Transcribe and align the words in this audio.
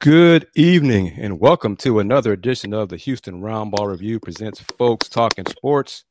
Good 0.00 0.48
evening 0.56 1.12
and 1.18 1.38
welcome 1.38 1.76
to 1.76 1.98
another 1.98 2.32
edition 2.32 2.72
of 2.72 2.88
the 2.88 2.96
Houston 2.96 3.42
Roundball 3.42 3.86
Review 3.86 4.18
presents 4.18 4.58
Folks 4.78 5.10
Talking 5.10 5.44
Sports. 5.44 6.04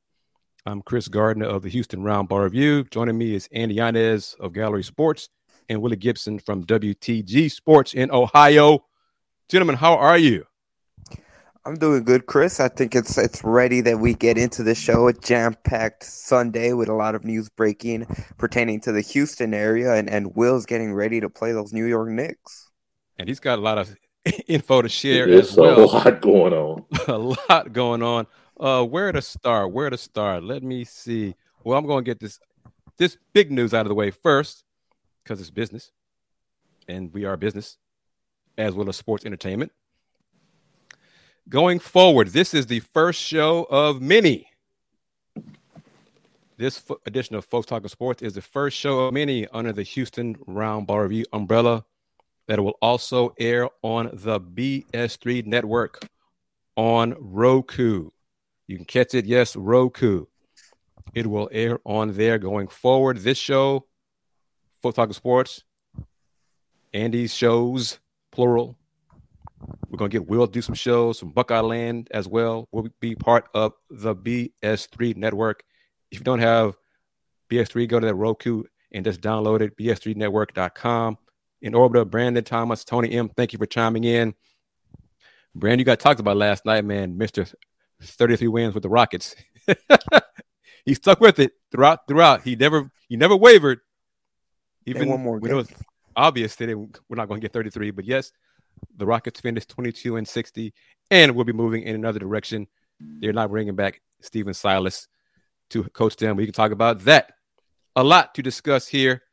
I'm 0.64 0.84
Kris 0.84 1.08
Gardner 1.08 1.48
of 1.48 1.64
the 1.64 1.70
Houston 1.70 2.02
Roundball 2.02 2.44
Review. 2.44 2.84
Joining 2.84 3.18
me 3.18 3.34
is 3.34 3.50
Andy 3.52 3.74
Yanez 3.74 4.36
of 4.39 4.54
Gallery 4.54 4.84
Sports 4.84 5.29
and 5.70 5.82
Willy 5.82 5.96
Gibson 5.96 6.38
from 6.38 6.64
WTG 6.65 7.50
Sports 7.50 7.96
in 7.96 8.12
Ohio. 8.12 8.86
Gentlemen, 9.50 9.78
how 9.78 9.96
are 9.96 10.20
you? 10.20 10.46
I'm 11.65 11.74
doing 11.74 12.04
good, 12.04 12.28
Kris. 12.28 12.60
I 12.60 12.68
think 12.68 12.93
it's 12.93 13.18
it's 13.18 13.43
ready 13.43 13.82
that 13.82 14.00
we 14.00 14.14
get 14.14 14.37
into 14.37 14.62
the 14.62 14.76
show. 14.76 15.07
A 15.07 15.14
jam-packed 15.14 16.04
Sunday 16.04 16.74
with 16.74 16.90
a 16.90 16.93
lot 16.93 17.15
of 17.15 17.26
news 17.26 17.50
breaking 17.50 18.06
pertaining 18.37 18.82
to 18.82 18.92
the 18.92 19.01
Houston 19.01 19.56
area, 19.56 19.96
and, 19.96 20.07
and 20.07 20.36
Will's 20.36 20.68
getting 20.68 20.93
ready 20.93 21.20
to 21.21 21.29
play 21.29 21.54
those 21.54 21.74
New 21.74 21.86
York 21.86 22.10
Knicks 22.10 22.68
and 23.19 23.28
he's 23.28 23.39
got 23.39 23.59
a 23.59 23.61
lot 23.61 23.78
of 23.78 23.96
info 24.47 24.82
to 24.82 24.89
share 24.89 25.28
There's 25.28 25.51
as 25.51 25.57
well. 25.57 25.79
a 25.79 25.86
lot 25.86 26.21
going 26.21 26.54
on. 26.54 26.86
a 27.07 27.18
lot 27.18 27.73
going 27.73 28.01
on. 28.01 28.25
Uh, 28.59 28.83
where 28.83 29.11
to 29.11 29.21
start? 29.21 29.71
Where 29.71 29.89
to 29.89 29.97
start? 29.97 30.43
Let 30.43 30.64
me 30.64 30.86
see. 30.86 31.36
Well, 31.64 31.78
I'm 31.78 31.86
going 31.86 32.03
to 32.03 32.09
get 32.09 32.19
this 32.19 32.39
this 32.97 33.17
big 33.33 33.52
news 33.52 33.73
out 33.73 33.81
of 33.81 33.89
the 33.89 33.95
way 33.95 34.11
first 34.11 34.64
because 35.23 35.39
it's 35.39 35.52
business, 35.52 35.92
and 36.88 37.14
we 37.14 37.26
are 37.26 37.38
business 37.38 37.78
as 38.58 38.73
well 38.73 38.89
as 38.89 38.98
sports 38.98 39.26
entertainment. 39.26 39.72
Going 41.48 41.80
forward, 41.80 42.30
this 42.30 42.54
is 42.54 42.67
the 42.67 42.80
first 42.80 43.22
show 43.22 43.66
of 43.70 44.02
many. 44.02 44.48
This 46.58 46.83
edition 47.06 47.38
of 47.38 47.45
Folks 47.45 47.67
Talking 47.67 47.88
Sports 47.88 48.22
is 48.22 48.33
the 48.33 48.42
first 48.42 48.78
show 48.78 49.00
of 49.00 49.14
many 49.14 49.48
under 49.48 49.72
the 49.72 49.83
Houston 49.83 50.36
Roundball 50.36 51.04
Review 51.04 51.26
umbrella 51.31 51.86
that 52.50 52.59
will 52.64 52.78
also 52.81 53.31
air 53.38 53.69
on 53.83 54.09
the 54.11 54.42
BS3 54.42 55.45
network 55.45 56.03
on 56.75 57.16
Roku. 57.19 58.09
You 58.66 58.75
can 58.75 58.86
catch 58.86 59.14
it, 59.14 59.25
yes, 59.25 59.55
Roku. 59.55 60.25
It 61.14 61.27
will 61.27 61.47
air 61.52 61.80
on 61.86 62.14
there 62.14 62.39
going 62.39 62.67
forward. 62.67 63.20
This 63.20 63.38
show, 63.38 63.86
Folks 64.81 64.95
Talking 64.95 65.14
Sports, 65.14 65.64
Andy's 66.92 67.36
shows, 67.36 68.00
plural. 68.31 68.75
We're 69.88 70.00
to 70.00 70.09
get 70.09 70.27
Will 70.27 70.47
do 70.47 70.64
some 70.64 70.73
shows 70.73 71.20
from 71.20 71.30
Buckeye 71.30 71.59
Land 71.59 72.08
as 72.09 72.27
well. 72.27 72.67
We'll 72.72 72.88
be 73.00 73.14
part 73.14 73.47
of 73.53 73.73
the 73.92 74.16
BS3 74.16 75.16
network. 75.17 75.61
If 76.09 76.17
you 76.17 76.23
don't 76.23 76.39
have 76.39 76.75
BS3, 77.52 77.88
go 77.88 78.00
to 78.00 78.08
that 78.08 78.16
Roku 78.16 78.64
and 78.92 79.05
just 79.05 79.22
download 79.22 79.61
it, 79.61 79.77
bs3network.com 79.77 81.20
in 81.62 81.74
orbiter, 81.74 82.10
Brandon 82.10 82.44
Thomas, 82.44 82.84
Tony 82.84 83.12
M. 83.12 83.30
Thank 83.30 83.54
you 83.54 83.60
for 83.60 83.66
chiming 83.66 84.04
in. 84.04 84.34
Brandon, 85.56 85.80
you 85.80 85.86
got 85.86 86.00
talked 86.00 86.20
about 86.20 86.38
last 86.38 86.66
night, 86.66 86.86
man. 86.86 87.18
Mister 87.18 87.46
33 88.02 88.48
wins 88.48 88.74
with 88.74 88.84
the 88.84 88.90
Rockets. 88.90 89.36
he 90.86 90.94
stuck 90.94 91.20
with 91.20 91.40
it 91.40 91.52
throughout. 91.72 92.08
Throughout, 92.08 92.44
he 92.44 92.56
never 92.56 92.90
he 93.08 93.18
never 93.18 93.36
wavered. 93.36 93.80
Even 94.86 95.10
one 95.10 95.22
more 95.22 95.38
when 95.38 95.52
it 95.52 95.56
was 95.56 95.70
obvious 96.16 96.56
that 96.56 96.70
we're 96.70 97.16
not 97.16 97.28
going 97.28 97.40
to 97.40 97.46
get 97.46 97.54
33, 97.54 97.92
but 97.92 98.06
yes, 98.06 98.32
the 98.98 99.06
Rockets 99.06 99.39
finished 99.39 99.70
22 99.70 100.17
and 100.17 100.28
60, 100.28 100.73
and 101.12 101.36
we'll 101.36 101.45
be 101.45 101.54
moving 101.54 101.83
in 101.83 101.95
another 101.95 102.20
direction. 102.20 102.67
They're 103.00 103.33
not 103.33 103.50
bringing 103.50 103.76
back 103.76 104.02
Stephen 104.22 104.54
Silas 104.54 105.08
to 105.70 105.83
coach 105.86 106.16
them. 106.16 106.36
We 106.36 106.45
can 106.45 106.54
talk 106.54 106.72
about 106.72 107.02
that. 107.06 107.33
A 107.95 108.04
lot 108.04 108.36
to 108.36 108.42
discuss 108.42 108.88
here. 108.88 109.23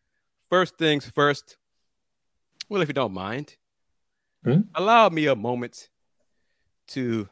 First 0.48 0.78
things 0.78 1.06
first, 1.06 1.56
well, 2.68 2.82
if 2.82 2.88
you 2.88 2.94
don't 2.94 3.12
mind, 3.12 3.56
hmm? 4.44 4.60
allow 4.74 5.08
me 5.08 5.26
a 5.26 5.36
moment 5.36 5.88
to 6.88 7.28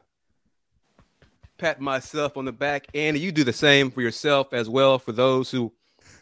pat 1.57 1.79
myself 1.79 2.37
on 2.37 2.45
the 2.45 2.51
back. 2.51 2.87
And 2.93 3.17
you 3.17 3.31
do 3.31 3.43
the 3.43 3.53
same 3.53 3.91
for 3.91 4.01
yourself 4.01 4.53
as 4.53 4.69
well 4.69 4.99
for 4.99 5.11
those 5.11 5.51
who 5.51 5.71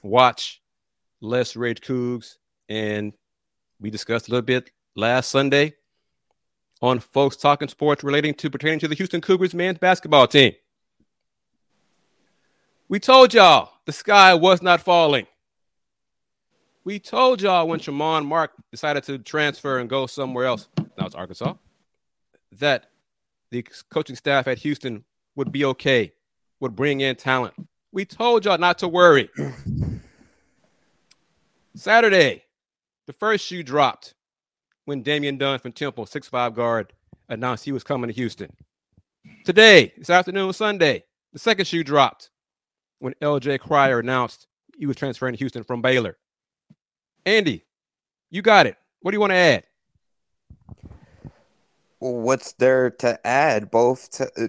watch 0.02 0.62
Less 1.22 1.56
Rage 1.56 1.82
Cougs. 1.82 2.38
And 2.70 3.14
we 3.80 3.90
discussed 3.90 4.28
a 4.28 4.32
little 4.32 4.46
bit 4.46 4.72
last 4.96 5.30
Sunday 5.30 5.74
on 6.82 7.00
folks 7.00 7.38
talking 7.38 7.68
sports 7.68 8.04
relating 8.04 8.34
to 8.36 8.50
pertaining 8.50 8.80
to 8.80 8.88
the 8.88 8.96
Houston 8.96 9.22
Cougars 9.22 9.54
men's 9.54 9.78
basketball 9.78 10.28
team. 10.28 10.54
We 12.90 13.00
told 13.00 13.34
y'all 13.34 13.72
the 13.86 13.92
sky 13.92 14.34
was 14.34 14.62
not 14.62 14.82
falling. 14.82 15.26
We 16.86 17.00
told 17.00 17.42
y'all 17.42 17.68
when 17.68 17.80
Tramon 17.80 18.26
Mark 18.26 18.52
decided 18.70 19.04
to 19.04 19.18
transfer 19.18 19.80
and 19.80 19.90
go 19.90 20.06
somewhere 20.06 20.46
else, 20.46 20.68
now 20.98 21.06
it's 21.06 21.16
Arkansas, 21.16 21.54
that 22.60 22.88
the 23.52 23.66
coaching 23.90 24.18
staff 24.18 24.48
at 24.48 24.58
Houston 24.60 25.06
would 25.36 25.52
be 25.52 25.64
okay, 25.64 26.12
would 26.60 26.76
bring 26.76 27.00
in 27.00 27.16
talent. 27.16 27.54
We 27.94 28.04
told 28.04 28.44
y'all 28.44 28.58
not 28.58 28.80
to 28.80 28.90
worry. 28.90 29.30
Saturday, 31.76 32.44
the 33.08 33.14
first 33.14 33.46
shoe 33.46 33.64
dropped 33.64 34.14
when 34.86 35.04
Damian 35.04 35.38
Dunn 35.38 35.60
from 35.60 35.72
Temple, 35.72 36.06
six-five 36.06 36.54
guard, 36.54 36.92
announced 37.30 37.64
he 37.64 37.72
was 37.72 37.84
coming 37.84 38.10
to 38.10 38.14
Houston. 38.14 38.52
Today, 39.46 39.94
this 39.98 40.10
afternoon, 40.10 40.52
Sunday, 40.52 41.06
the 41.32 41.40
second 41.40 41.66
shoe 41.66 41.84
dropped 41.84 42.30
when 43.00 43.14
LJ 43.22 43.62
Cryer 43.62 44.00
announced 44.00 44.48
he 44.78 44.86
was 44.86 44.98
transferring 44.98 45.34
to 45.34 45.40
Houston 45.40 45.64
from 45.64 45.82
Baylor. 45.82 46.18
Andy, 47.26 47.64
you 48.30 48.42
got 48.42 48.68
it. 48.68 48.78
What 49.02 49.12
do 49.12 49.16
you 49.16 49.22
want 49.22 49.32
to 49.32 49.38
add? 49.38 49.64
Well, 52.00 52.16
what's 52.16 52.54
there 52.54 52.90
to 52.92 53.26
add? 53.26 53.72
Both 53.72 54.12
to, 54.12 54.30
uh, 54.38 54.48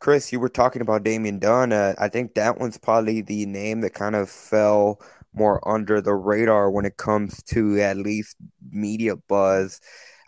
Kris, 0.00 0.32
you 0.32 0.38
were 0.38 0.50
talking 0.50 0.82
about 0.82 1.02
Damian 1.02 1.38
Dunn. 1.38 1.72
Uh, 1.72 1.94
I 1.98 2.08
think 2.08 2.34
that 2.34 2.60
one's 2.60 2.76
probably 2.76 3.22
the 3.22 3.46
name 3.46 3.80
that 3.80 3.94
kind 3.94 4.14
of 4.14 4.28
fell 4.28 5.00
more 5.32 5.66
under 5.66 6.00
the 6.02 6.14
radar 6.14 6.70
when 6.70 6.84
it 6.84 6.98
comes 6.98 7.42
to 7.44 7.80
at 7.80 7.96
least 7.96 8.36
media 8.70 9.16
buzz. 9.16 9.80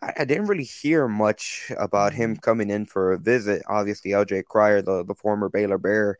I, 0.02 0.12
I 0.20 0.24
didn't 0.24 0.46
really 0.46 0.64
hear 0.64 1.08
much 1.08 1.70
about 1.78 2.14
him 2.14 2.36
coming 2.36 2.70
in 2.70 2.86
for 2.86 3.12
a 3.12 3.18
visit. 3.18 3.62
Obviously, 3.68 4.12
LJ 4.12 4.44
Cryer, 4.46 4.80
the, 4.80 5.04
the 5.04 5.14
former 5.14 5.50
Baylor 5.50 5.78
Bear, 5.78 6.16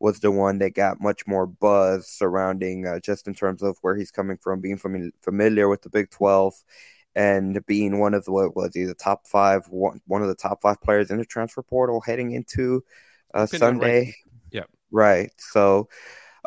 was 0.00 0.18
the 0.18 0.30
one 0.30 0.58
that 0.58 0.74
got 0.74 1.00
much 1.00 1.26
more 1.26 1.46
buzz 1.46 2.08
surrounding 2.08 2.86
uh, 2.86 2.98
just 2.98 3.28
in 3.28 3.34
terms 3.34 3.62
of 3.62 3.76
where 3.82 3.94
he's 3.94 4.10
coming 4.10 4.38
from, 4.38 4.60
being 4.60 4.78
fami- 4.78 5.12
familiar 5.22 5.68
with 5.68 5.82
the 5.82 5.90
Big 5.90 6.10
12 6.10 6.54
and 7.14 7.64
being 7.66 7.98
one 7.98 8.14
of 8.14 8.24
the 8.24 8.32
what 8.32 8.56
was 8.56 8.74
he 8.74 8.84
the 8.84 8.94
top 8.94 9.26
five 9.26 9.66
one, 9.68 10.00
one 10.06 10.22
of 10.22 10.28
the 10.28 10.34
top 10.34 10.62
five 10.62 10.80
players 10.80 11.10
in 11.10 11.18
the 11.18 11.24
transfer 11.24 11.62
portal 11.62 12.00
heading 12.00 12.32
into 12.32 12.82
uh, 13.34 13.46
Sunday. 13.46 14.06
Right. 14.06 14.14
Yeah, 14.50 14.64
right. 14.90 15.30
So. 15.38 15.88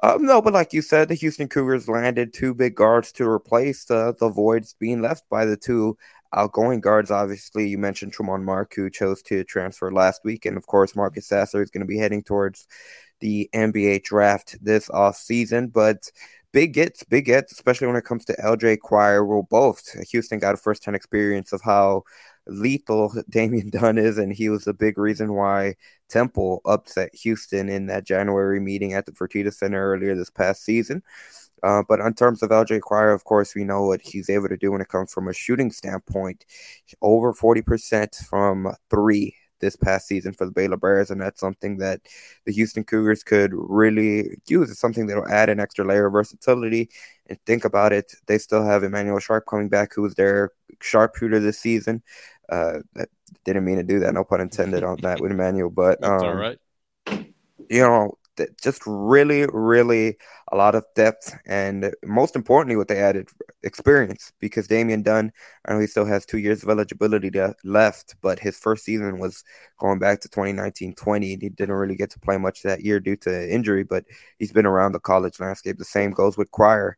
Um, 0.02 0.25
no, 0.25 0.42
but 0.42 0.53
like 0.53 0.74
you 0.74 0.81
said, 0.81 1.08
the 1.08 1.13
Houston 1.16 1.47
Cougars 1.47 1.88
landed 1.88 2.34
two 2.34 2.53
big 2.53 2.75
guards 2.75 3.12
to 3.13 3.30
replace 3.30 3.86
the, 3.86 4.13
the 4.19 4.28
voids 4.28 4.75
being 4.78 5.02
left 5.02 5.24
by 5.30 5.46
the 5.46 5.56
two 5.56 5.97
outgoing 6.34 6.81
guards. 6.81 7.12
Obviously, 7.12 7.69
you 7.69 7.78
mentioned 7.78 8.13
Tramon 8.13 8.44
Mark, 8.44 8.74
who 8.75 8.90
chose 8.90 9.22
to 9.24 9.44
transfer 9.44 9.94
last 9.94 10.22
week, 10.25 10.46
and 10.46 10.58
of 10.58 10.66
course, 10.66 10.96
Marcus 10.96 11.28
Sasser 11.28 11.62
is 11.62 11.69
going 11.69 11.81
to 11.81 11.88
be 11.88 11.97
heading 11.97 12.24
towards 12.24 12.68
the 13.24 13.50
NBA 13.54 14.04
draft 14.04 14.58
this 14.62 14.90
off 14.90 15.16
season. 15.16 15.70
But 15.70 16.12
big 16.52 16.74
gets, 16.74 17.04
big 17.04 17.25
gets, 17.25 17.54
especially 17.54 17.88
when 17.88 17.96
it 17.96 18.04
comes 18.04 18.25
to 18.25 18.36
LJ 18.36 18.81
Cryer. 18.81 19.25
Will 19.25 19.44
both 19.44 19.90
Houston 20.12 20.40
got 20.40 20.54
a 20.54 20.58
first 20.58 20.84
hand 20.84 20.96
experience 20.96 21.54
of 21.54 21.62
how 21.62 22.04
lethal 22.48 23.14
Damian 23.30 23.70
Dunn 23.70 23.98
is, 23.98 24.18
and 24.18 24.34
he 24.34 24.50
was 24.50 24.68
a 24.68 24.74
big 24.74 24.98
reason 24.98 25.34
why 25.34 25.75
Temple 26.10 26.62
upset 26.66 27.16
Houston 27.16 27.70
in 27.70 27.86
that 27.88 28.06
January 28.06 28.60
meeting 28.60 28.94
at 28.94 29.06
the 29.06 29.14
Fertitta 29.14 29.54
Center 29.54 29.94
earlier 29.94 30.16
this 30.16 30.30
past 30.30 30.64
season. 30.64 31.02
Uh, 31.64 31.81
but 31.88 32.02
in 32.02 32.14
terms 32.14 32.44
of 32.44 32.50
LJ 32.50 32.81
Cryer, 32.81 33.14
of 33.14 33.24
course, 33.24 33.56
we 33.56 33.64
know 33.64 33.86
what 33.86 34.02
he's 34.02 34.30
able 34.30 34.50
to 34.50 34.58
do 34.58 34.74
when 34.74 34.81
it 34.81 34.90
comes 34.90 35.14
from 35.14 35.30
a 35.30 35.34
shooting 35.34 35.72
standpoint. 35.72 36.46
Over 37.02 37.34
40% 37.34 38.16
from 38.28 38.76
three 38.90 39.34
this 39.63 39.75
past 39.75 40.07
season 40.07 40.33
for 40.33 40.45
the 40.45 40.51
Baylor 40.51 40.77
Bears, 40.77 41.10
and 41.10 41.21
that's 41.21 41.39
something 41.39 41.77
that 41.77 42.01
the 42.45 42.51
Houston 42.51 42.83
Cougars 42.83 43.24
could 43.24 43.51
really 43.54 44.38
use. 44.48 44.69
It's 44.69 44.80
something 44.80 45.07
that'll 45.07 45.27
add 45.27 45.50
an 45.50 45.60
extra 45.60 45.86
layer 45.86 46.07
of 46.07 46.13
versatility. 46.13 46.89
And 47.27 47.39
think 47.45 47.63
about 47.63 47.94
it, 47.94 48.13
they 48.27 48.38
still 48.38 48.65
have 48.65 48.83
Emanuel 48.83 49.19
Sharp 49.19 49.45
coming 49.48 49.69
back, 49.69 49.94
who 49.94 50.01
was 50.01 50.15
their 50.15 50.51
sharpshooter 50.81 51.39
this 51.39 51.60
season. 51.60 52.04
Uh, 52.50 52.80
didn't 53.45 53.65
mean 53.65 53.77
to 53.77 53.83
do 53.83 54.00
that, 54.00 54.13
no 54.13 54.24
pun 54.24 54.42
intended 54.42 54.83
on 54.83 54.98
that 55.01 55.21
with 55.21 55.31
Emanuel, 55.31 55.69
but 55.69 56.04
um, 56.04 56.24
all 56.24 56.36
right. 56.36 56.59
You 57.69 57.81
know, 57.81 58.18
just 58.62 58.81
really, 58.85 59.45
really 59.51 60.18
a 60.51 60.56
lot 60.56 60.75
of 60.75 60.85
depth, 60.95 61.35
and 61.45 61.94
most 62.06 62.35
importantly, 62.35 62.75
what 62.75 62.88
they 62.88 63.00
added 63.00 63.30
experience. 63.63 64.31
Because 64.39 64.68
Damian 64.68 65.03
Dunn, 65.03 65.31
I 65.65 65.74
know 65.74 65.80
he 65.80 65.88
still 65.88 66.06
has 66.06 66.25
two 66.25 66.39
years 66.39 66.63
of 66.63 66.69
eligibility 66.69 67.30
to, 67.31 67.56
left, 67.63 68.15
but 68.21 68.39
his 68.39 68.57
first 68.57 68.85
season 68.85 69.19
was 69.19 69.44
going 69.80 70.00
back 70.00 70.21
to 70.21 70.30
2019-20. 70.30 71.33
and 71.33 71.41
He 71.41 71.50
didn't 71.50 71.75
really 71.75 71.95
get 71.95 72.09
to 72.12 72.19
play 72.19 72.38
much 72.38 72.63
that 72.63 72.81
year 72.83 73.00
due 73.00 73.18
to 73.18 73.53
injury, 73.53 73.83
but 73.83 74.06
he's 74.39 74.51
been 74.51 74.65
around 74.65 74.94
the 74.94 75.00
college 75.00 75.39
landscape. 75.39 75.77
The 75.77 75.85
same 75.85 76.12
goes 76.12 76.38
with 76.38 76.51
Cryer. 76.51 76.97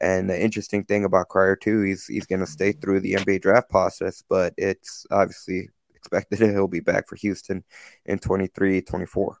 And 0.00 0.28
the 0.28 0.40
interesting 0.40 0.84
thing 0.84 1.04
about 1.04 1.28
Cryer 1.28 1.56
too, 1.56 1.82
he's 1.82 2.06
he's 2.06 2.26
going 2.26 2.40
to 2.40 2.46
stay 2.46 2.72
through 2.72 3.00
the 3.00 3.14
NBA 3.14 3.40
draft 3.42 3.70
process, 3.70 4.22
but 4.28 4.52
it's 4.58 5.06
obviously 5.10 5.70
expected 5.94 6.38
that 6.38 6.50
he'll 6.52 6.68
be 6.68 6.80
back 6.80 7.08
for 7.08 7.16
Houston 7.16 7.64
in 8.04 8.18
23, 8.18 8.82
24. 8.82 9.38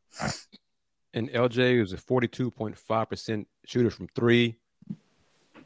And 1.16 1.30
LJ 1.30 1.82
is 1.82 1.94
a 1.94 1.96
42.5% 1.96 3.46
shooter 3.64 3.90
from 3.90 4.06
three. 4.14 4.58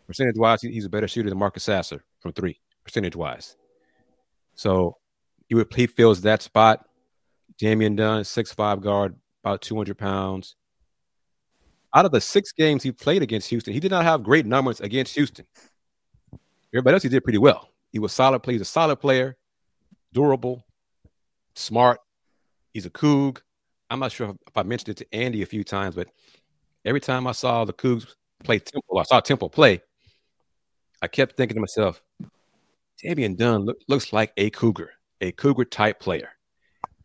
Percentage 0.07 0.39
wise, 0.39 0.63
he's 0.63 0.85
a 0.85 0.89
better 0.89 1.09
shooter 1.09 1.29
than 1.29 1.39
Marcus 1.39 1.65
Sasser 1.65 2.05
from 2.21 2.33
three, 2.33 2.61
percentage 2.85 3.17
wise. 3.17 3.57
So 4.55 4.97
he 5.49 5.57
would 5.57 5.73
he 5.75 5.89
fills 5.89 6.21
that 6.23 6.43
spot. 6.43 6.87
Damian 7.59 7.97
Dunn, 7.97 8.25
six 8.25 8.53
five 8.53 8.81
guard, 8.81 9.17
about 9.43 9.61
200 9.61 9.99
pounds. 9.99 10.55
Out 11.95 12.05
of 12.05 12.13
the 12.13 12.21
six 12.21 12.53
games 12.53 12.85
he 12.85 12.93
played 12.93 13.23
against 13.23 13.51
Houston, 13.51 13.75
he 13.75 13.81
did 13.81 13.91
not 13.91 14.05
have 14.05 14.23
great 14.23 14.47
numbers 14.47 14.81
against 14.81 15.15
Houston. 15.17 15.47
Everybody 16.73 16.95
else 16.95 17.03
he 17.03 17.09
did 17.09 17.25
pretty 17.25 17.39
well. 17.39 17.71
He 17.91 17.99
was 17.99 18.13
solid. 18.13 18.45
He's 18.47 18.61
a 18.61 18.65
solid 18.65 18.97
player, 18.97 19.37
durable, 20.13 20.65
smart. 21.55 21.99
He's 22.73 22.87
a 22.87 22.91
Coug. 22.91 23.41
I'm 23.91 23.99
not 23.99 24.13
sure 24.13 24.31
if 24.31 24.57
I 24.57 24.63
mentioned 24.63 24.91
it 24.91 24.97
to 24.99 25.15
Andy 25.15 25.43
a 25.43 25.47
few 25.47 25.65
times, 25.65 25.97
but 25.97 26.09
every 26.85 27.01
time 27.01 27.27
I 27.27 27.33
saw 27.33 27.65
the 27.65 27.73
Cougs 27.73 28.15
play 28.45 28.61
Temple, 28.61 28.99
I 28.99 29.03
saw 29.03 29.21
Temple 29.21 29.51
play, 29.51 29.83
I 31.03 31.09
kept 31.09 31.37
thinking 31.37 31.57
to 31.57 31.61
myself, 31.61 32.03
Damian 33.03 33.35
Dunn 33.35 33.63
look, 33.63 33.79
looks 33.89 34.13
like 34.13 34.33
a 34.37 34.51
Cougar, 34.51 34.91
a 35.21 35.33
Cougar 35.33 35.65
type 35.65 35.99
player. 35.99 36.31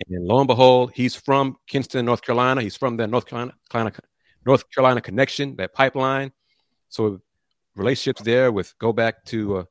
And 0.10 0.26
lo 0.26 0.40
and 0.40 0.48
behold, 0.48 0.92
he's 0.94 1.16
from 1.16 1.58
Kinston, 1.68 2.06
North 2.06 2.22
Carolina. 2.22 2.62
He's 2.62 2.76
from 2.76 2.98
the 2.98 3.08
North 3.08 3.26
Carolina, 3.26 3.54
North 4.46 4.70
Carolina 4.70 5.02
connection, 5.02 5.56
that 5.56 5.74
pipeline. 5.74 6.34
So 6.90 7.22
relationships 7.76 8.22
there 8.22 8.52
with 8.52 8.78
go 8.78 8.92
back 8.92 9.24
to 9.26 9.58
uh, 9.58 9.64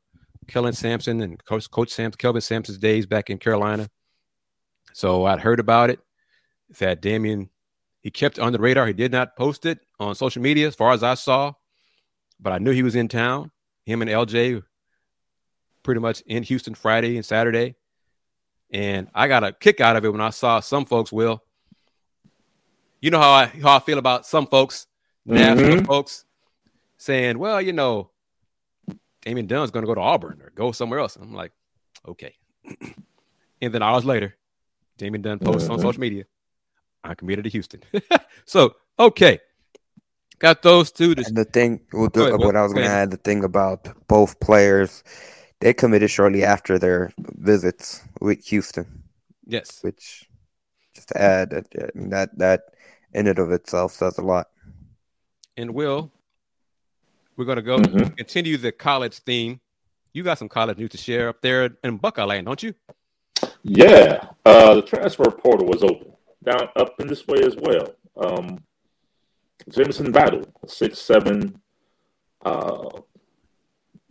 Kellen 0.48 0.72
Sampson 0.72 1.20
and 1.20 1.42
Coach, 1.44 1.70
Coach 1.70 1.90
Sam, 1.90 2.10
Kelvin 2.12 2.40
Sampson's 2.40 2.78
days 2.78 3.06
back 3.06 3.28
in 3.28 3.38
Carolina. 3.38 3.88
So 4.94 5.26
I'd 5.26 5.40
heard 5.40 5.60
about 5.60 5.90
it. 5.90 6.00
That 6.78 7.00
Damian, 7.00 7.50
he 8.00 8.10
kept 8.10 8.38
on 8.38 8.52
the 8.52 8.58
radar. 8.58 8.86
He 8.86 8.92
did 8.92 9.12
not 9.12 9.36
post 9.36 9.66
it 9.66 9.80
on 9.98 10.14
social 10.14 10.42
media, 10.42 10.66
as 10.66 10.74
far 10.74 10.92
as 10.92 11.02
I 11.02 11.14
saw, 11.14 11.52
but 12.40 12.52
I 12.52 12.58
knew 12.58 12.72
he 12.72 12.82
was 12.82 12.94
in 12.94 13.08
town. 13.08 13.50
Him 13.84 14.02
and 14.02 14.10
LJ, 14.10 14.62
pretty 15.82 16.00
much 16.00 16.22
in 16.22 16.42
Houston 16.42 16.74
Friday 16.74 17.16
and 17.16 17.24
Saturday. 17.24 17.76
And 18.70 19.08
I 19.14 19.28
got 19.28 19.44
a 19.44 19.52
kick 19.52 19.80
out 19.80 19.96
of 19.96 20.04
it 20.04 20.10
when 20.10 20.20
I 20.20 20.30
saw 20.30 20.60
some 20.60 20.84
folks 20.84 21.12
will. 21.12 21.44
You 23.00 23.10
know 23.10 23.20
how 23.20 23.30
I 23.30 23.46
how 23.46 23.76
I 23.76 23.80
feel 23.80 23.98
about 23.98 24.26
some 24.26 24.46
folks, 24.46 24.86
mm-hmm. 25.28 25.84
folks, 25.84 26.24
saying, 26.96 27.38
"Well, 27.38 27.60
you 27.60 27.74
know, 27.74 28.10
Damian 29.20 29.46
Dunn's 29.46 29.70
going 29.70 29.82
to 29.82 29.86
go 29.86 29.94
to 29.94 30.00
Auburn 30.00 30.40
or 30.42 30.50
go 30.54 30.72
somewhere 30.72 31.00
else." 31.00 31.16
I'm 31.16 31.34
like, 31.34 31.52
okay. 32.08 32.34
and 33.60 33.74
then 33.74 33.82
hours 33.82 34.06
later, 34.06 34.34
Damian 34.96 35.20
Dunn 35.20 35.38
posts 35.38 35.64
mm-hmm. 35.64 35.74
on 35.74 35.80
social 35.80 36.00
media, 36.00 36.24
"I'm 37.04 37.14
committed 37.16 37.44
to 37.44 37.50
Houston." 37.50 37.82
so 38.44 38.74
okay, 38.98 39.38
got 40.38 40.62
those 40.62 40.90
two. 40.90 41.14
To... 41.14 41.24
And 41.24 41.36
the 41.36 41.44
thing, 41.44 41.80
well, 41.92 42.08
the, 42.12 42.28
ahead, 42.28 42.40
what 42.40 42.56
I 42.56 42.62
was 42.62 42.72
going 42.72 42.86
to 42.86 42.90
add, 42.92 43.10
the 43.10 43.16
thing 43.16 43.44
about 43.44 43.88
both 44.08 44.40
players 44.40 45.04
they 45.60 45.72
committed 45.72 46.10
shortly 46.10 46.44
after 46.44 46.78
their 46.78 47.12
visits 47.18 48.02
with 48.20 48.44
Houston. 48.46 49.02
Yes, 49.46 49.78
which 49.82 50.28
just 50.94 51.08
to 51.08 51.20
add 51.20 51.50
that 51.50 51.70
that 51.94 52.38
that 52.38 52.62
in 53.12 53.26
and 53.26 53.38
of 53.38 53.50
itself 53.50 53.92
says 53.92 54.18
a 54.18 54.22
lot. 54.22 54.48
And 55.56 55.72
Will, 55.72 56.12
we're 57.36 57.44
going 57.44 57.56
to 57.56 57.62
go 57.62 57.78
mm-hmm. 57.78 58.14
continue 58.14 58.56
the 58.56 58.72
college 58.72 59.18
theme. 59.18 59.60
You 60.12 60.22
got 60.22 60.38
some 60.38 60.48
college 60.48 60.78
news 60.78 60.90
to 60.90 60.98
share 60.98 61.28
up 61.28 61.40
there 61.42 61.70
in 61.82 61.96
Buckeye 61.98 62.24
Land, 62.24 62.46
don't 62.46 62.62
you? 62.62 62.74
Yeah, 63.62 64.28
uh, 64.44 64.74
the 64.74 64.82
transfer 64.82 65.30
portal 65.30 65.66
was 65.66 65.82
open 65.82 66.13
down 66.44 66.68
up 66.76 66.94
in 67.00 67.06
this 67.06 67.26
way 67.26 67.40
as 67.40 67.56
well. 67.56 67.94
Um, 68.16 68.58
Jamison 69.68 70.12
Battle, 70.12 70.44
six 70.66 70.98
seven, 70.98 71.60
uh, 72.44 73.00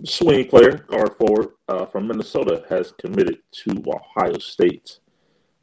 swing 0.04 0.48
player, 0.48 0.78
guard 0.78 1.16
forward 1.16 1.50
uh, 1.68 1.86
from 1.86 2.08
Minnesota, 2.08 2.66
has 2.70 2.94
committed 3.00 3.40
to 3.52 3.84
Ohio 3.88 4.38
State 4.40 5.00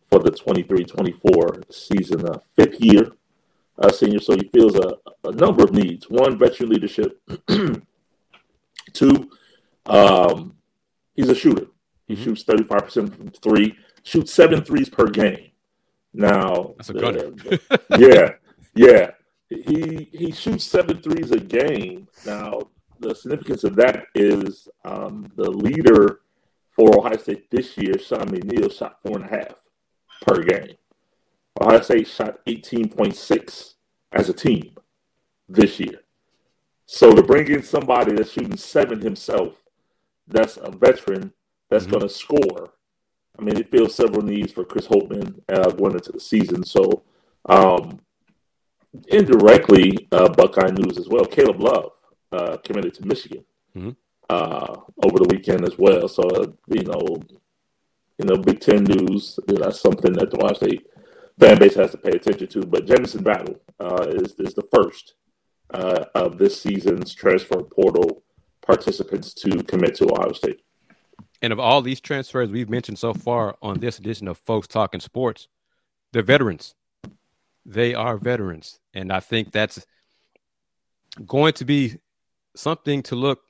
for 0.08 0.18
the 0.18 0.30
23-24 0.30 1.72
season, 1.72 2.28
uh, 2.28 2.38
fifth 2.56 2.80
year 2.80 3.12
uh, 3.78 3.90
senior. 3.90 4.20
So 4.20 4.34
he 4.34 4.48
feels 4.52 4.74
a, 4.74 4.94
a 5.24 5.32
number 5.32 5.62
of 5.62 5.72
needs. 5.72 6.08
One, 6.08 6.38
veteran 6.38 6.70
leadership. 6.70 7.20
Two, 8.92 9.30
um, 9.86 10.56
he's 11.14 11.28
a 11.28 11.34
shooter. 11.34 11.66
He 12.06 12.14
mm-hmm. 12.14 12.24
shoots 12.24 12.44
35% 12.44 13.16
from 13.16 13.30
three, 13.30 13.76
shoots 14.02 14.32
seven 14.32 14.64
threes 14.64 14.88
per 14.88 15.06
game. 15.06 15.49
Now, 16.12 16.74
that's 16.76 16.90
a 16.90 16.94
gunner. 16.94 17.32
yeah, 17.98 18.32
yeah. 18.74 19.10
He 19.48 20.08
he 20.12 20.32
shoots 20.32 20.64
seven 20.64 21.00
threes 21.02 21.30
a 21.30 21.40
game. 21.40 22.08
Now, 22.24 22.60
the 23.00 23.14
significance 23.14 23.64
of 23.64 23.76
that 23.76 24.06
is 24.14 24.68
um, 24.84 25.32
the 25.36 25.50
leader 25.50 26.20
for 26.70 26.96
Ohio 26.98 27.16
State 27.16 27.50
this 27.50 27.76
year, 27.76 27.98
Sean 27.98 28.26
McNeil, 28.28 28.72
shot 28.72 28.98
four 29.02 29.16
and 29.16 29.26
a 29.26 29.28
half 29.28 29.54
per 30.22 30.42
game. 30.42 30.76
Ohio 31.60 31.80
State 31.80 32.06
shot 32.06 32.44
18.6 32.46 33.74
as 34.12 34.28
a 34.28 34.32
team 34.32 34.76
this 35.48 35.80
year. 35.80 36.00
So 36.86 37.12
to 37.12 37.22
bring 37.22 37.48
in 37.48 37.62
somebody 37.62 38.14
that's 38.14 38.32
shooting 38.32 38.56
seven 38.56 39.00
himself, 39.00 39.54
that's 40.26 40.56
a 40.56 40.70
veteran 40.70 41.32
that's 41.68 41.84
mm-hmm. 41.84 41.92
going 41.92 42.08
to 42.08 42.14
score. 42.14 42.72
I 43.38 43.42
mean, 43.42 43.56
it 43.56 43.70
fills 43.70 43.94
several 43.94 44.22
needs 44.22 44.52
for 44.52 44.64
Chris 44.64 44.86
Holtmann 44.86 45.40
uh, 45.48 45.70
going 45.70 45.94
into 45.94 46.12
the 46.12 46.20
season. 46.20 46.64
So 46.64 47.02
um, 47.48 48.00
indirectly, 49.08 50.08
uh, 50.12 50.28
Buckeye 50.28 50.70
news 50.70 50.98
as 50.98 51.08
well. 51.08 51.24
Caleb 51.24 51.60
Love 51.60 51.92
uh, 52.32 52.56
committed 52.58 52.94
to 52.94 53.06
Michigan 53.06 53.44
mm-hmm. 53.76 53.90
uh, 54.28 54.76
over 55.04 55.18
the 55.18 55.28
weekend 55.30 55.64
as 55.64 55.78
well. 55.78 56.08
So 56.08 56.22
uh, 56.22 56.46
you 56.68 56.84
know, 56.84 57.22
you 58.18 58.26
know, 58.26 58.36
Big 58.36 58.60
Ten 58.60 58.84
news. 58.84 59.38
That's 59.46 59.80
something 59.80 60.12
that 60.14 60.30
the 60.30 60.42
Ohio 60.42 60.54
State 60.54 60.86
fan 61.38 61.58
base 61.58 61.74
has 61.74 61.92
to 61.92 61.98
pay 61.98 62.10
attention 62.10 62.48
to. 62.48 62.66
But 62.66 62.86
Jamison 62.86 63.22
Battle 63.22 63.60
uh, 63.78 64.06
is 64.10 64.34
is 64.38 64.54
the 64.54 64.68
first 64.74 65.14
uh, 65.72 66.04
of 66.14 66.38
this 66.38 66.60
season's 66.60 67.14
transfer 67.14 67.62
portal 67.62 68.22
participants 68.60 69.32
to 69.34 69.62
commit 69.64 69.94
to 69.96 70.12
Ohio 70.12 70.32
State. 70.32 70.62
And 71.42 71.52
of 71.52 71.58
all 71.58 71.80
these 71.80 72.00
transfers 72.00 72.50
we've 72.50 72.68
mentioned 72.68 72.98
so 72.98 73.14
far 73.14 73.56
on 73.62 73.80
this 73.80 73.98
edition 73.98 74.28
of 74.28 74.38
Folks 74.38 74.68
Talking 74.68 75.00
Sports, 75.00 75.48
they're 76.12 76.22
veterans. 76.22 76.74
They 77.64 77.94
are 77.94 78.16
veterans. 78.16 78.80
And 78.94 79.12
I 79.12 79.20
think 79.20 79.52
that's 79.52 79.86
going 81.26 81.54
to 81.54 81.64
be 81.64 81.98
something 82.54 83.02
to 83.04 83.16
look 83.16 83.40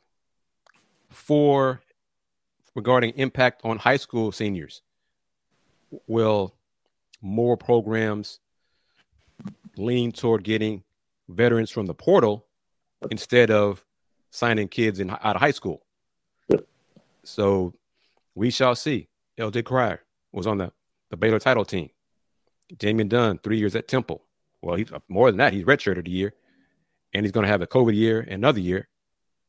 for 1.09 1.81
regarding 2.75 3.11
impact 3.17 3.63
on 3.65 3.79
high 3.79 3.97
school 3.97 4.31
seniors. 4.31 4.83
Will 6.07 6.55
more 7.21 7.57
programs 7.57 8.39
lean 9.77 10.13
toward 10.13 10.45
getting 10.45 10.85
veterans 11.29 11.71
from 11.71 11.87
the 11.87 11.95
portal 11.95 12.47
instead 13.11 13.51
of 13.51 13.85
signing 14.31 14.69
kids 14.69 15.01
in 15.01 15.11
out 15.11 15.37
of 15.37 15.41
high 15.41 15.51
school? 15.51 15.83
So 17.25 17.75
we 18.35 18.51
shall 18.51 18.75
see. 18.75 19.09
LJ 19.39 19.65
Cryer 19.65 20.01
was 20.33 20.47
on 20.47 20.59
the, 20.59 20.73
the 21.11 21.17
Baylor 21.17 21.39
title 21.39 21.65
team. 21.65 21.91
Damian 22.79 23.09
Dunn, 23.09 23.39
three 23.39 23.59
years 23.59 23.75
at 23.75 23.89
Temple. 23.89 24.25
Well, 24.63 24.77
he's 24.77 24.93
uh, 24.93 25.01
more 25.09 25.31
than 25.31 25.39
that. 25.39 25.53
He's 25.53 25.65
redshirted 25.65 26.07
a 26.07 26.11
year, 26.11 26.35
and 27.13 27.25
he's 27.25 27.33
going 27.33 27.45
to 27.45 27.51
have 27.51 27.63
a 27.63 27.67
COVID 27.67 27.95
year, 27.95 28.21
another 28.21 28.61
year 28.61 28.89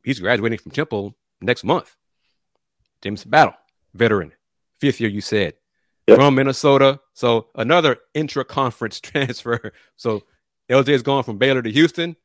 he's 0.04 0.20
graduating 0.20 0.60
from 0.60 0.72
Temple 0.72 1.16
next 1.42 1.64
month. 1.64 1.96
James 3.02 3.24
Battle, 3.24 3.54
veteran, 3.94 4.34
fifth 4.80 5.00
year, 5.00 5.10
you 5.10 5.22
said, 5.22 5.54
yep. 6.08 6.18
from 6.18 6.36
Minnesota. 6.36 7.00
So 7.14 7.48
another 7.56 7.98
intra-conference 8.14 9.00
transfer. 9.02 9.74
So 9.96 10.24
LJ 10.70 10.90
is 10.90 11.02
going 11.02 11.24
from 11.24 11.38
Baylor 11.38 11.62
to 11.62 11.72
Houston. 11.72 12.16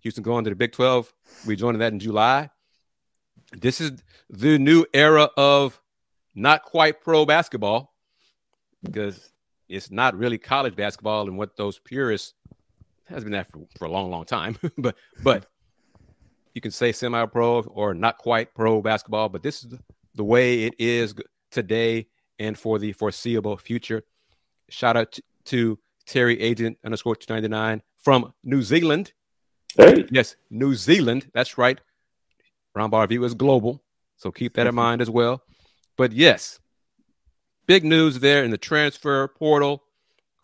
Houston 0.00 0.22
going 0.22 0.44
to 0.44 0.50
the 0.50 0.56
Big 0.56 0.72
12. 0.72 1.12
We 1.46 1.56
joined 1.56 1.80
that 1.80 1.92
in 1.92 1.98
July. 1.98 2.50
This 3.52 3.80
is 3.80 3.92
the 4.30 4.58
new 4.58 4.86
era 4.94 5.28
of 5.36 5.80
not 6.36 6.62
quite 6.62 7.00
pro 7.00 7.24
basketball 7.24 7.94
because 8.84 9.30
it's 9.68 9.90
not 9.90 10.16
really 10.16 10.38
college 10.38 10.76
basketball 10.76 11.26
and 11.26 11.36
what 11.36 11.56
those 11.56 11.78
purists 11.80 12.34
has 13.06 13.24
been 13.24 13.32
that 13.32 13.50
for, 13.50 13.66
for 13.78 13.86
a 13.86 13.90
long, 13.90 14.10
long 14.10 14.24
time. 14.24 14.56
but 14.78 14.94
but 15.22 15.46
you 16.54 16.60
can 16.60 16.70
say 16.70 16.92
semi-pro 16.92 17.62
or 17.62 17.94
not 17.94 18.18
quite 18.18 18.54
pro 18.54 18.80
basketball, 18.80 19.28
but 19.28 19.42
this 19.42 19.64
is 19.64 19.74
the 20.14 20.24
way 20.24 20.64
it 20.64 20.74
is 20.78 21.14
today 21.50 22.06
and 22.38 22.58
for 22.58 22.78
the 22.78 22.92
foreseeable 22.92 23.56
future. 23.56 24.02
Shout 24.68 24.96
out 24.96 25.18
to 25.46 25.78
Terry 26.06 26.40
Agent 26.40 26.78
underscore 26.84 27.16
299 27.16 27.82
from 28.02 28.32
New 28.44 28.62
Zealand. 28.62 29.12
Hey. 29.76 30.04
Yes, 30.10 30.36
New 30.50 30.74
Zealand. 30.74 31.30
That's 31.34 31.58
right. 31.58 31.80
Roundball 32.76 33.08
View 33.08 33.24
is 33.24 33.34
global, 33.34 33.82
so 34.16 34.30
keep 34.30 34.54
that 34.54 34.66
in 34.66 34.74
mind 34.74 35.00
as 35.00 35.10
well. 35.10 35.42
But 35.96 36.12
yes, 36.12 36.60
big 37.66 37.84
news 37.84 38.20
there 38.20 38.44
in 38.44 38.50
the 38.50 38.58
transfer 38.58 39.28
portal 39.28 39.82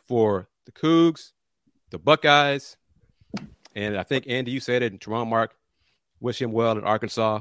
for 0.06 0.48
the 0.64 0.72
Cougs, 0.72 1.32
the 1.90 1.98
Buckeyes, 1.98 2.76
and 3.74 3.96
I 3.96 4.02
think 4.02 4.26
Andy, 4.28 4.50
you 4.50 4.60
said 4.60 4.82
it, 4.82 4.92
and 4.92 5.00
Tramon 5.00 5.28
Mark, 5.28 5.54
wish 6.20 6.40
him 6.40 6.52
well 6.52 6.76
in 6.76 6.84
Arkansas. 6.84 7.40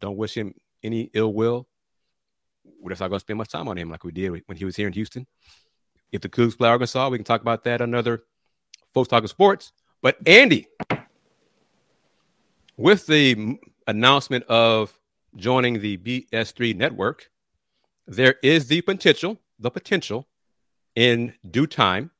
Don't 0.00 0.16
wish 0.16 0.36
him 0.36 0.54
any 0.82 1.10
ill 1.14 1.32
will. 1.32 1.68
We're 2.80 2.90
just 2.90 3.00
not 3.00 3.08
going 3.08 3.18
to 3.18 3.20
spend 3.20 3.38
much 3.38 3.50
time 3.50 3.68
on 3.68 3.76
him 3.76 3.90
like 3.90 4.04
we 4.04 4.12
did 4.12 4.30
when 4.30 4.56
he 4.56 4.64
was 4.64 4.76
here 4.76 4.86
in 4.86 4.92
Houston. 4.92 5.26
If 6.10 6.20
the 6.20 6.28
Cougs 6.28 6.56
play 6.56 6.68
Arkansas, 6.68 7.08
we 7.08 7.18
can 7.18 7.24
talk 7.24 7.40
about 7.40 7.64
that 7.64 7.80
another 7.80 8.24
folks 8.92 9.08
talking 9.08 9.28
sports. 9.28 9.72
But 10.02 10.16
Andy, 10.26 10.66
with 12.76 13.06
the 13.06 13.58
announcement 13.86 14.44
of 14.44 14.98
joining 15.36 15.80
the 15.80 15.96
BS3 15.96 16.76
network, 16.76 17.30
there 18.06 18.36
is 18.42 18.66
the 18.66 18.82
potential, 18.82 19.38
the 19.58 19.70
potential 19.70 20.26
in 20.94 21.34
due 21.48 21.66
time 21.66 22.10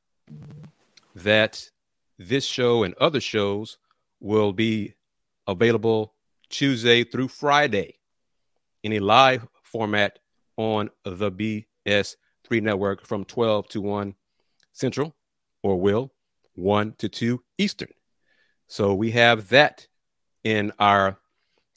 that 1.15 1.71
this 2.19 2.45
show 2.45 2.83
and 2.83 2.95
other 2.95 3.21
shows 3.21 3.79
will 4.21 4.53
be 4.53 4.95
available 5.47 6.15
Tuesday 6.49 7.05
through 7.05 7.29
Friday 7.29 7.95
in 8.83 8.93
a 8.93 9.01
live 9.01 9.47
format 9.63 10.19
on 10.57 10.91
the 11.05 11.31
BS3 11.31 12.63
network 12.63 13.07
from 13.07 13.25
12 13.25 13.69
to 13.69 13.81
1 13.81 14.15
Central 14.73 15.15
or 15.63 15.81
will 15.81 16.13
1 16.55 16.95
to 16.99 17.09
2 17.09 17.43
Eastern. 17.59 17.89
So 18.69 18.95
we 18.95 19.11
have 19.13 19.49
that 19.51 19.87
in 20.45 20.73
our 20.79 21.19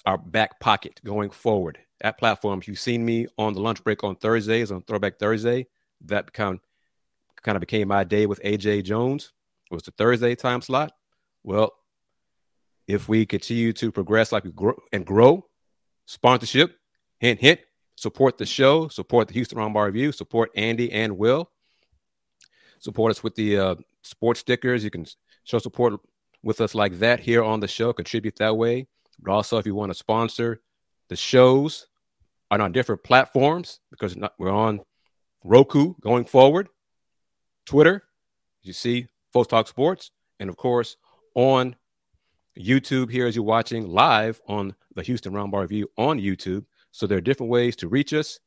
our 0.06 0.18
back 0.18 0.60
pocket 0.60 1.02
going 1.04 1.30
forward. 1.30 1.80
At 2.02 2.18
platforms, 2.18 2.68
you've 2.68 2.80
seen 2.80 3.06
me 3.06 3.28
on 3.38 3.54
the 3.54 3.62
lunch 3.62 3.84
break 3.84 4.04
on 4.04 4.16
Thursdays 4.16 4.72
on 4.72 4.82
Throwback 4.84 5.18
Thursday. 5.18 5.68
That 6.02 6.34
kind 6.34 6.60
kind 7.42 7.56
of 7.56 7.62
became 7.62 7.88
my 7.88 8.04
day 8.04 8.26
with 8.26 8.42
AJ 8.42 8.84
Jones. 8.84 9.32
It 9.72 9.74
was 9.74 9.84
the 9.84 9.92
Thursday 9.92 10.36
time 10.36 10.62
slot. 10.62 10.92
Well, 11.44 11.74
if 12.88 13.08
we 13.08 13.26
continue 13.26 13.74
to 13.74 13.92
progress 13.92 14.32
like 14.32 14.44
we 14.44 14.52
grow 14.52 14.76
and 14.92 15.06
grow, 15.06 15.46
sponsorship, 16.06 16.76
hint, 17.20 17.40
hint, 17.40 17.60
support 17.96 18.38
the 18.38 18.46
show, 18.46 18.88
support 18.88 19.28
the 19.28 19.34
Houston 19.36 19.58
Roundball 19.58 19.86
Review, 19.86 20.12
support 20.12 20.52
Andy 20.56 20.92
and 20.92 21.18
Will, 21.18 21.50
support 22.80 23.12
us 23.12 23.24
with 23.24 23.36
the 23.36 23.58
uh, 23.58 23.76
sports 24.02 24.42
stickers. 24.42 24.84
You 24.84 24.92
can 24.92 25.06
show 25.44 25.60
support 25.60 26.00
with 26.44 26.62
us 26.62 26.76
like 26.76 27.00
that 27.00 27.20
here 27.20 27.44
on 27.44 27.60
the 27.60 27.68
show, 27.68 27.94
contribute 27.94 28.36
that 28.38 28.56
way. 28.58 28.88
But 29.20 29.32
also, 29.32 29.58
if 29.58 29.66
you 29.66 29.76
want 29.76 29.92
to 29.92 29.98
sponsor 29.98 30.62
the 31.10 31.16
shows 31.16 31.88
on 32.52 32.62
our 32.62 32.70
different 32.70 33.04
platforms, 33.04 33.80
because 33.92 34.16
we're 34.38 34.52
on 34.52 34.82
Roku 35.44 35.96
going 36.02 36.26
forward, 36.26 36.70
Twitter, 37.66 38.04
you 38.62 38.74
see 38.74 39.08
Folks 39.34 39.48
Talk 39.48 39.68
Sports, 39.68 40.12
and 40.40 40.50
of 40.50 40.58
course 40.58 40.98
on 41.34 41.76
YouTube 42.58 43.12
here 43.12 43.28
as 43.28 43.36
you're 43.36 43.44
watching 43.44 43.88
live 43.88 44.42
on 44.48 44.76
the 44.96 45.04
Houston 45.04 45.34
Roundball 45.34 45.62
Review 45.62 45.90
on 45.98 46.20
YouTube. 46.20 46.66
So 46.92 47.06
there 47.06 47.18
are 47.18 47.22
different 47.22 47.52
ways 47.52 47.76
to 47.78 47.88
reach 47.88 48.14
us. 48.14 48.40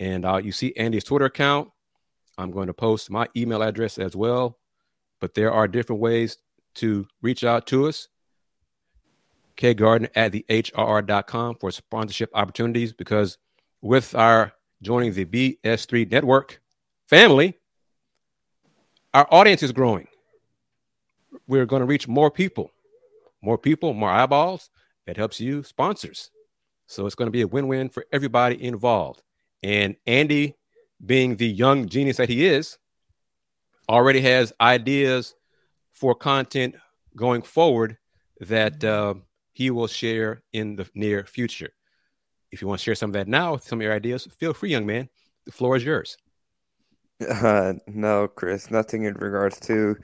And 0.00 0.24
uh, 0.24 0.38
you 0.38 0.50
see 0.50 0.74
Andy's 0.76 1.04
Twitter 1.04 1.26
account. 1.26 1.70
I'm 2.36 2.50
going 2.50 2.66
to 2.66 2.74
post 2.74 3.10
my 3.10 3.28
email 3.36 3.62
address 3.62 3.98
as 3.98 4.16
well. 4.16 4.58
But 5.20 5.34
there 5.34 5.52
are 5.52 5.68
different 5.68 6.02
ways 6.02 6.36
to 6.76 7.06
reach 7.22 7.44
out 7.44 7.68
to 7.68 7.86
us. 7.86 8.08
Kgarden 9.56 10.08
at 10.14 10.32
the 10.32 10.44
hrr.com 10.48 11.56
for 11.56 11.70
sponsorship 11.70 12.30
opportunities 12.34 12.92
because 12.92 13.38
with 13.80 14.14
our 14.14 14.52
joining 14.82 15.12
the 15.12 15.24
BS3 15.24 16.10
network 16.10 16.60
family, 17.06 17.58
our 19.12 19.26
audience 19.30 19.62
is 19.62 19.72
growing. 19.72 20.08
We're 21.46 21.66
going 21.66 21.80
to 21.80 21.86
reach 21.86 22.08
more 22.08 22.30
people, 22.30 22.70
more 23.42 23.58
people, 23.58 23.92
more 23.92 24.10
eyeballs. 24.10 24.70
That 25.06 25.18
helps 25.18 25.38
you 25.38 25.62
sponsors. 25.62 26.30
So 26.86 27.04
it's 27.04 27.14
going 27.14 27.26
to 27.26 27.32
be 27.32 27.42
a 27.42 27.46
win 27.46 27.68
win 27.68 27.90
for 27.90 28.06
everybody 28.10 28.62
involved. 28.62 29.22
And 29.62 29.96
Andy, 30.06 30.56
being 31.04 31.36
the 31.36 31.48
young 31.48 31.88
genius 31.88 32.16
that 32.16 32.30
he 32.30 32.46
is, 32.46 32.78
already 33.88 34.20
has 34.22 34.52
ideas 34.60 35.34
for 35.92 36.14
content 36.14 36.74
going 37.16 37.42
forward 37.42 37.98
that 38.40 38.82
uh, 38.82 39.14
he 39.54 39.70
will 39.70 39.86
share 39.86 40.42
in 40.52 40.76
the 40.76 40.88
near 40.94 41.24
future. 41.24 41.70
If 42.50 42.60
you 42.60 42.68
want 42.68 42.80
to 42.80 42.84
share 42.84 42.94
some 42.94 43.10
of 43.10 43.14
that 43.14 43.28
now, 43.28 43.56
some 43.56 43.80
of 43.80 43.82
your 43.82 43.94
ideas, 43.94 44.28
feel 44.38 44.52
free, 44.52 44.70
young 44.70 44.84
man. 44.84 45.08
The 45.46 45.52
floor 45.52 45.76
is 45.76 45.84
yours. 45.84 46.16
Uh, 47.28 47.74
no, 47.86 48.28
Kris, 48.28 48.70
nothing 48.70 49.04
in 49.04 49.14
regards 49.14 49.60
to 49.60 49.96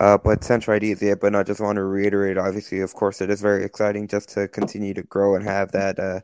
uh, 0.00 0.18
potential 0.18 0.74
ideas 0.74 1.00
yet, 1.00 1.20
but 1.20 1.34
I 1.34 1.42
just 1.42 1.60
want 1.60 1.76
to 1.76 1.84
reiterate. 1.84 2.36
Obviously, 2.36 2.80
of 2.80 2.94
course, 2.94 3.20
it 3.20 3.30
is 3.30 3.40
very 3.40 3.64
exciting 3.64 4.08
just 4.08 4.28
to 4.30 4.48
continue 4.48 4.94
to 4.94 5.02
grow 5.04 5.36
and 5.36 5.44
have 5.44 5.72
that 5.72 5.98
uh, 5.98 6.20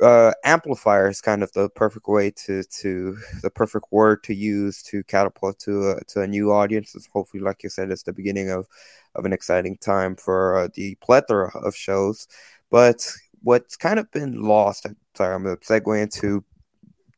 uh, 0.00 0.32
amplifier 0.44 1.08
is 1.08 1.20
kind 1.20 1.42
of 1.42 1.52
the 1.52 1.68
perfect 1.70 2.08
way 2.08 2.30
to 2.30 2.62
to 2.64 3.16
the 3.42 3.50
perfect 3.50 3.86
word 3.90 4.22
to 4.24 4.34
use 4.34 4.82
to 4.82 5.02
catapult 5.04 5.58
to 5.60 5.90
a, 5.90 6.04
to 6.04 6.22
a 6.22 6.26
new 6.26 6.52
audience. 6.52 6.94
It's 6.94 7.06
hopefully, 7.06 7.42
like 7.42 7.62
you 7.62 7.68
said, 7.68 7.90
it's 7.90 8.02
the 8.02 8.12
beginning 8.12 8.50
of 8.50 8.66
of 9.14 9.24
an 9.24 9.32
exciting 9.32 9.76
time 9.78 10.16
for 10.16 10.56
uh, 10.56 10.68
the 10.74 10.96
plethora 10.96 11.50
of 11.58 11.74
shows. 11.74 12.28
But 12.70 13.06
what's 13.42 13.76
kind 13.76 13.98
of 13.98 14.10
been 14.10 14.42
lost. 14.42 14.86
Sorry, 15.14 15.34
I'm 15.34 15.44
gonna 15.44 15.56
segue 15.58 16.02
into 16.02 16.44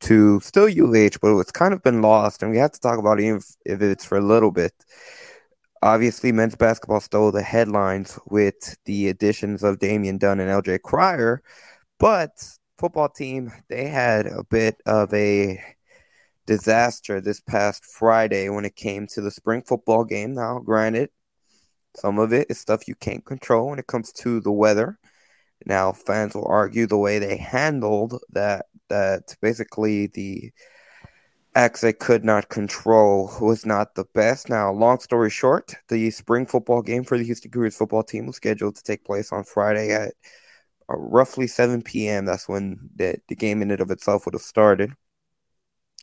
to 0.00 0.40
still 0.40 0.66
UH, 0.66 1.18
but 1.21 1.38
it's 1.38 1.52
kind 1.52 1.73
of 1.73 1.82
been 1.82 2.02
lost, 2.02 2.42
and 2.42 2.50
we 2.50 2.59
have 2.59 2.73
to 2.73 2.80
talk 2.80 2.99
about 2.99 3.21
it 3.21 3.37
if, 3.37 3.56
if 3.64 3.82
it's 3.82 4.04
for 4.04 4.18
a 4.18 4.23
little 4.23 4.50
bit. 4.50 4.73
Obviously, 5.82 6.30
men's 6.32 6.54
basketball 6.54 7.00
stole 7.00 7.32
the 7.32 7.42
headlines 7.42 8.18
with 8.28 8.76
the 8.85 9.09
additions 9.09 9.62
of 9.62 9.78
Damian 9.78 10.18
Dunn 10.18 10.40
and 10.40 10.50
LJ 10.50 10.82
Cryer, 10.82 11.42
but 11.99 12.30
football 12.78 13.08
team 13.08 13.52
they 13.68 13.87
had 13.88 14.26
a 14.26 14.44
bit 14.44 14.80
of 14.87 15.12
a 15.14 15.62
disaster 16.46 17.20
this 17.20 17.40
past 17.40 17.84
Friday 17.84 18.49
when 18.49 18.64
it 18.64 18.76
came 18.76 19.06
to 19.06 19.20
the 19.20 19.30
spring 19.30 19.62
football 19.62 20.04
game. 20.04 20.34
Now, 20.34 20.58
granted, 20.58 21.11
some 21.96 22.18
of 22.18 22.32
it 22.32 22.49
is 22.50 22.58
stuff 22.58 22.88
you 22.88 22.94
can't 22.94 23.25
control 23.25 23.70
when 23.70 23.78
it 23.78 23.87
comes 23.87 24.12
to 24.12 24.40
the 24.40 24.52
weather. 24.52 24.99
Now, 25.66 25.92
fans 25.92 26.34
will 26.34 26.46
argue 26.49 26.87
the 26.87 26.99
way 26.99 27.18
they 27.18 27.37
handled 27.37 28.20
that 28.30 28.66
that 28.88 29.37
basically 29.40 30.08
the 30.08 30.52
acts 31.54 31.82
they 31.82 31.92
could 31.92 32.25
not 32.25 32.49
control 32.49 33.30
was 33.40 33.66
not 33.66 33.94
the 33.94 34.04
best. 34.14 34.49
Now, 34.49 34.72
long 34.72 35.00
story 35.00 35.30
short, 35.30 35.75
the 35.88 36.11
spring 36.11 36.46
football 36.46 36.82
game 36.82 37.04
for 37.04 37.18
the 37.18 37.25
Houston 37.25 37.50
Cougars 37.50 37.76
football 37.76 38.02
team 38.02 38.26
was 38.26 38.37
scheduled 38.37 38.76
to 38.76 38.82
take 38.82 39.04
place 39.04 39.32
on 39.32 39.44
Friday 39.44 39.92
at 39.92 40.14
roughly 40.88 41.46
7 41.46 41.82
p.m. 41.82 42.24
That's 42.24 42.48
when 42.48 42.90
the, 42.94 43.18
the 43.28 43.36
game 43.36 43.62
in 43.62 43.70
and 43.70 43.80
of 43.80 43.90
itself 43.90 44.24
would 44.24 44.34
have 44.34 44.42
started. 44.42 44.92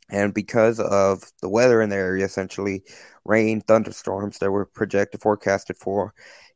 And 0.10 0.34
because 0.34 0.80
of 0.80 1.24
the 1.42 1.50
weather 1.50 1.82
in 1.82 1.90
the 1.90 1.96
area, 1.96 2.26
essentially 2.26 2.84
rain, 3.26 3.62
thunderstorms 3.62 4.40
that 4.40 4.52
were 4.52 4.66
projected, 4.66 5.22
forecasted 5.22 5.78
for 5.78 6.14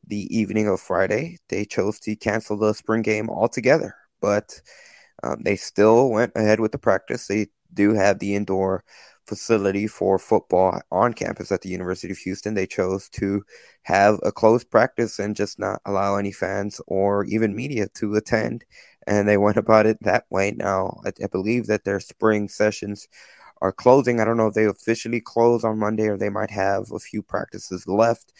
the 0.08 0.36
evening 0.36 0.68
of 0.68 0.82
Friday, 0.82 1.38
they 1.50 1.66
chose 1.66 2.00
to 2.02 2.16
cancel 2.16 2.58
the 2.58 2.74
spring 2.74 3.04
game 3.04 3.30
altogether. 3.30 3.96
But 4.22 4.60
um, 5.22 5.44
they 5.44 5.56
still 5.56 6.10
went 6.10 6.32
ahead 6.36 6.60
with 6.60 6.72
the 6.72 6.80
practice. 6.80 7.28
They 7.28 7.48
do 7.74 7.94
have 7.94 8.20
the 8.20 8.36
indoor 8.36 8.84
facility 9.26 9.88
for 9.88 10.20
football 10.20 10.82
on 10.92 11.14
campus 11.14 11.52
at 11.52 11.62
the 11.62 11.70
University 11.70 12.12
of 12.12 12.18
Houston. 12.20 12.54
They 12.54 12.68
chose 12.68 13.10
to 13.10 13.44
have 13.84 14.20
a 14.24 14.32
closed 14.32 14.70
practice 14.70 15.20
and 15.20 15.36
just 15.36 15.60
not 15.60 15.82
allow 15.86 16.18
any 16.18 16.32
fans 16.32 16.82
or 16.88 17.26
even 17.26 17.56
media 17.56 17.88
to 17.96 18.16
attend. 18.16 18.66
And 19.08 19.28
they 19.28 19.38
went 19.38 19.58
about 19.58 19.86
it 19.86 19.98
that 20.02 20.26
way. 20.30 20.52
Now, 20.52 21.02
I, 21.06 21.12
I 21.24 21.28
believe 21.28 21.68
that 21.68 21.84
their 21.84 22.00
spring 22.00 22.50
sessions 22.50 23.08
are 23.62 23.72
closing. 23.72 24.20
I 24.20 24.26
don't 24.26 24.38
know 24.38 24.48
if 24.48 24.54
they 24.54 24.66
officially 24.66 25.22
close 25.22 25.64
on 25.64 25.80
Monday 25.80 26.08
or 26.08 26.18
they 26.18 26.30
might 26.30 26.52
have 26.52 26.92
a 26.92 27.00
few 27.00 27.22
practices 27.22 27.88
left. 27.88 28.34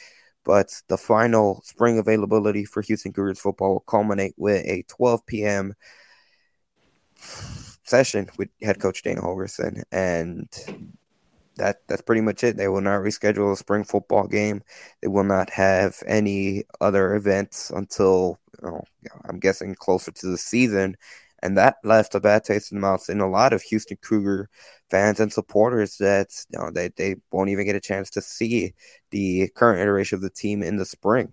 But 0.44 0.82
the 0.90 0.98
final 0.98 1.62
spring 1.64 1.98
availability 1.98 2.66
for 2.66 2.82
Houston 2.82 3.14
Cougars 3.14 3.40
football 3.40 3.74
will 3.74 3.80
culminate 3.82 4.34
with 4.38 4.66
a 4.66 4.84
12 4.90 5.26
p.m. 5.26 5.74
session 7.84 8.30
with 8.38 8.50
head 8.62 8.80
coach 8.80 9.04
Dana 9.04 9.22
Holgorsen, 9.22 9.84
and 9.92 10.48
that 11.56 11.82
that's 11.88 12.02
pretty 12.02 12.22
much 12.22 12.44
it. 12.44 12.58
They 12.58 12.68
will 12.68 12.82
not 12.82 13.02
reschedule 13.02 13.54
a 13.54 13.58
spring 13.58 13.84
football 13.84 14.28
game. 14.28 14.64
They 15.02 15.08
will 15.08 15.24
not 15.24 15.50
have 15.52 16.02
any 16.08 16.64
other 16.82 17.16
events 17.16 17.70
until 17.70 18.40
I'm 19.26 19.40
guessing 19.40 19.76
closer 19.76 20.12
to 20.12 20.28
the 20.28 20.38
season. 20.38 20.98
And 21.42 21.58
that 21.58 21.76
left 21.84 22.16
a 22.16 22.22
bad 22.22 22.46
taste 22.46 22.72
in 22.72 22.78
the 22.78 22.82
mouth 22.82 23.10
in 23.10 23.20
a 23.20 23.30
lot 23.30 23.52
of 23.52 23.62
Houston 23.64 23.98
Cougar 23.98 24.50
fans 24.90 25.20
and 25.20 25.32
supporters 25.32 25.98
that 25.98 26.30
you 26.50 26.60
know 26.60 26.72
they, 26.72 26.90
they 26.96 27.16
won't 27.32 27.50
even 27.50 27.66
get 27.66 27.76
a 27.76 27.82
chance 27.82 28.10
to 28.12 28.22
see 28.22 28.74
the 29.12 29.50
current 29.50 29.82
iteration 29.82 30.16
of 30.16 30.22
the 30.22 30.30
team 30.30 30.64
in 30.64 30.78
the 30.78 30.86
spring. 30.86 31.30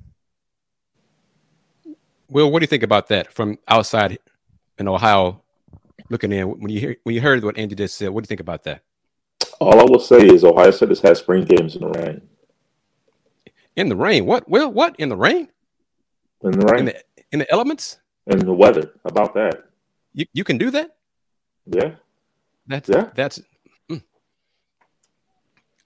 Will, 2.29 2.51
what 2.51 2.59
do 2.59 2.65
you 2.65 2.69
think 2.69 2.83
about 2.83 3.09
that 3.09 3.33
from 3.33 3.59
outside 3.69 4.19
in 4.79 4.89
Ohio 4.89 5.43
looking 6.11 6.33
in? 6.33 6.47
When 6.49 6.71
you 6.71 6.81
hear 6.81 6.97
when 7.05 7.15
you 7.15 7.23
heard 7.23 7.43
what 7.43 7.57
Andy 7.57 7.75
just 7.75 7.97
said, 7.97 8.11
what 8.11 8.23
do 8.23 8.25
you 8.25 8.29
think 8.29 8.41
about 8.41 8.65
that? 8.65 8.83
All 9.61 9.81
I 9.81 9.85
will 9.85 10.01
say 10.01 10.19
is 10.19 10.45
Ohio 10.45 10.71
State 10.71 10.91
has 10.91 11.01
had 11.01 11.17
spring 11.17 11.45
games 11.45 11.77
in 11.77 11.83
the 11.83 11.89
rain. 11.89 12.23
In 13.77 13.89
the 13.89 13.97
rain? 13.97 14.27
What? 14.27 14.49
Will? 14.49 14.71
What? 14.71 14.97
In 14.99 15.09
the 15.09 15.17
rain? 15.17 15.49
In 16.43 16.53
the 16.53 16.67
rain? 16.67 16.81
In 16.81 16.85
the, 16.87 17.03
in 17.33 17.39
the 17.39 17.51
elements? 17.51 17.99
In 18.27 18.39
the 18.41 18.53
weather? 18.53 18.93
About 19.05 19.33
that? 19.35 19.65
You 20.13 20.27
you 20.35 20.45
can 20.45 20.59
do 20.59 20.71
that? 20.71 20.97
Yeah. 21.67 21.93
That's 22.67 22.89
yeah. 22.89 23.11
That's 23.15 23.41
mm. 23.91 24.03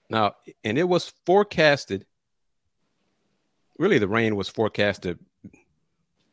now, 0.09 0.35
and 0.63 0.77
it 0.77 0.87
was 0.87 1.13
forecasted. 1.25 2.05
Really, 3.77 3.99
the 3.99 4.07
rain 4.07 4.35
was 4.35 4.49
forecasted 4.49 5.19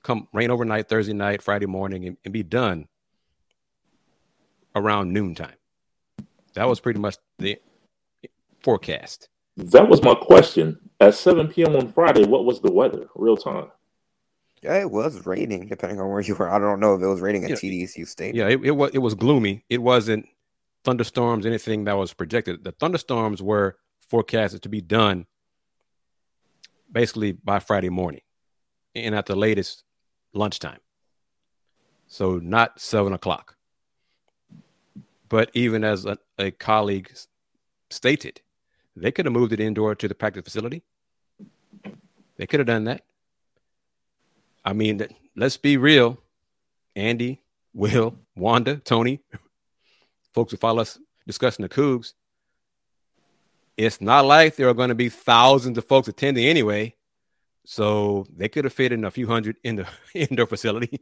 come 0.02 0.28
rain 0.32 0.50
overnight 0.50 0.88
Thursday 0.88 1.12
night, 1.12 1.42
Friday 1.42 1.66
morning, 1.66 2.06
and, 2.06 2.16
and 2.24 2.32
be 2.32 2.42
done 2.42 2.88
around 4.74 5.12
noontime. 5.12 5.56
That 6.54 6.68
was 6.68 6.80
pretty 6.80 7.00
much 7.00 7.16
the 7.38 7.58
forecast. 8.62 9.28
That 9.56 9.88
was 9.88 10.02
my 10.02 10.14
question. 10.14 10.78
At 11.00 11.14
7 11.14 11.48
p.m. 11.48 11.76
on 11.76 11.92
Friday, 11.92 12.24
what 12.24 12.44
was 12.44 12.60
the 12.60 12.70
weather 12.70 13.08
real 13.14 13.36
time? 13.36 13.70
Yeah, 14.62 14.80
it 14.80 14.90
was 14.90 15.26
raining, 15.26 15.66
depending 15.66 16.00
on 16.00 16.08
where 16.08 16.20
you 16.20 16.36
were. 16.36 16.48
I 16.48 16.58
don't 16.58 16.78
know 16.78 16.94
if 16.94 17.02
it 17.02 17.06
was 17.06 17.20
raining 17.20 17.44
at 17.44 17.50
yeah, 17.50 17.56
TDECU 17.56 18.06
State. 18.06 18.34
Yeah, 18.34 18.46
it, 18.46 18.64
it 18.64 18.70
was 18.70 18.92
it 18.94 18.98
was 18.98 19.14
gloomy. 19.14 19.64
It 19.68 19.82
wasn't 19.82 20.26
thunderstorms, 20.84 21.44
anything 21.44 21.84
that 21.84 21.96
was 21.96 22.14
projected. 22.14 22.62
The 22.62 22.72
thunderstorms 22.72 23.42
were 23.42 23.76
forecasted 24.08 24.62
to 24.62 24.68
be 24.68 24.80
done 24.80 25.26
basically 26.92 27.32
by 27.32 27.58
Friday 27.58 27.88
morning 27.88 28.20
and 28.94 29.14
at 29.14 29.26
the 29.26 29.34
latest 29.34 29.82
lunchtime. 30.32 30.80
So 32.06 32.36
not 32.36 32.80
seven 32.80 33.12
o'clock. 33.12 33.56
But 35.32 35.50
even 35.54 35.82
as 35.82 36.04
a, 36.04 36.18
a 36.38 36.50
colleague 36.50 37.10
stated, 37.88 38.42
they 38.94 39.10
could 39.10 39.24
have 39.24 39.32
moved 39.32 39.54
it 39.54 39.60
indoor 39.60 39.94
to 39.94 40.06
the 40.06 40.14
practice 40.14 40.44
facility. 40.44 40.82
They 42.36 42.46
could 42.46 42.60
have 42.60 42.66
done 42.66 42.84
that. 42.84 43.06
I 44.62 44.74
mean, 44.74 45.02
let's 45.34 45.56
be 45.56 45.78
real. 45.78 46.18
Andy, 46.94 47.40
Will, 47.72 48.14
Wanda, 48.36 48.76
Tony, 48.76 49.20
folks 50.34 50.50
who 50.50 50.58
follow 50.58 50.82
us 50.82 50.98
discussing 51.26 51.62
the 51.62 51.70
Cougs, 51.70 52.12
it's 53.78 54.02
not 54.02 54.26
like 54.26 54.56
there 54.56 54.68
are 54.68 54.74
going 54.74 54.90
to 54.90 54.94
be 54.94 55.08
thousands 55.08 55.78
of 55.78 55.86
folks 55.86 56.08
attending 56.08 56.44
anyway. 56.44 56.94
So 57.64 58.26
they 58.36 58.50
could 58.50 58.64
have 58.64 58.74
fit 58.74 58.92
in 58.92 59.06
a 59.06 59.10
few 59.10 59.28
hundred 59.28 59.56
in 59.64 59.76
the 59.76 59.88
indoor 60.14 60.46
facility. 60.46 61.00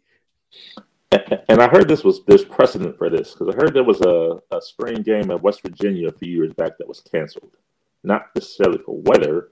And 1.12 1.60
I 1.60 1.68
heard 1.68 1.88
this 1.88 2.04
was 2.04 2.22
there's 2.24 2.44
precedent 2.44 2.96
for 2.96 3.10
this 3.10 3.32
because 3.32 3.52
I 3.52 3.56
heard 3.56 3.74
there 3.74 3.82
was 3.82 4.00
a, 4.00 4.40
a 4.54 4.62
spring 4.62 5.02
game 5.02 5.30
at 5.30 5.42
West 5.42 5.62
Virginia 5.62 6.08
a 6.08 6.12
few 6.12 6.30
years 6.32 6.52
back 6.52 6.78
that 6.78 6.88
was 6.88 7.00
canceled. 7.00 7.56
Not 8.04 8.28
necessarily 8.34 8.78
for 8.78 8.96
weather, 9.02 9.48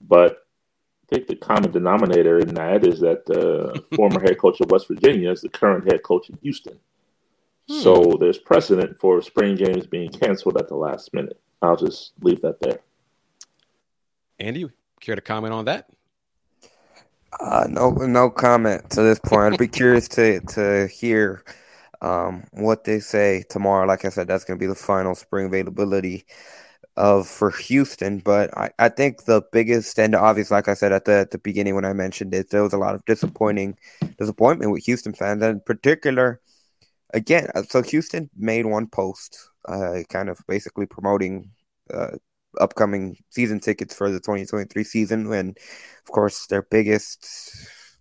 but 0.00 0.46
I 1.04 1.14
think 1.14 1.26
the 1.26 1.36
common 1.36 1.70
denominator 1.70 2.38
in 2.38 2.54
that 2.54 2.86
is 2.86 3.00
that 3.00 3.26
the 3.26 3.84
former 3.94 4.20
head 4.20 4.38
coach 4.38 4.60
of 4.60 4.70
West 4.70 4.88
Virginia 4.88 5.30
is 5.30 5.42
the 5.42 5.50
current 5.50 5.90
head 5.90 6.02
coach 6.02 6.30
in 6.30 6.38
Houston. 6.42 6.78
Hmm. 7.68 7.80
So 7.80 8.16
there's 8.18 8.38
precedent 8.38 8.98
for 8.98 9.20
spring 9.20 9.56
games 9.56 9.86
being 9.86 10.10
canceled 10.10 10.56
at 10.56 10.68
the 10.68 10.76
last 10.76 11.12
minute. 11.12 11.38
I'll 11.60 11.76
just 11.76 12.12
leave 12.22 12.40
that 12.40 12.60
there. 12.60 12.80
Andy, 14.40 14.68
care 15.00 15.14
to 15.14 15.20
comment 15.20 15.52
on 15.52 15.66
that? 15.66 15.90
Uh, 17.40 17.66
no, 17.68 17.90
no 17.90 18.30
comment 18.30 18.90
to 18.90 19.02
this 19.02 19.18
point. 19.18 19.54
I'd 19.54 19.58
be 19.58 19.68
curious 19.80 20.08
to 20.08 20.40
to 20.40 20.86
hear 20.88 21.44
um, 22.00 22.44
what 22.52 22.84
they 22.84 23.00
say 23.00 23.44
tomorrow. 23.48 23.86
Like 23.86 24.04
I 24.04 24.10
said, 24.10 24.28
that's 24.28 24.44
going 24.44 24.58
to 24.58 24.62
be 24.62 24.68
the 24.68 24.74
final 24.74 25.14
spring 25.14 25.46
availability 25.46 26.26
of 26.96 27.26
for 27.28 27.50
Houston. 27.50 28.18
But 28.18 28.56
I, 28.56 28.70
I 28.78 28.88
think 28.88 29.24
the 29.24 29.42
biggest 29.52 29.98
and 29.98 30.14
obvious, 30.14 30.50
like 30.50 30.68
I 30.68 30.74
said 30.74 30.92
at 30.92 31.04
the 31.06 31.14
at 31.14 31.30
the 31.30 31.38
beginning 31.38 31.74
when 31.74 31.84
I 31.84 31.92
mentioned 31.92 32.34
it, 32.34 32.50
there 32.50 32.62
was 32.62 32.72
a 32.72 32.78
lot 32.78 32.94
of 32.94 33.04
disappointing 33.04 33.76
disappointment 34.18 34.70
with 34.70 34.84
Houston 34.84 35.14
fans, 35.14 35.42
and 35.42 35.54
in 35.54 35.60
particular, 35.60 36.40
again, 37.12 37.48
uh, 37.54 37.62
so 37.62 37.82
Houston 37.82 38.30
made 38.36 38.66
one 38.66 38.86
post, 38.86 39.50
uh, 39.66 40.02
kind 40.08 40.28
of 40.28 40.38
basically 40.48 40.86
promoting. 40.86 41.50
Uh, 41.92 42.12
upcoming 42.60 43.16
season 43.30 43.60
tickets 43.60 43.94
for 43.94 44.10
the 44.10 44.18
2023 44.18 44.84
season 44.84 45.32
and 45.32 45.56
of 46.06 46.12
course 46.12 46.46
their 46.46 46.62
biggest 46.62 47.26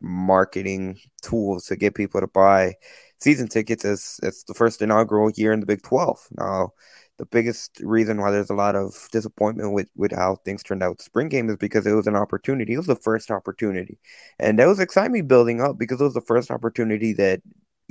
marketing 0.02 1.00
tool 1.22 1.60
to 1.60 1.76
get 1.76 1.96
people 1.96 2.20
to 2.20 2.28
buy 2.28 2.74
season 3.20 3.48
tickets 3.48 3.86
is 3.86 4.20
it's 4.24 4.44
the 4.44 4.54
first 4.54 4.82
inaugural 4.82 5.32
year 5.32 5.54
in 5.54 5.60
the 5.60 5.66
Big 5.66 5.82
12 5.82 6.28
now 6.38 6.72
the 7.18 7.26
biggest 7.26 7.80
reason 7.82 8.20
why 8.20 8.32
there's 8.32 8.50
a 8.50 8.56
lot 8.56 8.76
of 8.76 9.08
disappointment 9.12 9.72
with, 9.74 9.89
with 9.96 10.12
how 10.12 10.36
things 10.44 10.63
turned 10.63 10.82
out 10.82 11.02
spring 11.02 11.30
game 11.30 11.50
is 11.50 11.58
because 11.58 11.86
it 11.86 11.94
was 11.94 12.08
an 12.08 12.16
opportunity. 12.16 12.74
It 12.74 12.78
was 12.78 12.88
the 12.88 12.96
first 12.96 13.30
opportunity. 13.30 14.00
And 14.39 14.58
that 14.58 14.68
was 14.68 14.80
excitement 14.80 15.28
building 15.28 15.62
up 15.62 15.78
because 15.78 16.02
it 16.02 16.06
was 16.06 16.16
the 16.16 16.22
first 16.22 16.50
opportunity 16.50 17.13
that 17.13 17.42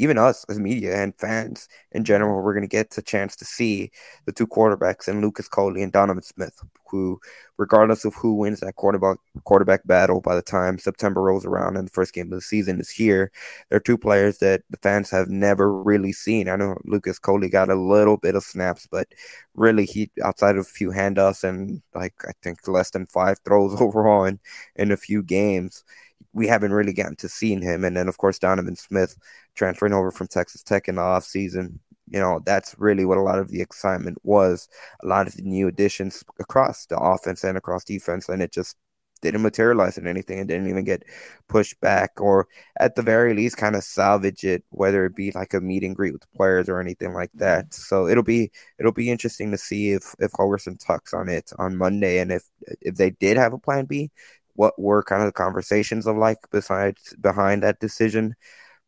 even 0.02 0.18
us 0.18 0.44
as 0.48 0.58
media 0.58 1.00
and 1.00 1.14
fans 1.16 1.68
in 1.92 2.02
general, 2.02 2.42
we're 2.42 2.54
going 2.54 2.62
to 2.62 2.68
get 2.68 2.98
a 2.98 3.02
chance 3.02 3.36
to 3.36 3.44
see 3.44 3.92
the 4.26 4.32
two 4.32 4.48
quarterbacks 4.48 5.06
and 5.06 5.22
Lucas 5.22 5.46
Coley 5.46 5.80
and 5.80 5.92
Donovan 5.92 6.24
Smith, 6.24 6.58
who, 6.88 7.20
regardless 7.56 8.04
of 8.04 8.12
who 8.16 8.34
wins 8.34 8.58
that 8.60 8.74
quarterback 8.74 9.18
quarterback 9.44 9.86
battle 9.86 10.20
by 10.20 10.34
the 10.34 10.42
time 10.42 10.76
September 10.76 11.22
rolls 11.22 11.46
around 11.46 11.76
and 11.76 11.86
the 11.86 11.92
first 11.92 12.14
game 12.14 12.32
of 12.32 12.36
the 12.36 12.40
season 12.40 12.80
is 12.80 12.90
here, 12.90 13.30
they're 13.70 13.78
two 13.78 13.96
players 13.96 14.38
that 14.38 14.62
the 14.70 14.76
fans 14.78 15.08
have 15.08 15.28
never 15.28 15.72
really 15.72 16.12
seen. 16.12 16.48
I 16.48 16.56
know 16.56 16.76
Lucas 16.84 17.20
Coley 17.20 17.48
got 17.48 17.70
a 17.70 17.76
little 17.76 18.16
bit 18.16 18.34
of 18.34 18.42
snaps, 18.42 18.88
but 18.90 19.06
really 19.54 19.86
he 19.86 20.10
outside 20.24 20.56
of 20.56 20.62
a 20.62 20.64
few 20.64 20.90
handoffs 20.90 21.44
and 21.44 21.80
like 21.94 22.14
I 22.26 22.32
think 22.42 22.66
less 22.66 22.90
than 22.90 23.06
five 23.06 23.38
throws 23.44 23.80
overall 23.80 24.24
in, 24.24 24.40
in 24.74 24.90
a 24.90 24.96
few 24.96 25.22
games 25.22 25.84
we 26.32 26.46
haven't 26.46 26.72
really 26.72 26.92
gotten 26.92 27.16
to 27.16 27.28
seeing 27.28 27.62
him. 27.62 27.84
And 27.84 27.96
then, 27.96 28.08
of 28.08 28.18
course, 28.18 28.38
Donovan 28.38 28.76
Smith 28.76 29.16
transferring 29.54 29.92
over 29.92 30.10
from 30.10 30.28
Texas 30.28 30.62
Tech 30.62 30.88
in 30.88 30.96
the 30.96 31.02
offseason. 31.02 31.78
You 32.08 32.20
know, 32.20 32.40
that's 32.44 32.74
really 32.78 33.04
what 33.04 33.18
a 33.18 33.22
lot 33.22 33.38
of 33.38 33.48
the 33.48 33.60
excitement 33.60 34.18
was. 34.22 34.68
A 35.02 35.06
lot 35.06 35.26
of 35.26 35.34
the 35.34 35.42
new 35.42 35.68
additions 35.68 36.24
across 36.38 36.86
the 36.86 36.98
offense 36.98 37.44
and 37.44 37.56
across 37.56 37.84
defense, 37.84 38.28
and 38.28 38.42
it 38.42 38.52
just 38.52 38.76
didn't 39.22 39.42
materialize 39.42 39.96
in 39.96 40.06
anything 40.06 40.38
and 40.38 40.48
didn't 40.48 40.68
even 40.68 40.84
get 40.84 41.04
pushed 41.48 41.80
back 41.80 42.20
or 42.20 42.46
at 42.78 42.96
the 42.96 43.02
very 43.02 43.32
least 43.34 43.56
kind 43.56 43.76
of 43.76 43.84
salvage 43.84 44.44
it 44.44 44.64
whether 44.70 45.06
it 45.06 45.14
be 45.14 45.30
like 45.30 45.54
a 45.54 45.60
meet 45.60 45.84
and 45.84 45.96
greet 45.96 46.12
with 46.12 46.22
the 46.22 46.36
players 46.36 46.68
or 46.68 46.80
anything 46.80 47.14
like 47.14 47.30
mm-hmm. 47.30 47.38
that 47.38 47.72
so 47.72 48.06
it'll 48.06 48.22
be 48.22 48.50
it'll 48.78 48.92
be 48.92 49.10
interesting 49.10 49.50
to 49.50 49.56
see 49.56 49.92
if 49.92 50.14
if 50.18 50.32
Holgorsen 50.32 50.78
tucks 50.84 51.14
on 51.14 51.28
it 51.28 51.50
on 51.58 51.78
Monday 51.78 52.18
and 52.18 52.30
if 52.32 52.42
if 52.80 52.96
they 52.96 53.10
did 53.10 53.38
have 53.38 53.52
a 53.54 53.58
plan 53.58 53.86
B 53.86 54.10
what 54.54 54.78
were 54.78 55.02
kind 55.02 55.22
of 55.22 55.26
the 55.28 55.32
conversations 55.32 56.06
of 56.06 56.16
like 56.16 56.38
besides 56.50 57.14
behind 57.20 57.62
that 57.62 57.80
decision 57.80 58.34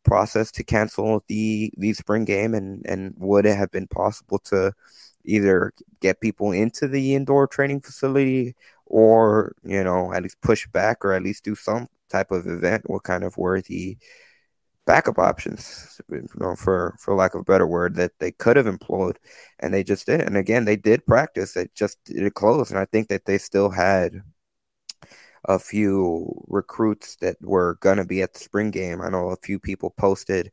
process 0.05 0.51
to 0.53 0.65
cancel 0.65 1.25
the 1.29 1.73
the 1.79 1.93
spring 1.95 2.25
game? 2.25 2.55
And 2.55 2.85
and 2.87 3.15
would 3.19 3.47
it 3.47 3.57
have 3.57 3.71
been 3.71 3.87
possible 3.89 4.39
to 4.47 4.73
either 5.25 5.73
get 6.01 6.21
people 6.21 6.53
into 6.53 6.89
the 6.89 7.15
indoor 7.15 7.47
training 7.47 7.81
facility 7.81 8.55
or 8.87 9.55
you 9.65 9.83
know 9.85 10.13
at 10.13 10.23
least 10.23 10.41
push 10.43 10.67
back 10.69 11.05
or 11.05 11.13
at 11.13 11.23
least 11.23 11.45
do 11.45 11.55
some 11.55 11.89
type 12.11 12.31
of 12.31 12.47
event? 12.47 12.89
What 12.89 13.05
kind 13.05 13.25
of 13.25 13.37
were 13.37 13.61
the 13.63 13.97
backup 14.87 15.19
options 15.19 16.01
you 16.11 16.27
know, 16.39 16.55
for 16.57 16.95
for 16.99 17.15
lack 17.15 17.35
of 17.35 17.41
a 17.41 17.45
better 17.45 17.67
word 17.67 17.95
that 17.97 18.13
they 18.19 18.31
could 18.33 18.57
have 18.57 18.67
employed 18.67 19.19
and 19.61 19.73
they 19.73 19.83
just 19.83 20.07
did 20.07 20.21
and 20.21 20.37
again 20.37 20.65
they 20.65 20.77
did 20.77 21.07
practice 21.07 21.57
it 21.57 21.75
just 21.75 21.99
it 22.09 22.35
closed 22.35 22.71
and 22.71 22.79
i 22.79 22.85
think 22.87 23.09
that 23.09 23.25
they 23.25 23.39
still 23.39 23.71
had 23.71 24.23
a 25.47 25.59
few 25.59 26.45
recruits 26.49 27.17
that 27.17 27.37
were 27.43 27.77
going 27.81 27.99
to 27.99 28.05
be 28.05 28.23
at 28.23 28.33
the 28.35 28.41
spring 28.41 28.71
game. 28.71 29.01
I 29.01 29.11
know 29.11 29.31
a 29.31 29.37
few 29.37 29.59
people 29.59 29.91
posted 29.91 30.51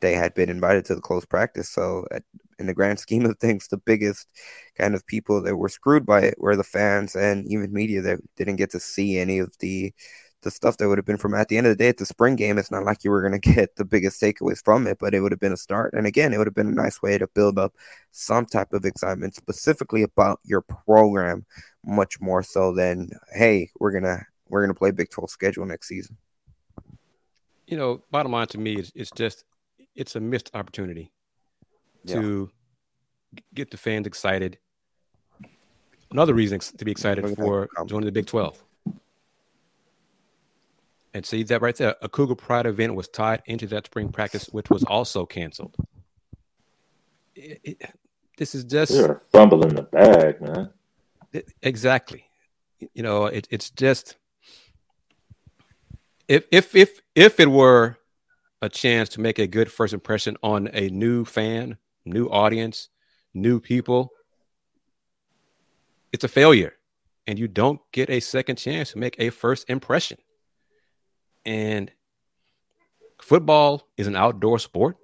they 0.00 0.14
had 0.14 0.34
been 0.34 0.48
invited 0.48 0.84
to 0.86 0.94
the 0.94 1.00
close 1.00 1.24
practice. 1.24 1.68
So, 1.68 2.06
at, 2.10 2.22
in 2.58 2.66
the 2.66 2.74
grand 2.74 2.98
scheme 3.00 3.26
of 3.26 3.38
things, 3.38 3.68
the 3.68 3.78
biggest 3.78 4.28
kind 4.76 4.94
of 4.94 5.06
people 5.06 5.42
that 5.42 5.56
were 5.56 5.68
screwed 5.68 6.06
by 6.06 6.22
it 6.22 6.34
were 6.38 6.56
the 6.56 6.64
fans 6.64 7.16
and 7.16 7.46
even 7.48 7.72
media 7.72 8.00
that 8.02 8.20
didn't 8.36 8.56
get 8.56 8.70
to 8.70 8.80
see 8.80 9.18
any 9.18 9.38
of 9.38 9.56
the 9.58 9.92
the 10.44 10.50
stuff 10.50 10.76
that 10.76 10.88
would 10.88 10.98
have 10.98 11.06
been 11.06 11.16
from 11.16 11.34
at 11.34 11.48
the 11.48 11.56
end 11.56 11.66
of 11.66 11.70
the 11.70 11.82
day 11.82 11.88
at 11.88 11.96
the 11.96 12.06
spring 12.06 12.36
game. 12.36 12.58
It's 12.58 12.70
not 12.70 12.84
like 12.84 13.02
you 13.02 13.10
were 13.10 13.22
going 13.22 13.40
to 13.40 13.54
get 13.54 13.76
the 13.76 13.84
biggest 13.84 14.20
takeaways 14.20 14.62
from 14.62 14.86
it, 14.86 14.98
but 15.00 15.14
it 15.14 15.20
would 15.20 15.32
have 15.32 15.40
been 15.40 15.52
a 15.52 15.56
start. 15.56 15.94
And 15.94 16.06
again, 16.06 16.32
it 16.32 16.38
would 16.38 16.46
have 16.46 16.54
been 16.54 16.68
a 16.68 16.72
nice 16.72 17.02
way 17.02 17.18
to 17.18 17.26
build 17.28 17.58
up 17.58 17.74
some 18.12 18.46
type 18.46 18.72
of 18.72 18.84
excitement 18.84 19.34
specifically 19.34 20.02
about 20.02 20.40
your 20.44 20.60
program, 20.60 21.44
much 21.84 22.20
more 22.20 22.42
so 22.42 22.72
than, 22.72 23.10
hey, 23.32 23.70
we're 23.80 23.92
going 23.92 24.04
to 24.04 24.24
we're 24.54 24.60
going 24.60 24.72
to 24.72 24.78
play 24.78 24.92
Big 24.92 25.10
12 25.10 25.28
schedule 25.30 25.66
next 25.66 25.88
season. 25.88 26.16
You 27.66 27.76
know, 27.76 28.04
bottom 28.12 28.30
line 28.30 28.46
to 28.48 28.58
me 28.58 28.76
is 28.76 28.92
it's 28.94 29.10
just 29.10 29.44
it's 29.96 30.14
a 30.14 30.20
missed 30.20 30.50
opportunity 30.54 31.12
yeah. 32.04 32.14
to 32.20 32.50
get 33.52 33.72
the 33.72 33.76
fans 33.76 34.06
excited. 34.06 34.58
Another 36.12 36.34
reason 36.34 36.60
to 36.60 36.84
be 36.84 36.92
excited 36.92 37.36
for 37.36 37.68
joining 37.86 38.06
the 38.06 38.12
Big 38.12 38.26
12. 38.26 38.62
And 41.14 41.26
see 41.26 41.42
that 41.44 41.60
right 41.60 41.74
there. 41.74 41.96
A 42.00 42.08
Cougar 42.08 42.36
Pride 42.36 42.66
event 42.66 42.94
was 42.94 43.08
tied 43.08 43.42
into 43.46 43.66
that 43.68 43.86
spring 43.86 44.12
practice, 44.12 44.46
which 44.52 44.70
was 44.70 44.84
also 44.84 45.26
canceled. 45.26 45.74
It, 47.34 47.60
it, 47.64 47.90
this 48.38 48.54
is 48.54 48.62
just 48.62 48.92
You're 48.92 49.20
fumbling 49.32 49.74
the 49.74 49.82
bag, 49.82 50.40
man. 50.40 50.70
it- 51.32 51.52
exactly. 51.62 52.26
You 52.94 53.02
know, 53.02 53.26
it, 53.26 53.48
it's 53.50 53.70
just 53.70 54.16
if 56.28 56.46
if 56.50 56.74
if 56.74 57.00
if 57.14 57.40
it 57.40 57.50
were 57.50 57.96
a 58.62 58.68
chance 58.68 59.10
to 59.10 59.20
make 59.20 59.38
a 59.38 59.46
good 59.46 59.70
first 59.70 59.92
impression 59.92 60.36
on 60.42 60.68
a 60.72 60.88
new 60.88 61.24
fan, 61.24 61.76
new 62.04 62.26
audience, 62.28 62.88
new 63.34 63.60
people, 63.60 64.10
it's 66.12 66.24
a 66.24 66.28
failure, 66.28 66.74
and 67.26 67.38
you 67.38 67.48
don't 67.48 67.80
get 67.92 68.08
a 68.08 68.20
second 68.20 68.56
chance 68.56 68.92
to 68.92 68.98
make 68.98 69.16
a 69.18 69.30
first 69.30 69.68
impression. 69.68 70.18
And 71.44 71.90
football 73.20 73.88
is 73.98 74.06
an 74.06 74.16
outdoor 74.16 74.58
sport. 74.58 74.96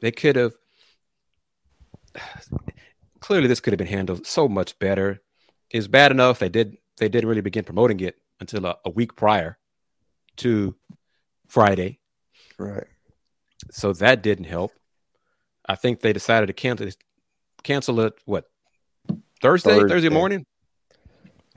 They 0.00 0.10
could 0.10 0.36
have 0.36 0.54
clearly 3.20 3.46
this 3.46 3.60
could 3.60 3.72
have 3.72 3.78
been 3.78 3.86
handled 3.86 4.26
so 4.26 4.48
much 4.48 4.76
better. 4.80 5.22
It's 5.70 5.86
bad 5.86 6.10
enough 6.10 6.40
they 6.40 6.48
did 6.48 6.78
they 6.96 7.08
didn't 7.08 7.28
really 7.28 7.42
begin 7.42 7.62
promoting 7.62 8.00
it 8.00 8.16
until 8.40 8.66
a, 8.66 8.76
a 8.84 8.90
week 8.90 9.16
prior 9.16 9.58
to 10.38 10.74
Friday, 11.48 12.00
Right. 12.58 12.86
so 13.70 13.92
that 13.94 14.22
didn't 14.22 14.44
help. 14.44 14.72
I 15.68 15.74
think 15.74 16.00
they 16.00 16.12
decided 16.12 16.46
to 16.46 16.52
cancel 16.52 16.88
cancel 17.62 18.00
it. 18.00 18.14
What 18.24 18.44
Thursday? 19.42 19.70
Thursday, 19.70 19.88
Thursday. 19.88 20.08
morning? 20.08 20.46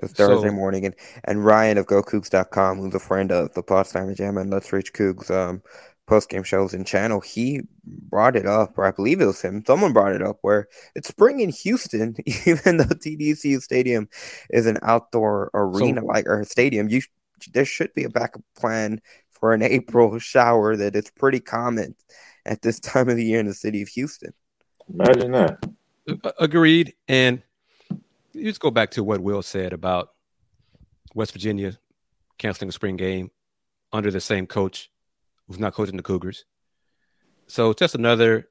It's 0.01 0.13
Thursday 0.13 0.47
So- 0.47 0.53
morning, 0.53 0.85
and, 0.85 0.95
and 1.25 1.43
Ryan 1.43 1.77
of 1.77 1.85
GoCougs.com, 1.87 2.77
who's 2.79 2.95
a 2.95 2.99
friend 2.99 3.31
of 3.31 3.53
the 3.53 3.61
Potsdamer 3.63 4.15
Jam 4.15 4.37
and 4.37 4.49
Let's 4.49 4.71
Reach 4.71 4.93
Cougs 4.93 5.29
um, 5.29 5.61
post 6.09 6.29
game 6.29 6.43
shows 6.43 6.73
and 6.73 6.85
channel, 6.85 7.21
he 7.21 7.61
brought 7.85 8.35
it 8.35 8.47
up, 8.47 8.77
or 8.77 8.85
I 8.85 8.91
believe 8.91 9.21
it 9.21 9.25
was 9.25 9.41
him. 9.41 9.63
Someone 9.65 9.93
brought 9.93 10.13
it 10.13 10.23
up 10.23 10.39
where 10.41 10.67
it's 10.95 11.07
spring 11.07 11.39
in 11.39 11.49
Houston, 11.49 12.15
even 12.45 12.77
though 12.77 12.85
TDECU 12.85 13.61
Stadium 13.61 14.09
is 14.49 14.65
an 14.65 14.79
outdoor 14.81 15.51
arena 15.53 16.03
like 16.03 16.27
or 16.27 16.43
stadium. 16.43 16.89
You 16.89 17.01
there 17.53 17.63
should 17.63 17.93
be 17.93 18.03
a 18.03 18.09
backup 18.09 18.41
plan 18.57 18.99
for 19.29 19.53
an 19.53 19.61
April 19.77 20.17
shower 20.19 20.75
that 20.75 20.95
is 20.95 21.11
pretty 21.11 21.39
common 21.39 21.95
at 22.45 22.63
this 22.63 22.79
time 22.79 23.07
of 23.07 23.15
the 23.15 23.23
year 23.23 23.39
in 23.39 23.45
the 23.45 23.53
city 23.53 23.81
of 23.81 23.87
Houston. 23.89 24.33
Imagine 24.91 25.31
that. 25.31 25.63
Agreed. 26.39 26.95
And 27.07 27.43
you 28.33 28.45
just 28.45 28.59
go 28.59 28.71
back 28.71 28.91
to 28.91 29.03
what 29.03 29.21
Will 29.21 29.43
said 29.43 29.73
about 29.73 30.13
West 31.13 31.31
Virginia 31.31 31.77
canceling 32.39 32.69
a 32.69 32.71
spring 32.71 32.97
game 32.97 33.29
under 33.93 34.09
the 34.09 34.19
same 34.19 34.47
coach 34.47 34.89
who's 35.49 35.59
not 35.59 35.73
coaching 35.73 35.97
the 35.97 36.03
Cougars. 36.03 36.45
So 37.47 37.73
just 37.73 37.95
another 37.95 38.47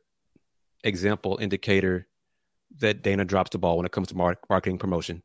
example 0.84 1.38
indicator 1.40 2.06
that 2.80 3.02
Dana 3.02 3.24
drops 3.24 3.50
the 3.50 3.58
ball 3.58 3.76
when 3.76 3.86
it 3.86 3.92
comes 3.92 4.08
to 4.08 4.16
mar- 4.16 4.36
marketing 4.50 4.78
promotion. 4.78 5.22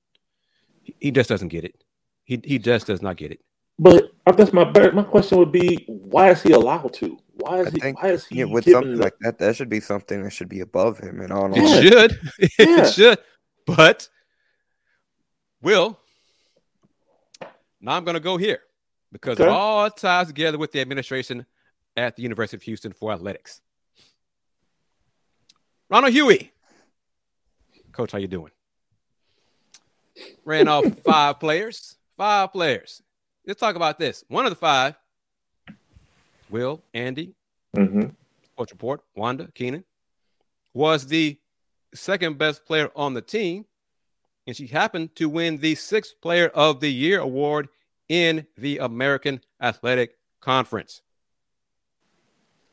He, 0.83 0.95
he 0.99 1.11
just 1.11 1.27
doesn't 1.27 1.47
get 1.49 1.63
it. 1.65 1.83
He 2.23 2.39
he 2.43 2.57
just 2.59 2.87
does 2.87 3.01
not 3.01 3.17
get 3.17 3.31
it. 3.31 3.39
But 3.79 4.11
I 4.27 4.31
guess 4.31 4.53
my 4.53 4.63
my 4.91 5.03
question 5.03 5.39
would 5.39 5.51
be, 5.51 5.83
why 5.87 6.29
is 6.29 6.41
he 6.43 6.51
allowed 6.53 6.93
to? 6.93 7.17
Why 7.33 7.57
I 7.57 7.61
is 7.61 7.73
he? 7.73 7.79
think 7.79 8.01
why 8.01 8.09
is 8.11 8.25
he 8.27 8.37
yeah, 8.39 8.45
with 8.45 8.69
something 8.69 8.93
the- 8.95 9.03
like 9.03 9.15
that, 9.21 9.39
that 9.39 9.55
should 9.55 9.69
be 9.69 9.79
something 9.79 10.23
that 10.23 10.29
should 10.29 10.49
be 10.49 10.59
above 10.59 10.99
him. 10.99 11.19
In 11.19 11.31
all 11.31 11.51
It 11.51 11.57
Yeah. 11.57 11.63
honesty. 11.63 11.89
should. 11.89 12.19
Yeah. 12.59 12.85
it 12.85 12.93
should. 12.93 13.17
But 13.65 14.07
Will, 15.61 15.97
now 17.81 17.95
I'm 17.97 18.03
going 18.03 18.13
to 18.15 18.19
go 18.19 18.37
here 18.37 18.59
because 19.11 19.39
it 19.39 19.43
Okay. 19.43 19.51
all 19.51 19.89
ties 19.89 20.27
together 20.27 20.57
with 20.57 20.71
the 20.71 20.81
administration 20.81 21.45
at 21.95 22.15
the 22.15 22.23
University 22.23 22.57
of 22.57 22.63
Houston 22.63 22.91
for 22.93 23.11
athletics. 23.11 23.61
Ronald 25.89 26.13
Hughey, 26.13 26.49
coach, 27.91 28.11
how 28.11 28.17
you 28.17 28.27
doing? 28.27 28.51
Ran 30.45 30.67
off 30.67 30.85
five 31.05 31.39
players. 31.39 31.95
Five 32.17 32.51
players. 32.51 33.01
Let's 33.45 33.59
talk 33.59 33.75
about 33.75 33.99
this. 33.99 34.23
One 34.27 34.45
of 34.45 34.51
the 34.51 34.55
five, 34.55 34.95
Will, 36.49 36.81
Andy, 36.93 37.33
Mhm. 37.75 38.13
Sports 38.45 38.71
Report, 38.71 39.01
Wanda 39.15 39.49
Keenan, 39.55 39.83
was 40.73 41.07
the 41.07 41.37
second 41.95 42.37
best 42.37 42.65
player 42.65 42.89
on 42.95 43.13
the 43.15 43.21
team, 43.21 43.65
and 44.45 44.55
she 44.55 44.67
happened 44.67 45.15
to 45.15 45.27
win 45.27 45.57
the 45.57 45.73
sixth 45.75 46.13
Player 46.21 46.47
of 46.49 46.79
the 46.79 46.91
Year 46.91 47.19
award 47.19 47.69
in 48.09 48.45
the 48.57 48.77
American 48.77 49.41
Athletic 49.59 50.17
Conference. 50.39 51.01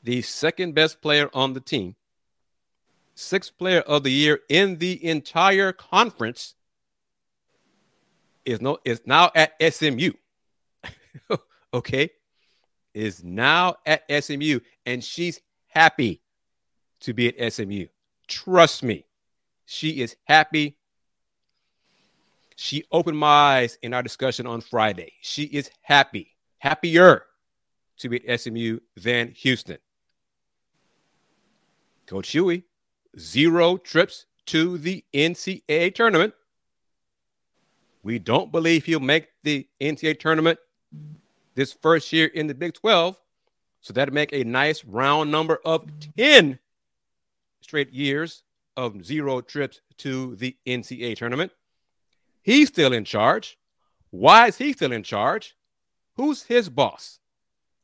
The 0.03 0.23
second 0.23 0.75
best 0.75 1.03
player 1.03 1.29
on 1.35 1.53
the 1.53 1.61
team, 1.61 1.97
sixth 3.15 3.57
Player 3.59 3.81
of 3.81 4.03
the 4.03 4.11
Year 4.11 4.41
in 4.49 4.79
the 4.79 5.05
entire 5.05 5.73
conference, 5.73 6.55
is 8.47 8.61
no 8.61 8.79
is 8.85 9.03
now 9.05 9.31
at 9.35 9.53
SMU. 9.61 10.13
okay, 11.75 12.11
is 12.95 13.23
now 13.23 13.77
at 13.85 14.05
SMU, 14.11 14.61
and 14.87 15.05
she's 15.05 15.41
happy 15.69 16.23
to 17.01 17.13
be 17.13 17.39
at 17.39 17.53
SMU. 17.53 17.87
Trust 18.27 18.83
me, 18.83 19.05
she 19.67 20.01
is 20.01 20.17
happy. 20.25 20.77
She 22.57 22.85
opened 22.93 23.19
my 23.19 23.27
eyes 23.27 23.79
in 23.83 23.95
our 23.95 24.03
discussion 24.03 24.47
on 24.47 24.61
Friday. 24.61 25.13
She 25.21 25.45
is 25.45 25.71
happy, 25.83 26.37
happier 26.59 27.25
to 27.99 28.09
be 28.09 28.27
at 28.27 28.41
SMU 28.41 28.81
than 28.97 29.29
Houston. 29.29 29.79
Coach 32.11 32.31
Hughey, 32.31 32.65
zero 33.17 33.77
trips 33.77 34.27
to 34.47 34.79
the 34.79 35.05
NCAA 35.15 35.95
tournament. 35.95 36.35
We 38.03 38.19
don't 38.19 38.51
believe 38.51 38.85
he'll 38.85 38.99
make 38.99 39.29
the 39.45 39.69
NCAA 39.81 40.19
tournament 40.19 40.59
this 41.55 41.73
first 41.73 42.13
year 42.13 42.27
in 42.27 42.49
the 42.49 42.55
Big 42.55 42.75
12. 42.75 43.17
So 43.81 43.93
that'd 43.93 44.13
make 44.13 44.33
a 44.33 44.43
nice 44.43 44.85
round 44.85 45.31
number 45.31 45.61
of 45.65 45.89
10 46.19 46.59
straight 47.61 47.93
years 47.93 48.43
of 48.77 49.05
zero 49.05 49.41
trips 49.41 49.81
to 49.99 50.35
the 50.35 50.57
NCAA 50.67 51.17
tournament. 51.17 51.53
He's 52.43 52.69
still 52.69 52.93
in 52.93 53.05
charge. 53.05 53.57
Why 54.11 54.49
is 54.49 54.59
he 54.59 54.73
still 54.73 54.91
in 54.91 55.05
charge? 55.05 55.55
Who's 56.17 56.43
his 56.43 56.69
boss? 56.69 57.21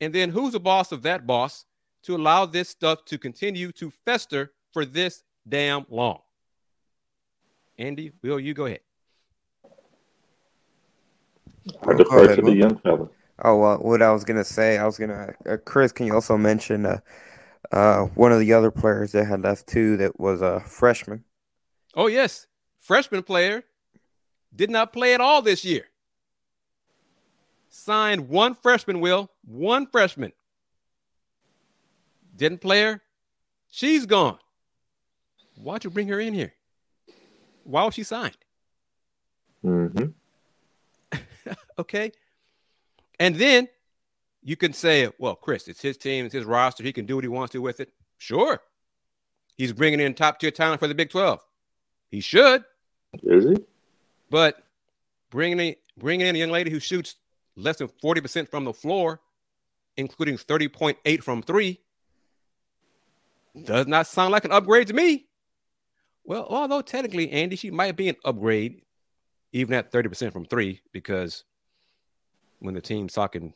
And 0.00 0.12
then 0.12 0.30
who's 0.30 0.54
the 0.54 0.60
boss 0.60 0.90
of 0.90 1.02
that 1.02 1.28
boss 1.28 1.64
to 2.06 2.16
allow 2.16 2.46
this 2.46 2.68
stuff 2.68 3.04
to 3.04 3.18
continue 3.18 3.72
to 3.72 3.90
fester 4.04 4.52
for 4.72 4.84
this 4.84 5.24
damn 5.48 5.84
long? 5.90 6.20
Andy, 7.78 8.12
Will, 8.22 8.40
you 8.40 8.54
go 8.54 8.66
ahead. 8.66 8.80
I 11.86 11.94
defer 11.94 12.36
to 12.36 12.42
the 12.42 12.54
young 12.54 12.78
fella. 12.78 13.08
Oh, 13.44 13.62
uh, 13.62 13.76
what 13.78 14.00
I 14.02 14.12
was 14.12 14.24
gonna 14.24 14.44
say, 14.44 14.78
I 14.78 14.86
was 14.86 14.96
gonna, 14.96 15.34
uh, 15.48 15.56
Kris, 15.64 15.92
can 15.92 16.06
you 16.06 16.14
also 16.14 16.38
mention 16.38 16.86
uh, 16.86 17.00
uh, 17.72 18.04
one 18.14 18.32
of 18.32 18.38
the 18.38 18.52
other 18.52 18.70
players 18.70 19.12
that 19.12 19.26
had 19.26 19.42
left 19.42 19.66
too 19.66 19.96
that 19.96 20.18
was 20.18 20.40
a 20.40 20.60
freshman? 20.60 21.24
Oh, 21.94 22.06
yes. 22.06 22.46
Freshman 22.78 23.24
player 23.24 23.64
did 24.54 24.70
not 24.70 24.92
play 24.92 25.12
at 25.12 25.20
all 25.20 25.42
this 25.42 25.64
year. 25.64 25.86
Signed 27.68 28.28
one 28.28 28.54
freshman, 28.54 29.00
Will. 29.00 29.30
One 29.44 29.86
freshman. 29.86 30.32
Didn't 32.36 32.60
play 32.60 32.82
her. 32.82 33.00
She's 33.70 34.06
gone. 34.06 34.38
Why'd 35.56 35.84
you 35.84 35.90
bring 35.90 36.08
her 36.08 36.20
in 36.20 36.34
here? 36.34 36.52
Why 37.64 37.84
was 37.84 37.94
she 37.94 38.02
signed? 38.02 38.36
Mm-hmm. 39.64 40.06
Okay. 41.78 42.10
And 43.20 43.36
then 43.36 43.68
you 44.42 44.56
can 44.56 44.72
say, 44.72 45.08
well, 45.18 45.34
Kris, 45.34 45.68
it's 45.68 45.80
his 45.82 45.96
team, 45.96 46.24
it's 46.24 46.34
his 46.34 46.44
roster. 46.44 46.82
He 46.82 46.92
can 46.92 47.06
do 47.06 47.16
what 47.16 47.24
he 47.24 47.28
wants 47.28 47.52
to 47.52 47.60
with 47.60 47.80
it. 47.80 47.92
Sure. 48.18 48.60
He's 49.56 49.72
bringing 49.72 50.00
in 50.00 50.14
top 50.14 50.40
tier 50.40 50.50
talent 50.50 50.80
for 50.80 50.88
the 50.88 50.94
Big 50.94 51.10
12. 51.10 51.40
He 52.10 52.20
should. 52.20 52.64
Is 53.22 53.44
he? 53.44 53.56
But 54.30 54.62
bringing 55.30 55.60
in, 55.60 55.76
bringing 55.98 56.26
in 56.26 56.34
a 56.34 56.38
young 56.38 56.50
lady 56.50 56.70
who 56.70 56.80
shoots 56.80 57.16
less 57.56 57.76
than 57.76 57.88
40% 57.88 58.48
from 58.50 58.64
the 58.64 58.72
floor, 58.72 59.20
including 59.96 60.36
30.8 60.36 61.22
from 61.22 61.42
three, 61.42 61.80
does 63.64 63.86
not 63.86 64.06
sound 64.06 64.32
like 64.32 64.44
an 64.44 64.52
upgrade 64.52 64.88
to 64.88 64.94
me. 64.94 65.26
Well, 66.24 66.46
although 66.48 66.82
technically, 66.82 67.30
Andy, 67.30 67.56
she 67.56 67.70
might 67.70 67.96
be 67.96 68.08
an 68.08 68.16
upgrade 68.24 68.82
even 69.52 69.74
at 69.74 69.92
30% 69.92 70.32
from 70.32 70.44
three, 70.44 70.80
because 70.92 71.44
when 72.58 72.74
the 72.74 72.80
team's 72.80 73.14
talking 73.14 73.54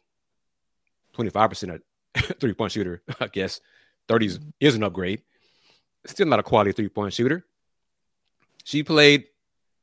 25% 1.17 1.81
at 2.15 2.39
three 2.41 2.55
point 2.55 2.73
shooter, 2.73 3.03
I 3.21 3.27
guess 3.27 3.61
30 4.09 4.39
is 4.61 4.75
an 4.75 4.83
upgrade. 4.83 5.23
Still 6.07 6.27
not 6.27 6.41
a 6.41 6.43
quality 6.43 6.73
three 6.73 6.89
point 6.89 7.13
shooter. 7.13 7.45
She 8.65 8.83
played, 8.83 9.25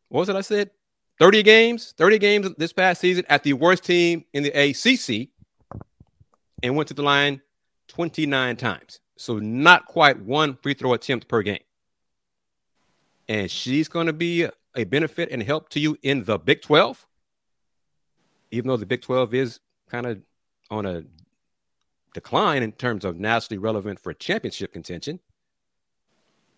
what 0.09 0.21
was 0.21 0.29
it 0.29 0.35
I 0.35 0.41
said? 0.41 0.71
30 1.19 1.43
games, 1.43 1.93
30 1.97 2.19
games 2.19 2.47
this 2.57 2.73
past 2.73 3.01
season 3.01 3.25
at 3.27 3.43
the 3.43 3.53
worst 3.53 3.83
team 3.83 4.23
in 4.33 4.43
the 4.43 4.51
ACC 4.51 5.29
and 6.63 6.75
went 6.75 6.87
to 6.87 6.93
the 6.93 7.01
line 7.01 7.41
29 7.87 8.55
times. 8.55 8.99
So 9.17 9.39
not 9.39 9.85
quite 9.85 10.21
one 10.21 10.55
free 10.55 10.73
throw 10.73 10.93
attempt 10.93 11.27
per 11.27 11.41
game. 11.41 11.59
And 13.27 13.51
she's 13.51 13.87
going 13.87 14.07
to 14.07 14.13
be 14.13 14.47
a 14.75 14.83
benefit 14.85 15.29
and 15.31 15.43
help 15.43 15.69
to 15.69 15.79
you 15.79 15.97
in 16.03 16.23
the 16.23 16.37
Big 16.37 16.61
12. 16.61 17.05
Even 18.51 18.69
though 18.69 18.77
the 18.77 18.85
Big 18.85 19.01
12 19.01 19.33
is 19.33 19.59
kind 19.89 20.05
of 20.05 20.21
on 20.69 20.85
a 20.85 21.03
decline 22.13 22.63
in 22.63 22.71
terms 22.71 23.05
of 23.05 23.19
nationally 23.19 23.57
relevant 23.57 23.99
for 23.99 24.13
championship 24.13 24.73
contention. 24.73 25.19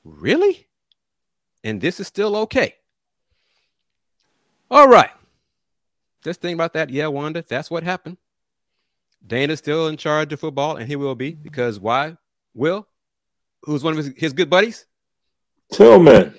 Really? 0.03 0.67
And 1.63 1.81
this 1.81 1.99
is 1.99 2.07
still 2.07 2.35
okay. 2.37 2.75
All 4.71 4.87
right. 4.87 5.09
Just 6.23 6.41
think 6.41 6.55
about 6.55 6.73
that. 6.73 6.89
Yeah, 6.89 7.07
Wanda, 7.07 7.43
that's 7.47 7.71
what 7.71 7.83
happened. 7.83 8.17
Dana's 9.25 9.59
still 9.59 9.87
in 9.87 9.97
charge 9.97 10.31
of 10.31 10.39
football, 10.39 10.77
and 10.77 10.87
he 10.87 10.95
will 10.95 11.15
be 11.15 11.31
because 11.31 11.79
why? 11.79 12.17
Will, 12.53 12.87
who's 13.63 13.83
one 13.83 13.93
of 13.93 13.97
his, 13.97 14.13
his 14.17 14.33
good 14.33 14.49
buddies? 14.49 14.85
Tilman. 15.71 16.33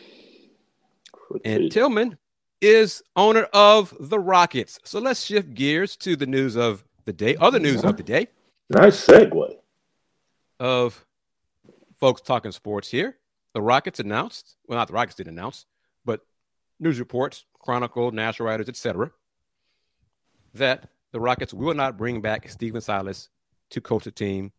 And 1.44 1.70
Tilman 1.70 2.18
is 2.60 3.02
owner 3.16 3.44
of 3.52 3.94
the 3.98 4.18
Rockets. 4.18 4.78
So 4.84 4.98
let's 4.98 5.24
shift 5.24 5.54
gears 5.54 5.96
to 5.98 6.16
the 6.16 6.26
news 6.26 6.56
of 6.56 6.84
the 7.04 7.12
day, 7.12 7.36
other 7.36 7.58
news 7.58 7.84
of 7.84 7.96
the 7.96 8.02
day. 8.02 8.28
Nice 8.68 9.06
segue. 9.06 9.56
Of 10.58 11.04
folks 11.98 12.20
talking 12.20 12.52
sports 12.52 12.88
here. 12.90 13.16
The 13.54 13.62
Rockets 13.62 13.98
announced, 13.98 14.56
well, 14.66 14.78
not 14.78 14.88
the 14.88 14.94
Rockets 14.94 15.16
didn't 15.16 15.36
announce, 15.36 15.66
but 16.04 16.20
news 16.78 16.98
reports, 16.98 17.44
Chronicle, 17.58 18.12
National 18.12 18.48
Writers, 18.48 18.68
etc., 18.68 19.10
that 20.54 20.88
the 21.12 21.20
Rockets 21.20 21.52
will 21.52 21.74
not 21.74 21.96
bring 21.96 22.20
back 22.20 22.48
Stephen 22.48 22.80
Silas 22.80 23.28
to 23.70 23.80
coach 23.80 24.04
the 24.04 24.10
team. 24.10 24.52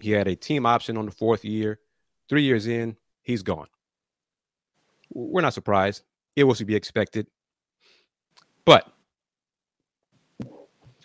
He 0.00 0.10
had 0.10 0.28
a 0.28 0.36
team 0.36 0.66
option 0.66 0.96
on 0.96 1.06
the 1.06 1.12
fourth 1.12 1.44
year. 1.44 1.78
Three 2.28 2.42
years 2.42 2.66
in, 2.66 2.96
he's 3.22 3.42
gone. 3.42 3.66
We're 5.10 5.42
not 5.42 5.54
surprised. 5.54 6.02
It 6.34 6.44
was 6.44 6.58
to 6.58 6.64
be 6.64 6.74
expected. 6.74 7.26
But 8.64 8.90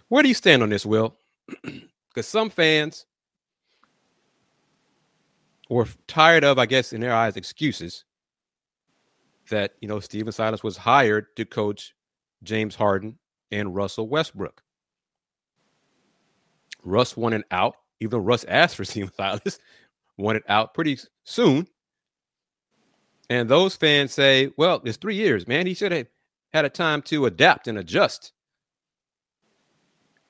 where 0.08 0.24
do 0.24 0.30
you 0.30 0.36
stand 0.36 0.64
on 0.64 0.70
this, 0.70 0.86
Will? 0.86 1.16
Because 2.10 2.30
some 2.30 2.50
fans 2.50 3.06
were 5.70 5.86
tired 6.08 6.44
of, 6.44 6.58
I 6.58 6.66
guess, 6.66 6.92
in 6.92 7.00
their 7.00 7.14
eyes, 7.14 7.38
excuses 7.38 8.06
that, 9.52 9.74
you 9.82 9.88
know, 9.88 10.00
Stephen 10.00 10.32
Silas 10.32 10.64
was 10.64 10.78
hired 10.78 11.28
to 11.36 11.46
coach 11.46 11.94
James 12.42 12.74
Harden 12.74 13.20
and 13.52 13.76
Russell 13.76 14.10
Westbrook. 14.10 14.64
Russ 16.84 17.16
wanted 17.16 17.44
out, 17.52 17.76
even 18.00 18.12
though 18.12 18.24
Russ 18.24 18.46
asked 18.48 18.76
for 18.76 18.86
Stephen 18.86 19.12
Silas, 19.16 19.60
wanted 20.18 20.44
out 20.48 20.74
pretty 20.74 20.98
soon. 21.24 21.68
And 23.30 23.50
those 23.50 23.76
fans 23.76 24.14
say, 24.14 24.52
well, 24.58 24.82
it's 24.86 24.98
three 24.98 25.16
years, 25.16 25.48
man. 25.48 25.68
He 25.68 25.74
should 25.74 25.92
have 25.92 26.08
had 26.54 26.66
a 26.66 26.70
time 26.70 27.02
to 27.04 27.26
adapt 27.26 27.68
and 27.68 27.78
adjust. 27.78 28.32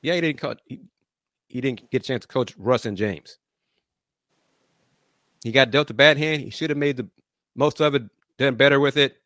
Yeah, 0.01 0.15
he 0.15 0.21
didn't 0.21 0.39
co- 0.39 0.55
he, 0.65 0.81
he 1.47 1.61
didn't 1.61 1.89
get 1.91 2.03
a 2.03 2.05
chance 2.05 2.23
to 2.23 2.27
coach 2.27 2.55
Russ 2.57 2.85
and 2.85 2.97
James. 2.97 3.37
He 5.43 5.51
got 5.51 5.71
dealt 5.71 5.89
a 5.89 5.93
bad 5.93 6.17
hand. 6.17 6.41
He 6.41 6.49
should 6.49 6.69
have 6.69 6.77
made 6.77 6.97
the 6.97 7.07
most 7.55 7.81
of 7.81 7.95
it, 7.95 8.03
done 8.37 8.55
better 8.55 8.79
with 8.79 8.97
it. 8.97 9.17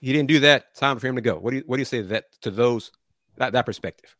He 0.00 0.12
didn't 0.12 0.28
do 0.28 0.40
that. 0.40 0.74
Time 0.74 0.98
for 0.98 1.06
him 1.06 1.16
to 1.16 1.22
go. 1.22 1.38
What 1.38 1.50
do 1.50 1.58
you 1.58 1.62
what 1.66 1.76
do 1.76 1.80
you 1.80 1.84
say 1.84 2.02
to 2.02 2.08
that 2.08 2.24
to 2.42 2.50
those 2.50 2.92
that, 3.36 3.52
that 3.52 3.66
perspective? 3.66 4.14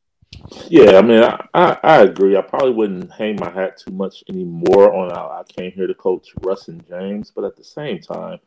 Yeah, 0.68 0.98
I 0.98 1.02
mean, 1.02 1.22
I, 1.22 1.46
I, 1.54 1.78
I, 1.82 2.02
agree. 2.02 2.36
I 2.36 2.42
probably 2.42 2.72
wouldn't 2.72 3.12
hang 3.12 3.36
my 3.36 3.50
hat 3.50 3.78
too 3.78 3.92
much 3.92 4.22
anymore 4.28 4.94
on 4.94 5.10
I, 5.12 5.40
I 5.40 5.42
came 5.44 5.72
here 5.72 5.86
to 5.86 5.94
coach 5.94 6.28
Russ 6.42 6.68
and 6.68 6.86
James, 6.86 7.30
but 7.34 7.44
at 7.44 7.56
the 7.56 7.64
same 7.64 8.00
time, 8.00 8.38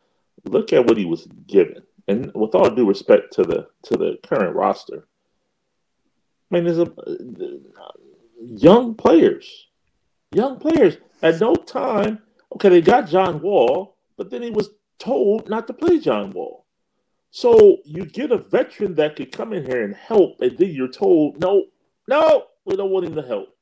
look 0.46 0.74
at 0.74 0.86
what 0.86 0.98
he 0.98 1.06
was 1.06 1.28
given. 1.48 1.84
And 2.08 2.32
with 2.34 2.56
all 2.56 2.70
due 2.70 2.88
respect 2.88 3.34
to 3.34 3.44
the 3.44 3.68
to 3.84 3.98
the 3.98 4.18
current 4.24 4.56
roster, 4.56 5.08
I 6.52 6.56
mean, 6.56 6.66
there's 6.66 6.80
a 6.80 6.92
young 8.44 8.96
players, 8.96 9.68
young 10.32 10.58
players. 10.60 10.98
At 11.22 11.40
no 11.40 11.56
time, 11.56 12.20
okay, 12.56 12.70
they 12.70 12.82
got 12.82 13.08
John 13.08 13.42
Wall, 13.42 13.96
but 14.18 14.32
then 14.32 14.42
he 14.42 14.50
was 14.50 14.72
told 14.98 15.50
not 15.50 15.68
to 15.68 15.74
play 15.74 16.00
John 16.00 16.32
Wall. 16.32 16.66
So 17.32 17.78
you 17.86 18.06
get 18.06 18.32
a 18.32 18.38
veteran 18.38 18.96
that 18.96 19.16
could 19.16 19.32
come 19.32 19.54
in 19.54 19.66
here 19.66 19.84
and 19.84 19.96
help, 19.96 20.42
and 20.42 20.58
then 20.58 20.72
you're 20.72 20.90
told, 20.90 21.40
no, 21.40 21.66
no, 22.08 22.46
we 22.66 22.76
don't 22.76 22.92
want 22.92 23.06
him 23.06 23.16
to 23.16 23.22
help. 23.22 23.56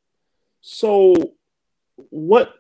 So 0.62 1.15
what? 2.10 2.54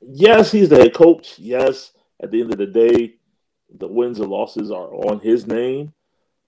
Yes, 0.00 0.52
he's 0.52 0.68
the 0.68 0.76
head 0.76 0.94
coach. 0.94 1.38
Yes, 1.38 1.92
at 2.22 2.30
the 2.30 2.40
end 2.40 2.52
of 2.52 2.58
the 2.58 2.66
day, 2.66 3.16
the 3.76 3.88
wins 3.88 4.20
and 4.20 4.30
losses 4.30 4.70
are 4.70 4.94
on 4.94 5.20
his 5.20 5.46
name. 5.46 5.92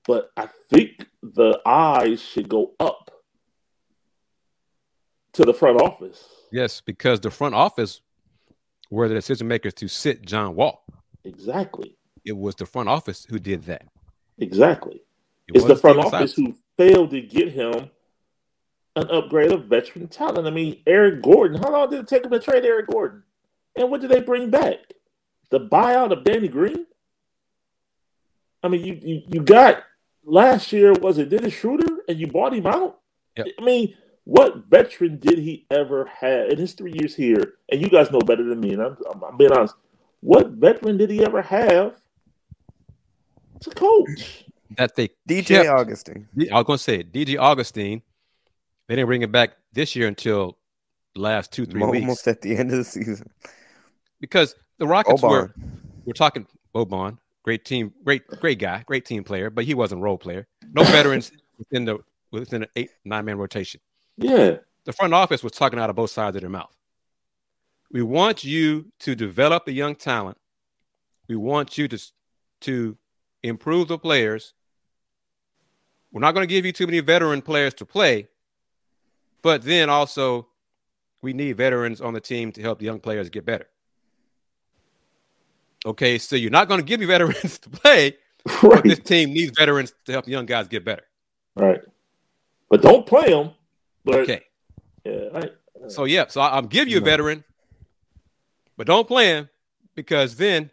But 0.07 0.31
I 0.37 0.49
think 0.71 1.07
the 1.23 1.61
eyes 1.67 2.23
should 2.23 2.49
go 2.49 2.73
up 2.81 3.11
to 5.35 5.45
the 5.45 5.53
front 5.53 5.81
office. 5.81 6.27
Yes, 6.51 6.81
because 6.81 7.21
the 7.21 7.31
front 7.31 7.55
office 7.55 8.01
were 8.91 9.09
the 9.09 9.15
decision 9.15 9.47
makers 9.47 9.75
to 9.75 9.89
sit 9.89 10.25
John 10.25 10.55
Wall. 10.55 10.85
Exactly. 11.25 11.97
It 12.25 12.37
was 12.37 12.55
the 12.57 12.67
front 12.67 12.89
office 12.89 13.27
who 13.29 13.39
did 13.39 13.65
that. 13.65 13.87
Exactly. 14.39 15.03
It 15.49 15.57
it's 15.57 15.65
the 15.65 15.77
front 15.77 15.99
office 15.99 16.35
who 16.35 16.55
failed 16.77 17.11
to 17.11 17.21
get 17.21 17.53
him 17.53 17.91
an 19.01 19.11
upgrade 19.11 19.53
of 19.53 19.67
veteran 19.67 20.09
talent. 20.09 20.47
I 20.47 20.51
mean, 20.51 20.81
Eric 20.87 21.23
Gordon. 21.23 21.61
How 21.61 21.73
long 21.73 21.91
did 21.91 22.01
it 22.01 22.09
take 22.09 22.25
him 22.25 22.31
to 22.31 22.39
trade 22.39 22.65
Eric 22.65 22.89
Gordon? 22.89 23.23
And 23.77 23.91
what 23.91 24.01
did 24.01 24.11
they 24.11 24.21
bring 24.21 24.51
back? 24.51 24.79
The 25.51 25.61
buyout 25.61 26.13
of 26.13 26.25
Danny 26.25 26.49
Green. 26.49 26.87
I 28.63 28.69
mean, 28.69 28.85
you 28.85 29.01
you, 29.03 29.23
you 29.27 29.41
got 29.43 29.83
last 30.25 30.73
year 30.73 30.93
was 30.93 31.19
it 31.19 31.31
Dennis 31.31 31.55
Schroeder, 31.55 32.03
and 32.09 32.19
you 32.19 32.27
bought 32.27 32.55
him 32.55 32.67
out. 32.67 33.01
Yep. 33.37 33.47
I 33.59 33.65
mean, 33.65 33.95
what 34.25 34.65
veteran 34.69 35.19
did 35.19 35.39
he 35.39 35.67
ever 35.71 36.05
have 36.07 36.51
in 36.51 36.59
his 36.59 36.75
three 36.75 36.93
years 36.93 37.15
here? 37.15 37.55
And 37.71 37.81
you 37.81 37.89
guys 37.89 38.11
know 38.11 38.21
better 38.21 38.45
than 38.45 38.61
me, 38.61 38.73
and 38.73 38.83
I'm, 38.83 38.97
I'm, 39.13 39.25
I'm 39.25 39.37
being 39.37 39.53
honest. 39.53 39.75
What 40.21 40.51
veteran 40.51 40.99
did 40.99 41.11
he 41.11 41.25
ever 41.25 41.41
have 41.43 42.01
to 43.61 43.71
coach? 43.71 44.45
That 44.77 44.95
they 44.95 45.09
DJ 45.29 45.47
kept, 45.47 45.69
Augustin. 45.69 46.29
I 46.53 46.59
was 46.59 46.65
going 46.65 46.77
to 46.77 46.83
say 46.83 46.99
it, 47.01 47.13
DJ 47.13 47.39
Augustin. 47.39 48.03
They 48.91 48.97
didn't 48.97 49.07
bring 49.07 49.23
it 49.23 49.31
back 49.31 49.53
this 49.73 49.95
year 49.95 50.09
until 50.09 50.59
the 51.15 51.21
last 51.21 51.53
two 51.53 51.65
three 51.65 51.81
almost 51.81 51.93
weeks. 51.93 52.03
Almost 52.03 52.27
at 52.27 52.41
the 52.43 52.57
end 52.57 52.73
of 52.73 52.79
the 52.79 52.83
season. 52.83 53.31
Because 54.21 54.57
the 54.79 54.87
Rockets 54.89 55.23
Boban. 55.23 55.31
were 55.31 55.55
we're 56.05 56.13
talking 56.13 56.45
Boban, 56.75 57.19
great 57.45 57.65
team, 57.65 57.93
great 58.03 58.27
great 58.27 58.59
guy, 58.59 58.83
great 58.87 59.05
team 59.05 59.23
player, 59.23 59.49
but 59.49 59.65
he 59.65 59.75
wasn't 59.75 60.03
role 60.03 60.19
player. 60.19 60.49
No 60.73 60.83
veterans 60.83 61.31
within 61.57 61.85
the 61.85 62.01
within 62.33 62.65
an 62.65 62.69
eight 62.75 62.91
nine 63.05 63.25
man 63.27 63.39
rotation. 63.39 63.81
Yeah, 64.17 64.57
the 64.85 64.93
front 64.93 65.15
office 65.15 65.45
was 65.45 65.53
talking 65.53 65.79
out 65.79 65.89
of 65.89 65.95
both 65.95 66.11
sides 66.11 66.35
of 66.35 66.41
their 66.41 66.51
mouth. 66.51 66.77
We 67.93 68.03
want 68.03 68.43
you 68.43 68.87
to 68.99 69.15
develop 69.15 69.69
a 69.69 69.73
young 69.73 69.95
talent. 69.95 70.37
We 71.29 71.37
want 71.37 71.79
you 71.79 71.87
to 71.87 71.99
to 72.63 72.97
improve 73.45 73.87
the 73.87 73.99
players. 73.99 74.53
We're 76.11 76.23
not 76.23 76.35
going 76.35 76.43
to 76.43 76.53
give 76.53 76.67
you 76.67 76.73
too 76.73 76.87
many 76.87 76.99
veteran 76.99 77.41
players 77.41 77.73
to 77.75 77.87
play, 77.87 78.27
but 79.43 79.63
then 79.63 79.89
also, 79.91 80.49
we 81.23 81.33
need 81.33 81.57
veterans 81.57 82.01
on 82.01 82.15
the 82.15 82.21
team 82.21 82.53
to 82.53 82.63
help 82.63 82.79
the 82.79 82.85
young 82.85 83.01
players 83.01 83.31
get 83.31 83.45
better. 83.45 83.67
Okay, 85.85 86.19
so 86.19 86.37
you're 86.37 86.51
not 86.51 86.69
going 86.69 86.81
to 86.81 86.87
give 86.87 87.01
me 87.01 87.07
veterans 87.17 87.59
to 87.61 87.71
play. 87.71 88.17
Right. 88.63 88.83
This 88.83 89.01
team 89.01 89.33
needs 89.33 89.53
veterans 89.57 89.93
to 90.07 90.13
help 90.13 90.25
the 90.25 90.31
young 90.31 90.47
guys 90.47 90.69
get 90.69 90.85
better. 90.85 91.05
Right. 91.55 91.81
But 92.69 92.83
don't 92.83 93.07
play 93.07 93.31
them. 93.31 93.51
But, 94.05 94.21
okay. 94.21 94.43
Yeah. 95.05 95.29
I, 95.35 95.39
uh, 95.39 95.89
so 95.89 96.05
yeah, 96.05 96.27
so 96.29 96.41
I, 96.41 96.59
am 96.59 96.67
give 96.67 96.89
you 96.89 96.99
a 96.99 97.01
veteran, 97.01 97.45
but 98.77 98.87
don't 98.87 99.07
play 99.07 99.29
him 99.29 99.49
because 99.95 100.37
then 100.37 100.71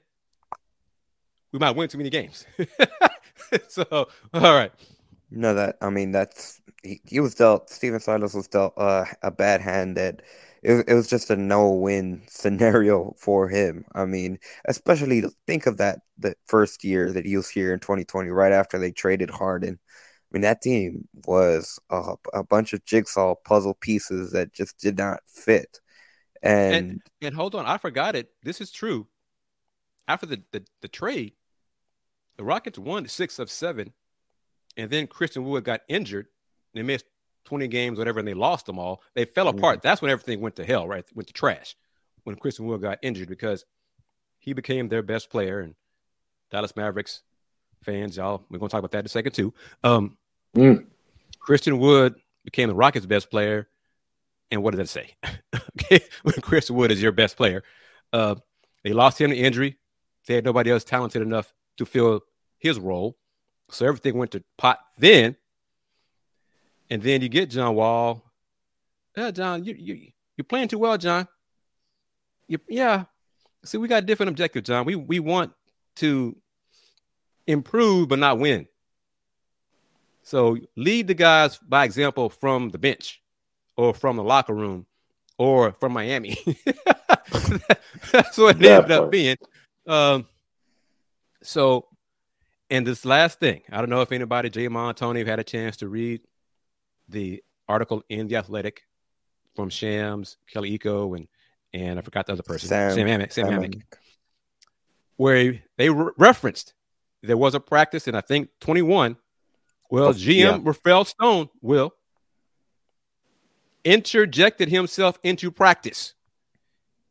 we 1.51 1.59
might 1.59 1.75
win 1.75 1.89
too 1.89 1.97
many 1.97 2.09
games. 2.09 2.45
so 3.67 3.85
all 4.33 4.41
right. 4.41 4.71
No, 5.31 5.53
that 5.53 5.77
I 5.81 5.89
mean 5.89 6.11
that's 6.11 6.61
he, 6.87 7.01
he 7.05 7.19
was 7.19 7.35
dealt. 7.35 7.69
Stephen 7.69 7.99
Silas 7.99 8.33
was 8.33 8.47
dealt 8.47 8.73
uh, 8.77 9.05
a 9.21 9.31
bad 9.31 9.61
hand 9.61 9.97
that 9.97 10.21
it, 10.63 10.85
it 10.87 10.93
was 10.93 11.07
just 11.07 11.29
a 11.29 11.35
no-win 11.35 12.23
scenario 12.27 13.13
for 13.17 13.49
him. 13.49 13.85
I 13.93 14.05
mean, 14.05 14.39
especially 14.65 15.23
think 15.45 15.65
of 15.65 15.77
that 15.77 15.99
the 16.17 16.35
first 16.45 16.83
year 16.83 17.11
that 17.11 17.25
he 17.25 17.37
was 17.37 17.49
here 17.49 17.73
in 17.73 17.79
2020, 17.79 18.29
right 18.29 18.51
after 18.51 18.77
they 18.79 18.91
traded 18.91 19.29
Harden. 19.29 19.79
I 19.79 20.27
mean, 20.31 20.41
that 20.41 20.61
team 20.61 21.07
was 21.25 21.79
a, 21.89 22.15
a 22.33 22.43
bunch 22.43 22.73
of 22.73 22.83
jigsaw 22.83 23.35
puzzle 23.35 23.75
pieces 23.75 24.31
that 24.31 24.53
just 24.53 24.77
did 24.77 24.97
not 24.97 25.21
fit. 25.25 25.79
And, 26.43 26.75
and 26.75 27.01
and 27.21 27.35
hold 27.35 27.55
on, 27.55 27.65
I 27.65 27.77
forgot 27.77 28.15
it. 28.15 28.29
This 28.43 28.61
is 28.61 28.71
true. 28.71 29.07
After 30.07 30.25
the 30.25 30.43
the, 30.51 30.65
the 30.81 30.87
trade, 30.87 31.33
the 32.37 32.43
Rockets 32.43 32.77
won 32.77 33.07
six 33.07 33.39
of 33.39 33.49
seven, 33.49 33.93
and 34.75 34.89
then 34.89 35.07
Christian 35.07 35.45
Wood 35.45 35.63
got 35.63 35.81
injured. 35.87 36.27
They 36.77 36.83
missed 36.83 37.05
20 37.45 37.67
games, 37.67 37.97
whatever, 37.97 38.19
and 38.19 38.27
they 38.27 38.33
lost 38.33 38.65
them 38.65 38.79
all. 38.79 39.01
They 39.13 39.25
fell 39.25 39.47
apart. 39.47 39.79
Mm-hmm. 39.79 39.87
That's 39.87 40.01
when 40.01 40.11
everything 40.11 40.41
went 40.41 40.55
to 40.57 40.65
hell, 40.65 40.87
right? 40.87 41.05
Went 41.15 41.27
to 41.27 41.33
trash 41.33 41.75
when 42.23 42.35
Christian 42.35 42.65
Wood 42.65 42.81
got 42.81 42.99
injured 43.01 43.29
because 43.29 43.65
he 44.39 44.53
became 44.53 44.89
their 44.89 45.01
best 45.01 45.29
player. 45.29 45.59
And 45.59 45.75
Dallas 46.51 46.75
Mavericks 46.75 47.21
fans, 47.83 48.17
y'all, 48.17 48.43
we're 48.49 48.59
going 48.59 48.69
to 48.69 48.71
talk 48.71 48.79
about 48.79 48.91
that 48.91 48.99
in 48.99 49.05
a 49.05 49.09
second, 49.09 49.31
too. 49.31 49.53
Um, 49.83 50.17
mm. 50.55 50.85
Christian 51.39 51.79
Wood 51.79 52.15
became 52.43 52.67
the 52.67 52.75
Rockets' 52.75 53.05
best 53.05 53.31
player. 53.31 53.67
And 54.51 54.63
what 54.63 54.75
does 54.75 54.79
that 54.79 54.89
say? 54.89 55.15
okay, 55.81 56.05
when 56.23 56.35
Christian 56.41 56.75
Wood 56.75 56.91
is 56.91 57.01
your 57.01 57.11
best 57.11 57.37
player, 57.37 57.63
uh, 58.11 58.35
they 58.83 58.93
lost 58.93 59.19
him 59.19 59.31
to 59.31 59.37
injury. 59.37 59.77
They 60.25 60.35
had 60.35 60.45
nobody 60.45 60.71
else 60.71 60.83
talented 60.83 61.21
enough 61.21 61.53
to 61.77 61.85
fill 61.85 62.21
his 62.57 62.79
role. 62.79 63.17
So 63.69 63.85
everything 63.85 64.17
went 64.17 64.31
to 64.31 64.43
pot 64.57 64.79
then. 64.97 65.35
And 66.89 67.01
then 67.01 67.21
you 67.21 67.29
get 67.29 67.49
John 67.49 67.75
Wall. 67.75 68.23
Yeah, 69.15 69.31
John, 69.31 69.63
you 69.65 69.75
you 69.77 70.11
you're 70.37 70.45
playing 70.45 70.67
too 70.67 70.79
well, 70.79 70.97
John. 70.97 71.27
You, 72.47 72.59
yeah. 72.69 73.05
See, 73.65 73.77
we 73.77 73.87
got 73.87 74.05
different 74.05 74.29
objective, 74.29 74.63
John. 74.63 74.85
We 74.85 74.95
we 74.95 75.19
want 75.19 75.53
to 75.97 76.35
improve 77.47 78.09
but 78.09 78.19
not 78.19 78.39
win. 78.39 78.67
So 80.23 80.57
lead 80.75 81.07
the 81.07 81.13
guys 81.13 81.57
by 81.57 81.85
example 81.85 82.29
from 82.29 82.69
the 82.69 82.77
bench 82.77 83.21
or 83.77 83.93
from 83.93 84.17
the 84.17 84.23
locker 84.23 84.53
room 84.53 84.85
or 85.37 85.71
from 85.71 85.93
Miami. 85.93 86.37
That's 88.11 88.37
what 88.37 88.57
it 88.57 88.65
ended 88.65 88.91
up 88.91 89.09
being. 89.09 89.37
Um, 89.85 90.27
so, 91.41 91.87
and 92.69 92.85
this 92.85 93.05
last 93.05 93.39
thing, 93.39 93.61
I 93.71 93.77
don't 93.77 93.89
know 93.89 94.01
if 94.01 94.11
anybody, 94.11 94.49
Jay 94.49 94.67
Tony, 94.67 95.23
had 95.23 95.39
a 95.39 95.45
chance 95.45 95.77
to 95.77 95.87
read 95.87 96.21
the 97.09 97.43
article 97.67 98.03
in 98.09 98.27
the 98.27 98.35
Athletic 98.37 98.83
from 99.55 99.69
Shams, 99.69 100.37
Kelly 100.51 100.77
Iko, 100.77 101.17
and 101.17 101.27
and 101.73 101.99
I 101.99 102.01
forgot 102.01 102.25
the 102.25 102.33
other 102.33 102.43
person, 102.43 102.69
Sam, 102.69 102.93
Sam 102.93 103.07
Amick, 103.07 103.31
Sam, 103.31 103.47
Sam 103.47 103.61
Amick, 103.61 103.81
where 105.17 105.61
they 105.77 105.89
re- 105.89 106.11
referenced 106.17 106.73
there 107.23 107.37
was 107.37 107.55
a 107.55 107.59
practice 107.59 108.07
in 108.07 108.15
I 108.15 108.21
think 108.21 108.49
21. 108.61 109.17
Well, 109.89 110.07
oh, 110.07 110.13
GM 110.13 110.35
yeah. 110.35 110.59
Rafael 110.61 111.05
Stone 111.05 111.49
will 111.61 111.93
interjected 113.83 114.67
himself 114.69 115.17
into 115.23 115.49
practice 115.49 116.13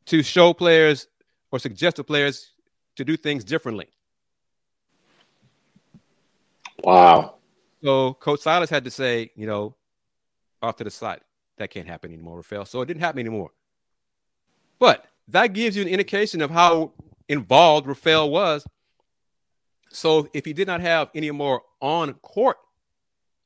to 0.07 0.23
show 0.23 0.53
players 0.53 1.09
or 1.51 1.59
suggest 1.59 1.97
to 1.97 2.05
players 2.05 2.53
to 2.97 3.05
do 3.05 3.17
things 3.17 3.45
differently. 3.45 3.89
Wow. 6.83 7.37
So 7.83 8.15
Coach 8.15 8.41
Silas 8.41 8.69
had 8.69 8.85
to 8.85 8.91
say, 8.91 9.31
you 9.37 9.47
know, 9.47 9.75
off 10.67 10.77
to 10.77 10.85
the 10.85 10.91
side, 10.91 11.21
that 11.59 11.71
can't 11.71 11.87
happen 11.87 12.13
anymore, 12.13 12.37
Rafael. 12.39 12.65
So 12.65 12.83
it 12.83 12.87
didn't 12.87 13.01
happen 13.01 13.21
anymore. 13.21 13.51
But 14.79 15.07
that 15.29 15.49
gives 15.49 15.77
you 15.77 15.83
an 15.83 15.89
indication 15.89 16.43
of 16.43 16.51
how 16.51 16.93
involved 17.29 17.87
Rafael 17.87 18.31
was. 18.31 18.67
So 19.91 20.29
if 20.35 20.45
he 20.45 20.53
did 20.53 20.67
not 20.67 20.81
have 20.81 21.11
any 21.15 21.31
more 21.31 21.63
on 21.81 22.15
court 22.15 22.59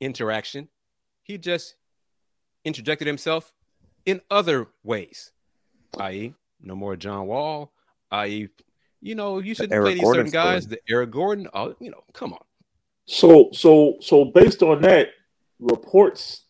interaction, 0.00 0.68
he 1.22 1.38
just 1.38 1.76
interjected 2.64 3.06
himself 3.06 3.52
in 4.04 4.20
other 4.30 4.68
ways, 4.82 5.32
i.e., 5.98 6.34
no 6.60 6.74
more 6.74 6.96
John 6.96 7.26
Wall, 7.26 7.72
i.e., 8.10 8.48
you 9.00 9.14
know, 9.14 9.38
you 9.38 9.54
should 9.54 9.70
play 9.70 9.94
these 9.94 10.02
certain 10.02 10.30
guys, 10.30 10.66
the 10.66 10.78
Eric 10.88 11.10
Gordon, 11.10 11.48
oh, 11.54 11.74
you 11.80 11.90
know, 11.90 12.02
come 12.12 12.32
on. 12.32 12.42
So, 13.06 13.50
so, 13.52 13.96
so 14.00 14.26
based 14.26 14.62
on 14.62 14.82
that, 14.82 15.08
reports 15.58 16.44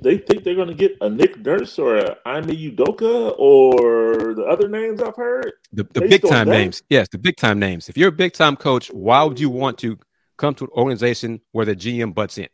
they 0.00 0.18
think 0.18 0.42
they're 0.42 0.54
going 0.54 0.68
to 0.68 0.74
get 0.74 0.96
a 1.00 1.08
Nick 1.08 1.38
Nurse 1.38 1.78
or 1.78 1.96
a 1.96 2.16
Ime 2.26 2.46
Udoka 2.46 3.34
or 3.38 4.34
the 4.34 4.42
other 4.42 4.68
names 4.68 5.00
I've 5.00 5.16
heard. 5.16 5.52
The, 5.72 5.84
the 5.92 6.00
big 6.00 6.22
time 6.22 6.48
names, 6.48 6.82
yes, 6.88 7.08
the 7.10 7.18
big 7.18 7.36
time 7.36 7.58
names. 7.58 7.88
If 7.88 7.96
you're 7.96 8.08
a 8.08 8.12
big 8.12 8.32
time 8.32 8.56
coach, 8.56 8.88
why 8.88 9.22
would 9.22 9.38
you 9.38 9.50
want 9.50 9.78
to 9.78 9.98
come 10.36 10.54
to 10.54 10.64
an 10.64 10.70
organization 10.72 11.40
where 11.52 11.64
the 11.64 11.76
GM 11.76 12.14
butts 12.14 12.38
in 12.38 12.48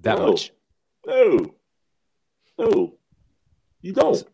that 0.00 0.18
no, 0.18 0.30
much? 0.30 0.52
No, 1.06 1.54
no, 2.58 2.94
you 3.80 3.92
don't. 3.92 4.14
So, 4.14 4.26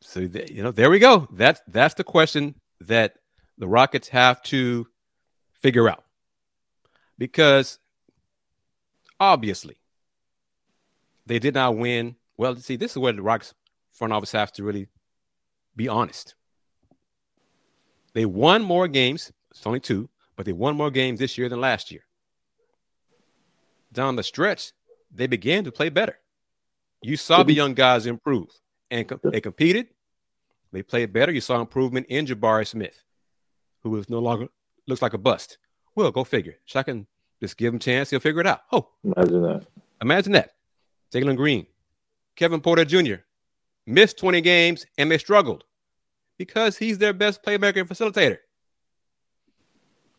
so 0.00 0.20
you 0.20 0.62
know, 0.62 0.72
there 0.72 0.90
we 0.90 0.98
go. 0.98 1.28
That's 1.32 1.60
that's 1.68 1.94
the 1.94 2.04
question 2.04 2.56
that 2.80 3.14
the 3.58 3.68
Rockets 3.68 4.08
have 4.08 4.42
to 4.44 4.88
figure 5.52 5.88
out 5.88 6.04
because 7.16 7.78
obviously 9.20 9.76
they 11.26 11.38
did 11.38 11.54
not 11.54 11.76
win. 11.76 12.16
Well, 12.36 12.56
see, 12.56 12.76
this 12.76 12.92
is 12.92 12.98
where 12.98 13.12
the 13.12 13.22
Rockets 13.22 13.54
front 13.92 14.12
office 14.12 14.32
has 14.32 14.50
to 14.52 14.64
really 14.64 14.88
be 15.76 15.88
honest. 15.88 16.34
They 18.12 18.26
won 18.26 18.62
more 18.62 18.88
games. 18.88 19.32
It's 19.50 19.66
only 19.66 19.80
two, 19.80 20.08
but 20.36 20.46
they 20.46 20.52
won 20.52 20.76
more 20.76 20.90
games 20.90 21.18
this 21.18 21.38
year 21.38 21.48
than 21.48 21.60
last 21.60 21.90
year. 21.90 22.04
Down 23.92 24.16
the 24.16 24.22
stretch, 24.22 24.72
they 25.12 25.26
began 25.26 25.64
to 25.64 25.72
play 25.72 25.88
better. 25.88 26.18
You 27.02 27.16
saw 27.16 27.42
the 27.42 27.52
young 27.52 27.74
guys 27.74 28.06
improve, 28.06 28.48
and 28.90 29.06
co- 29.06 29.20
they 29.22 29.40
competed. 29.40 29.88
They 30.72 30.82
played 30.82 31.12
better. 31.12 31.30
You 31.30 31.40
saw 31.40 31.60
improvement 31.60 32.06
in 32.08 32.26
Jabari 32.26 32.66
Smith, 32.66 33.04
who 33.82 33.96
is 33.96 34.08
no 34.08 34.18
longer 34.18 34.48
looks 34.86 35.02
like 35.02 35.14
a 35.14 35.18
bust. 35.18 35.58
Well, 35.94 36.10
go 36.10 36.24
figure. 36.24 36.56
Shaq 36.68 36.86
can 36.86 37.06
just 37.40 37.56
give 37.56 37.72
him 37.72 37.76
a 37.76 37.80
chance. 37.80 38.10
He'll 38.10 38.20
figure 38.20 38.40
it 38.40 38.46
out. 38.46 38.62
Oh, 38.72 38.88
imagine 39.04 39.42
that. 39.42 39.66
Imagine 40.02 40.32
that. 40.32 40.53
Jalen 41.14 41.36
Green, 41.36 41.66
Kevin 42.34 42.60
Porter 42.60 42.84
Jr. 42.84 43.22
missed 43.86 44.18
20 44.18 44.40
games 44.40 44.84
and 44.98 45.10
they 45.10 45.18
struggled 45.18 45.64
because 46.38 46.76
he's 46.76 46.98
their 46.98 47.12
best 47.12 47.42
playmaker 47.44 47.76
and 47.76 47.88
facilitator. 47.88 48.38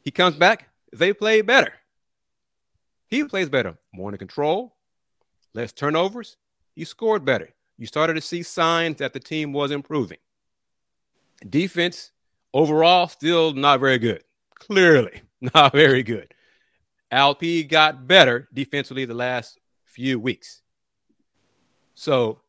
He 0.02 0.12
comes 0.12 0.36
back, 0.38 0.70
they 0.94 1.12
play 1.12 1.42
better. 1.42 1.74
He 3.08 3.26
plays 3.26 3.50
better, 3.50 3.78
more 3.94 4.12
in 4.12 4.18
control, 4.18 4.76
less 5.54 5.74
turnovers. 5.74 6.38
You 6.76 6.86
scored 6.86 7.26
better. 7.26 7.50
You 7.78 7.88
started 7.88 8.14
to 8.14 8.22
see 8.22 8.42
signs 8.42 8.98
that 8.98 9.12
the 9.12 9.20
team 9.20 9.52
was 9.52 9.72
improving. 9.72 10.18
Defense 11.50 12.12
overall, 12.54 13.10
still 13.10 13.54
not 13.54 13.82
very 13.82 13.98
good. 13.98 14.24
Clearly, 14.56 15.22
not 15.42 15.74
very 15.74 16.04
good. 16.04 16.34
LP 17.12 17.64
got 17.64 18.08
better 18.08 18.48
defensively 18.54 19.04
the 19.04 19.14
last 19.14 19.60
few 19.84 20.20
weeks. 20.20 20.62
So 21.96 22.42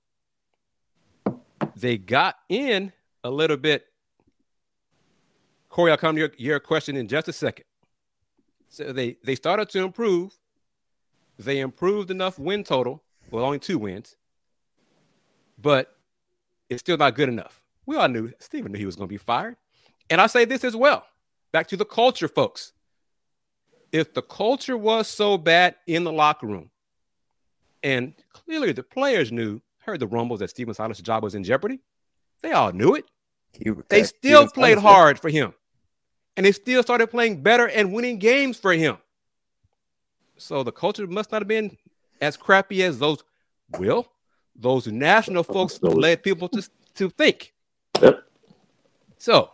they 1.76 1.96
got 1.96 2.36
in 2.48 2.92
a 3.24 3.30
little 3.30 3.56
bit. 3.56 3.86
Corey, 5.68 5.90
I'll 5.90 5.96
come 5.96 6.16
to 6.16 6.20
your, 6.20 6.30
your 6.36 6.60
question 6.60 6.96
in 6.96 7.08
just 7.08 7.28
a 7.28 7.32
second. 7.32 7.64
So 8.68 8.92
they 8.92 9.16
they 9.24 9.34
started 9.34 9.68
to 9.70 9.82
improve. 9.82 10.36
They 11.38 11.60
improved 11.60 12.10
enough 12.10 12.38
win 12.38 12.64
total. 12.64 13.02
Well, 13.30 13.44
only 13.44 13.58
two 13.58 13.78
wins, 13.78 14.16
but 15.58 15.96
it's 16.68 16.80
still 16.80 16.96
not 16.96 17.14
good 17.14 17.28
enough. 17.28 17.62
We 17.84 17.96
all 17.96 18.08
knew 18.08 18.32
Stephen 18.38 18.72
knew 18.72 18.78
he 18.78 18.86
was 18.86 18.96
going 18.96 19.08
to 19.08 19.12
be 19.12 19.18
fired. 19.18 19.56
And 20.10 20.20
I 20.20 20.26
say 20.26 20.44
this 20.44 20.64
as 20.64 20.76
well. 20.76 21.04
Back 21.52 21.68
to 21.68 21.76
the 21.76 21.84
culture, 21.84 22.28
folks. 22.28 22.72
If 23.92 24.14
the 24.14 24.22
culture 24.22 24.76
was 24.76 25.08
so 25.08 25.38
bad 25.38 25.76
in 25.86 26.04
the 26.04 26.12
locker 26.12 26.46
room, 26.46 26.70
and 27.86 28.14
clearly 28.32 28.72
the 28.72 28.82
players 28.82 29.30
knew, 29.30 29.60
heard 29.78 30.00
the 30.00 30.08
rumbles 30.08 30.40
that 30.40 30.50
Stephen 30.50 30.74
Silas' 30.74 30.98
job 30.98 31.22
was 31.22 31.36
in 31.36 31.44
jeopardy. 31.44 31.78
They 32.42 32.50
all 32.50 32.72
knew 32.72 32.96
it. 32.96 33.04
they 33.88 34.02
still 34.02 34.48
played 34.48 34.78
hard 34.78 35.20
for 35.20 35.28
him. 35.28 35.54
And 36.36 36.44
they 36.44 36.50
still 36.50 36.82
started 36.82 37.06
playing 37.06 37.42
better 37.42 37.68
and 37.68 37.92
winning 37.92 38.18
games 38.18 38.58
for 38.58 38.72
him. 38.72 38.98
So 40.36 40.64
the 40.64 40.72
culture 40.72 41.06
must 41.06 41.30
not 41.30 41.42
have 41.42 41.48
been 41.48 41.78
as 42.20 42.36
crappy 42.36 42.82
as 42.82 42.98
those 42.98 43.22
will, 43.78 44.08
those 44.56 44.88
national 44.88 45.44
folks 45.44 45.80
led 45.80 46.24
people 46.24 46.48
to, 46.48 46.68
to 46.96 47.08
think. 47.10 47.54
Yep. 48.02 48.24
So 49.18 49.52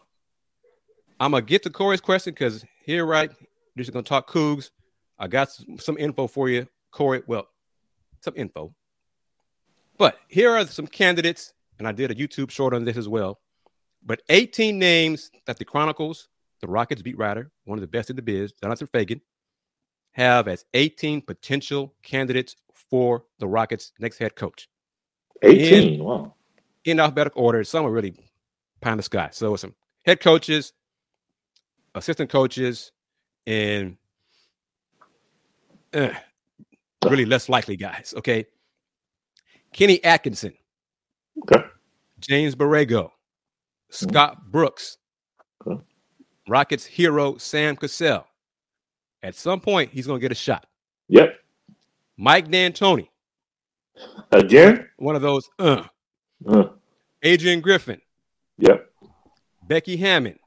I'm 1.20 1.32
gonna 1.32 1.42
get 1.42 1.62
to 1.64 1.70
Corey's 1.70 2.00
question 2.00 2.32
because 2.32 2.64
here, 2.84 3.04
right, 3.04 3.30
just 3.76 3.92
gonna 3.92 4.02
talk 4.02 4.28
Cougs. 4.30 4.70
I 5.18 5.28
got 5.28 5.50
some 5.78 5.98
info 5.98 6.26
for 6.26 6.48
you, 6.48 6.66
Corey. 6.90 7.22
Well, 7.26 7.46
some 8.22 8.34
info. 8.36 8.74
But 9.98 10.18
here 10.28 10.50
are 10.50 10.66
some 10.66 10.86
candidates, 10.86 11.52
and 11.78 11.86
I 11.86 11.92
did 11.92 12.10
a 12.10 12.14
YouTube 12.14 12.50
short 12.50 12.74
on 12.74 12.84
this 12.84 12.96
as 12.96 13.08
well. 13.08 13.40
But 14.04 14.22
18 14.28 14.78
names 14.78 15.30
that 15.46 15.58
the 15.58 15.64
Chronicles, 15.64 16.28
the 16.60 16.66
Rockets 16.66 17.02
beat 17.02 17.18
writer, 17.18 17.50
one 17.64 17.78
of 17.78 17.82
the 17.82 17.88
best 17.88 18.10
in 18.10 18.16
the 18.16 18.22
biz, 18.22 18.52
Jonathan 18.52 18.88
Feigen, 18.88 19.20
have 20.12 20.48
as 20.48 20.64
18 20.74 21.22
potential 21.22 21.94
candidates 22.02 22.56
for 22.72 23.24
the 23.38 23.46
Rockets' 23.46 23.92
next 23.98 24.18
head 24.18 24.34
coach. 24.34 24.68
18, 25.42 25.94
in, 25.94 26.04
wow. 26.04 26.34
In 26.84 27.00
alphabetical 27.00 27.42
order, 27.42 27.64
some 27.64 27.86
are 27.86 27.90
really 27.90 28.14
pie 28.80 28.92
in 28.92 28.96
the 28.96 29.02
sky. 29.02 29.28
So 29.32 29.56
some 29.56 29.74
head 30.04 30.20
coaches, 30.20 30.72
assistant 31.94 32.30
coaches, 32.30 32.92
and 33.46 33.96
uh, 35.94 36.10
really 37.04 37.24
less 37.26 37.48
likely 37.48 37.76
guys. 37.76 38.14
Okay. 38.16 38.46
Kenny 39.72 40.02
Atkinson. 40.04 40.52
Okay. 41.42 41.64
James 42.20 42.54
Borrego. 42.54 43.10
Scott 43.90 44.50
Brooks. 44.50 44.98
Okay. 45.66 45.82
Rockets 46.48 46.84
hero 46.84 47.36
Sam 47.38 47.76
Cassell. 47.76 48.26
At 49.22 49.34
some 49.34 49.60
point, 49.60 49.90
he's 49.92 50.06
going 50.06 50.18
to 50.18 50.22
get 50.22 50.32
a 50.32 50.36
shot. 50.36 50.66
Yep. 51.08 51.34
Mike 52.16 52.48
D'Antoni. 52.48 53.08
Again? 54.32 54.88
One 54.96 55.16
of 55.16 55.22
those. 55.22 55.48
Uh. 55.58 55.84
Uh, 56.46 56.64
Adrian 57.22 57.60
Griffin. 57.60 58.00
yep. 58.58 58.88
Becky 59.64 59.96
Hammon. 59.96 60.38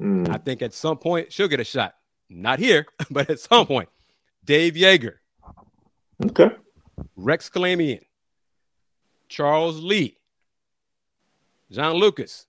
Mm, 0.00 0.28
I 0.28 0.38
think 0.38 0.62
at 0.62 0.72
some 0.72 0.96
point 0.98 1.32
she'll 1.32 1.48
get 1.48 1.58
a 1.60 1.64
shot. 1.64 1.94
Not 2.28 2.58
here, 2.60 2.86
but 3.10 3.28
at 3.28 3.40
some 3.40 3.66
point. 3.66 3.88
Dave 4.44 4.74
Joerger. 4.74 5.14
Okay. 6.26 6.50
Rex 7.16 7.48
Kalamian, 7.48 8.00
Charles 9.28 9.80
Lee, 9.82 10.16
John 11.70 11.94
Lucas. 11.94 12.46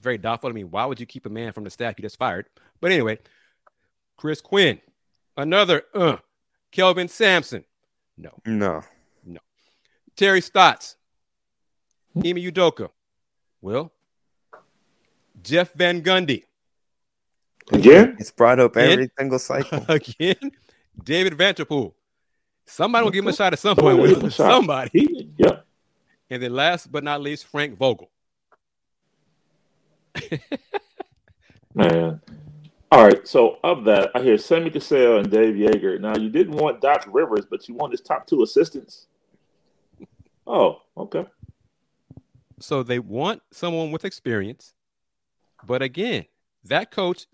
Very 0.00 0.18
doubtful. 0.18 0.50
I 0.50 0.52
mean, 0.52 0.70
why 0.70 0.84
would 0.84 1.00
you 1.00 1.06
keep 1.06 1.26
a 1.26 1.30
man 1.30 1.52
from 1.52 1.64
the 1.64 1.70
staff 1.70 1.94
you 1.98 2.02
just 2.02 2.18
fired? 2.18 2.46
But 2.80 2.92
anyway, 2.92 3.18
Chris 4.16 4.40
Quinn, 4.40 4.80
another 5.36 5.82
uh, 5.94 6.18
Kelvin 6.70 7.08
Sampson, 7.08 7.64
no. 8.16 8.30
No. 8.44 8.82
No. 9.24 9.40
Terry 10.14 10.40
Stotts, 10.40 10.96
Ime 12.16 12.36
Udoka, 12.36 12.90
Will, 13.62 13.90
Jeff 15.42 15.72
Van 15.72 16.02
Gundy, 16.02 16.44
Again? 17.72 18.16
It's 18.20 18.30
brought 18.30 18.60
up 18.60 18.76
And- 18.76 18.92
every 18.92 19.10
single 19.18 19.38
cycle. 19.38 19.84
again, 19.88 20.52
David 21.02 21.32
Vanterpool. 21.32 21.94
Somebody 22.66 23.04
will 23.04 23.10
give 23.10 23.24
him 23.24 23.28
a 23.28 23.34
shot 23.34 23.52
at 23.52 23.58
some 23.58 23.76
point. 23.76 23.98
will 23.98 24.06
give 24.06 24.16
him 24.16 24.22
Will. 24.22 24.28
a 24.28 24.32
shot. 24.32 24.50
Somebody. 24.50 24.90
He, 24.92 25.30
yep. 25.36 25.66
And 26.30 26.42
then 26.42 26.52
last 26.54 26.90
but 26.90 27.04
not 27.04 27.20
least, 27.20 27.46
Frank 27.46 27.76
Vogel. 27.76 28.10
Man. 31.74 32.20
All 32.90 33.04
right. 33.04 33.26
So 33.26 33.58
of 33.62 33.84
that, 33.84 34.10
I 34.14 34.22
hear 34.22 34.38
Sammy 34.38 34.70
Cassell 34.70 35.18
and 35.18 35.30
Dave 35.30 35.54
Joerger. 35.54 36.00
Now 36.00 36.16
you 36.16 36.30
didn't 36.30 36.54
want 36.54 36.80
Doc 36.80 37.06
Rivers, 37.10 37.46
but 37.48 37.68
you 37.68 37.74
want 37.74 37.92
his 37.92 38.00
top 38.00 38.26
two 38.26 38.42
assistants. 38.42 39.06
Oh, 40.46 40.82
okay. 40.96 41.26
So 42.60 42.82
they 42.82 42.98
want 42.98 43.42
someone 43.50 43.90
with 43.90 44.04
experience. 44.04 44.74
But 45.66 45.82
again, 45.82 46.26
that 46.64 46.90
coach 46.90 47.26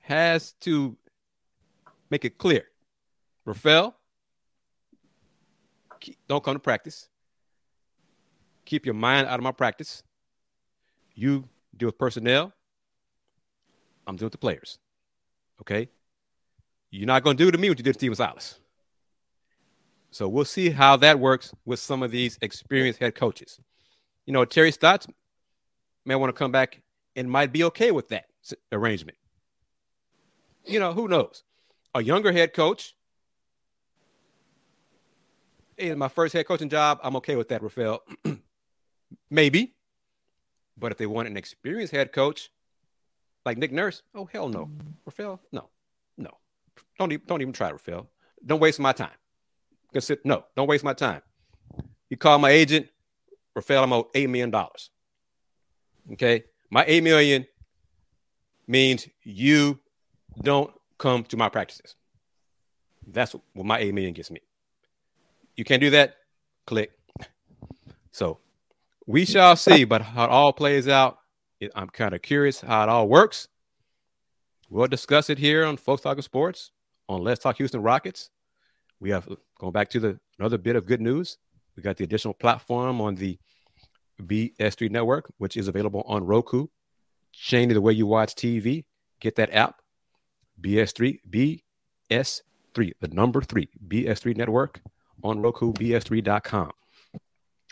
has 0.00 0.52
to 0.60 0.96
make 2.10 2.24
it 2.24 2.38
clear. 2.38 2.64
Rafael, 3.44 3.96
don't 6.28 6.42
come 6.42 6.54
to 6.54 6.60
practice. 6.60 7.08
Keep 8.64 8.86
your 8.86 8.94
mind 8.94 9.26
out 9.26 9.38
of 9.38 9.42
my 9.42 9.52
practice. 9.52 10.02
You 11.14 11.48
deal 11.76 11.88
with 11.88 11.98
personnel. 11.98 12.52
I'm 14.06 14.16
dealing 14.16 14.26
with 14.26 14.32
the 14.32 14.38
players. 14.38 14.78
Okay? 15.60 15.88
You're 16.90 17.06
not 17.06 17.22
going 17.22 17.36
to 17.36 17.44
do 17.44 17.50
to 17.50 17.58
me 17.58 17.68
what 17.68 17.78
you 17.78 17.84
did 17.84 17.92
to 17.92 17.98
Stephen 17.98 18.16
Silas. 18.16 18.58
So 20.10 20.28
we'll 20.28 20.44
see 20.44 20.70
how 20.70 20.96
that 20.96 21.20
works 21.20 21.52
with 21.64 21.78
some 21.78 22.02
of 22.02 22.10
these 22.10 22.38
experienced 22.42 22.98
head 22.98 23.14
coaches. 23.14 23.60
You 24.26 24.32
know, 24.32 24.44
Terry 24.44 24.72
Stotts 24.72 25.06
may 26.04 26.14
want 26.16 26.34
to 26.34 26.38
come 26.38 26.50
back 26.50 26.82
and 27.14 27.30
might 27.30 27.52
be 27.52 27.64
okay 27.64 27.90
with 27.90 28.08
that 28.08 28.26
arrangement. 28.72 29.18
You 30.64 30.80
know, 30.80 30.92
who 30.92 31.08
knows? 31.08 31.44
A 31.94 32.02
younger 32.02 32.32
head 32.32 32.52
coach. 32.52 32.94
In 35.80 35.98
my 35.98 36.08
first 36.08 36.34
head 36.34 36.46
coaching 36.46 36.68
job, 36.68 37.00
I'm 37.02 37.16
okay 37.16 37.36
with 37.36 37.48
that, 37.48 37.62
Rafael. 37.62 38.02
Maybe. 39.30 39.74
But 40.76 40.92
if 40.92 40.98
they 40.98 41.06
want 41.06 41.26
an 41.26 41.38
experienced 41.38 41.92
head 41.92 42.12
coach 42.12 42.50
like 43.46 43.56
Nick 43.56 43.72
Nurse, 43.72 44.02
oh 44.14 44.26
hell 44.26 44.48
no. 44.50 44.70
Rafael, 45.06 45.40
no. 45.52 45.70
No. 46.18 46.30
Don't 46.98 47.12
even, 47.12 47.26
don't 47.26 47.40
even 47.40 47.54
try, 47.54 47.70
Rafael. 47.70 48.08
Don't 48.44 48.60
waste 48.60 48.78
my 48.78 48.92
time. 48.92 49.10
Consider, 49.92 50.20
no, 50.24 50.44
don't 50.54 50.68
waste 50.68 50.84
my 50.84 50.92
time. 50.92 51.22
You 52.10 52.18
call 52.18 52.38
my 52.38 52.50
agent, 52.50 52.88
Rafael, 53.56 53.82
I'm 53.82 53.92
owed 53.92 54.06
eight 54.14 54.28
million 54.28 54.50
dollars. 54.50 54.90
Okay, 56.12 56.44
my 56.70 56.84
eight 56.86 57.02
million 57.02 57.46
means 58.66 59.08
you 59.22 59.80
don't 60.42 60.72
come 60.98 61.24
to 61.24 61.36
my 61.38 61.48
practices. 61.48 61.96
That's 63.06 63.34
what 63.54 63.66
my 63.66 63.78
eight 63.78 63.94
million 63.94 64.12
gets 64.12 64.30
me. 64.30 64.40
You 65.60 65.64
can't 65.64 65.82
do 65.82 65.90
that. 65.90 66.16
Click. 66.66 66.90
So 68.12 68.38
we 69.06 69.26
shall 69.26 69.56
see, 69.56 69.84
but 69.84 70.00
how 70.00 70.24
it 70.24 70.30
all 70.30 70.54
plays 70.54 70.88
out, 70.88 71.18
I'm 71.74 71.90
kind 71.90 72.14
of 72.14 72.22
curious 72.22 72.62
how 72.62 72.82
it 72.84 72.88
all 72.88 73.06
works. 73.06 73.46
We'll 74.70 74.86
discuss 74.86 75.28
it 75.28 75.36
here 75.36 75.66
on 75.66 75.76
Folks 75.76 76.00
Talking 76.00 76.22
Sports 76.22 76.70
on 77.10 77.22
Let's 77.22 77.42
Talk 77.42 77.58
Houston 77.58 77.82
Rockets. 77.82 78.30
We 79.00 79.10
have 79.10 79.28
going 79.58 79.74
back 79.74 79.90
to 79.90 80.00
the 80.00 80.18
another 80.38 80.56
bit 80.56 80.76
of 80.76 80.86
good 80.86 81.02
news. 81.02 81.36
We 81.76 81.82
got 81.82 81.98
the 81.98 82.04
additional 82.04 82.32
platform 82.32 83.02
on 83.02 83.14
the 83.16 83.38
BS3 84.22 84.90
network, 84.90 85.30
which 85.36 85.58
is 85.58 85.68
available 85.68 86.04
on 86.06 86.24
Roku. 86.24 86.68
Change 87.32 87.74
the 87.74 87.82
way 87.82 87.92
you 87.92 88.06
watch 88.06 88.34
TV. 88.34 88.86
Get 89.20 89.36
that 89.36 89.52
app, 89.52 89.82
BS3, 90.62 91.18
BS3, 92.10 92.92
the 93.02 93.08
number 93.08 93.42
three, 93.42 93.68
BS3 93.86 94.38
network 94.38 94.80
on 95.22 95.40
Roku, 95.40 95.72
BS3.com. 95.72 96.70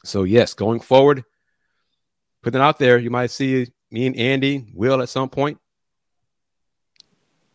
So, 0.04 0.24
yes, 0.24 0.54
going 0.54 0.80
forward, 0.80 1.24
putting 2.42 2.60
it 2.60 2.64
out 2.64 2.78
there. 2.78 2.98
You 2.98 3.10
might 3.10 3.30
see 3.30 3.66
me 3.90 4.06
and 4.06 4.16
Andy, 4.16 4.66
Will 4.74 5.02
at 5.02 5.08
some 5.08 5.28
point 5.28 5.58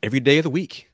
every 0.02 0.20
day 0.20 0.40
of 0.40 0.44
the 0.44 0.50
week. 0.50 0.90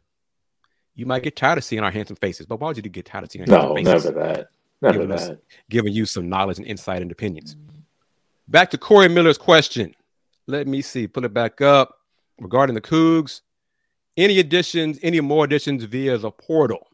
You 0.96 1.06
might 1.06 1.24
get 1.24 1.36
tired 1.36 1.58
of 1.58 1.64
seeing 1.64 1.82
our 1.82 1.92
handsome 1.92 2.18
faces, 2.18 2.46
but 2.46 2.60
why 2.60 2.68
would 2.68 2.78
you 2.78 2.84
get 2.84 3.06
tired 3.06 3.24
of 3.24 3.32
seeing 3.32 3.50
our 3.50 3.58
No, 3.70 3.76
handsome 3.76 3.86
faces? 3.94 4.06
never 4.06 4.20
that. 4.34 4.50
Never 4.82 4.94
Giving 5.00 5.12
us- 5.12 5.28
that. 5.28 5.40
giving 5.70 5.94
you 5.94 6.06
some 6.06 6.30
knowledge 6.30 6.58
and 6.58 6.68
insight 6.68 7.02
and 7.02 7.12
opinions. 7.12 7.56
Back 8.48 8.70
to 8.72 8.78
Corey 8.78 9.08
Miller's 9.10 9.38
question. 9.38 9.94
Let 10.48 10.68
me 10.68 10.82
see, 10.82 11.08
pull 11.08 11.26
it 11.26 11.34
back 11.34 11.62
up 11.62 12.00
regarding 12.40 12.74
the 12.76 12.82
Cougs. 12.82 13.42
Any 14.18 14.40
additions, 14.40 14.98
any 15.02 15.20
more 15.22 15.46
additions 15.46 15.84
via 15.84 16.18
the 16.18 16.32
portal? 16.32 16.88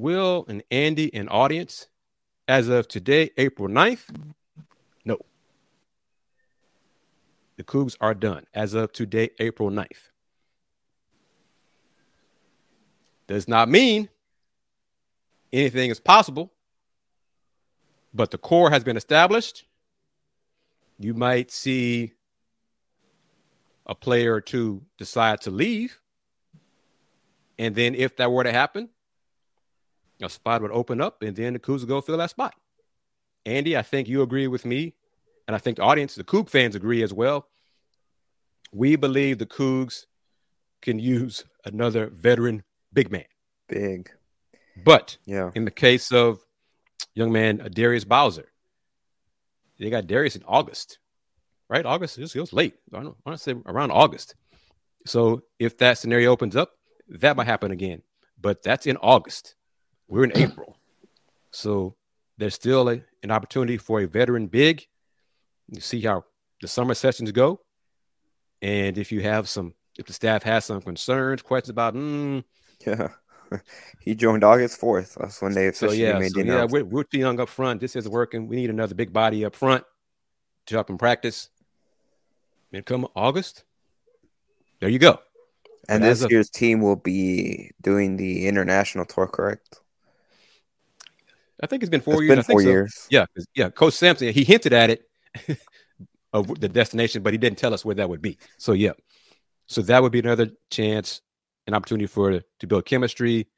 Will 0.00 0.46
and 0.48 0.62
Andy 0.70 1.12
and 1.14 1.28
audience, 1.30 1.88
as 2.48 2.68
of 2.68 2.88
today, 2.88 3.30
April 3.36 3.68
9th, 3.68 4.08
no. 5.04 5.18
The 7.56 7.64
Cougs 7.64 7.96
are 8.00 8.14
done 8.14 8.46
as 8.54 8.74
of 8.74 8.92
today, 8.92 9.30
April 9.38 9.70
9th. 9.70 10.10
Does 13.26 13.46
not 13.46 13.68
mean 13.68 14.08
anything 15.52 15.90
is 15.90 16.00
possible, 16.00 16.50
but 18.12 18.30
the 18.30 18.38
core 18.38 18.70
has 18.70 18.82
been 18.82 18.96
established. 18.96 19.66
You 20.98 21.14
might 21.14 21.50
see 21.50 22.14
a 23.86 23.94
player 23.94 24.34
or 24.34 24.40
two 24.40 24.82
decide 24.98 25.42
to 25.42 25.50
leave. 25.50 26.00
And 27.58 27.74
then 27.74 27.94
if 27.94 28.16
that 28.16 28.32
were 28.32 28.44
to 28.44 28.52
happen, 28.52 28.88
a 30.22 30.28
spot 30.28 30.62
would 30.62 30.70
open 30.72 31.00
up 31.00 31.22
and 31.22 31.34
then 31.36 31.52
the 31.54 31.58
Cougs 31.58 31.80
would 31.80 31.88
go 31.88 32.00
fill 32.00 32.18
that 32.18 32.30
spot. 32.30 32.54
Andy, 33.46 33.76
I 33.76 33.82
think 33.82 34.08
you 34.08 34.22
agree 34.22 34.46
with 34.46 34.64
me. 34.64 34.94
And 35.46 35.54
I 35.54 35.58
think 35.58 35.78
the 35.78 35.82
audience, 35.82 36.14
the 36.14 36.24
Coug 36.24 36.48
fans 36.48 36.74
agree 36.76 37.02
as 37.02 37.12
well. 37.12 37.48
We 38.72 38.96
believe 38.96 39.38
the 39.38 39.46
Cougs 39.46 40.06
can 40.82 40.98
use 40.98 41.44
another 41.64 42.06
veteran 42.08 42.62
big 42.92 43.10
man. 43.10 43.24
Big. 43.68 44.10
But 44.84 45.18
Yeah. 45.24 45.50
in 45.54 45.64
the 45.64 45.70
case 45.70 46.12
of 46.12 46.40
young 47.14 47.32
man 47.32 47.68
Darius 47.72 48.04
Bowser, 48.04 48.52
they 49.78 49.90
got 49.90 50.06
Darius 50.06 50.36
in 50.36 50.44
August, 50.46 50.98
right? 51.68 51.84
August 51.84 52.18
it 52.18 52.22
was, 52.22 52.36
it 52.36 52.40
was 52.40 52.52
late. 52.52 52.74
I 52.92 53.02
don't 53.02 53.16
I 53.26 53.30
want 53.30 53.38
to 53.38 53.42
say 53.42 53.54
around 53.66 53.90
August. 53.90 54.34
So 55.06 55.42
if 55.58 55.78
that 55.78 55.98
scenario 55.98 56.30
opens 56.30 56.54
up, 56.56 56.72
that 57.08 57.36
might 57.36 57.46
happen 57.46 57.70
again. 57.70 58.02
But 58.40 58.62
that's 58.62 58.86
in 58.86 58.96
August. 58.98 59.54
We're 60.10 60.24
in 60.24 60.36
April, 60.36 60.76
so 61.52 61.94
there's 62.36 62.54
still 62.54 62.90
a, 62.90 63.00
an 63.22 63.30
opportunity 63.30 63.78
for 63.78 64.00
a 64.00 64.06
veteran 64.06 64.48
big. 64.48 64.86
You 65.68 65.80
see 65.80 66.00
how 66.00 66.24
the 66.60 66.68
summer 66.68 66.94
sessions 66.94 67.32
go, 67.32 67.60
and 68.60 68.98
if 68.98 69.12
you 69.12 69.22
have 69.22 69.48
some, 69.48 69.74
if 69.98 70.06
the 70.06 70.12
staff 70.12 70.42
has 70.42 70.64
some 70.66 70.82
concerns, 70.82 71.42
questions 71.42 71.70
about, 71.70 71.94
mm, 71.94 72.44
Yeah. 72.86 73.08
he 74.00 74.14
joined 74.14 74.44
August 74.44 74.80
4th. 74.80 75.14
That's 75.14 75.42
when 75.42 75.52
they 75.52 75.72
So 75.72 75.86
officially 75.86 76.02
yeah, 76.02 76.18
made 76.18 76.32
so 76.32 76.40
the 76.40 76.46
yeah, 76.46 76.64
we're, 76.64 76.84
we're 76.84 77.04
too 77.04 77.18
young 77.18 77.40
up 77.40 77.48
front. 77.48 77.80
This 77.80 77.96
isn't 77.96 78.12
working. 78.12 78.46
We 78.46 78.56
need 78.56 78.70
another 78.70 78.94
big 78.94 79.12
body 79.12 79.44
up 79.44 79.56
front 79.56 79.84
to 80.66 80.74
help 80.74 80.90
him 80.90 80.98
practice. 80.98 81.50
And 82.72 82.84
come 82.86 83.08
August, 83.16 83.64
there 84.80 84.88
you 84.88 84.98
go. 84.98 85.18
And 85.88 86.04
this 86.04 86.24
year's 86.30 86.50
team 86.50 86.80
will 86.80 86.96
be 86.96 87.72
doing 87.80 88.16
the 88.16 88.46
international 88.46 89.04
tour, 89.04 89.26
correct? 89.26 89.80
I 91.62 91.66
think 91.66 91.82
it's 91.82 91.90
been 91.90 92.00
four 92.00 92.14
It's 92.14 92.22
years. 92.22 92.28
been 92.30 92.38
I 92.38 92.42
think 92.42 92.54
four 92.54 92.62
so. 92.62 92.68
years. 92.68 93.06
Yeah, 93.10 93.26
'cause- 93.34 93.46
yeah. 93.54 93.70
Coach 93.70 93.94
Sampson, 93.94 94.32
he 94.32 94.44
hinted 94.44 94.72
at 94.72 94.90
it 94.90 95.08
of 96.32 96.60
the 96.60 96.68
destination, 96.68 97.22
but 97.22 97.32
he 97.34 97.38
didn't 97.38 97.58
tell 97.58 97.74
us 97.74 97.84
where 97.84 97.94
that 97.96 98.08
would 98.08 98.22
be. 98.22 98.38
So 98.58 98.72
yeah, 98.72 98.92
so 99.66 99.82
that 99.82 100.02
would 100.02 100.12
be 100.12 100.20
another 100.20 100.50
chance, 100.70 101.20
an 101.66 101.74
opportunity 101.74 102.06
for 102.06 102.40
to 102.60 102.66
build 102.66 102.84
chemistry 102.86 103.48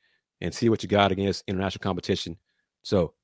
and 0.40 0.52
see 0.54 0.68
what 0.68 0.82
you 0.82 0.88
got 0.88 1.12
against 1.12 1.44
international 1.46 1.80
competition. 1.82 2.36
So, 2.82 3.14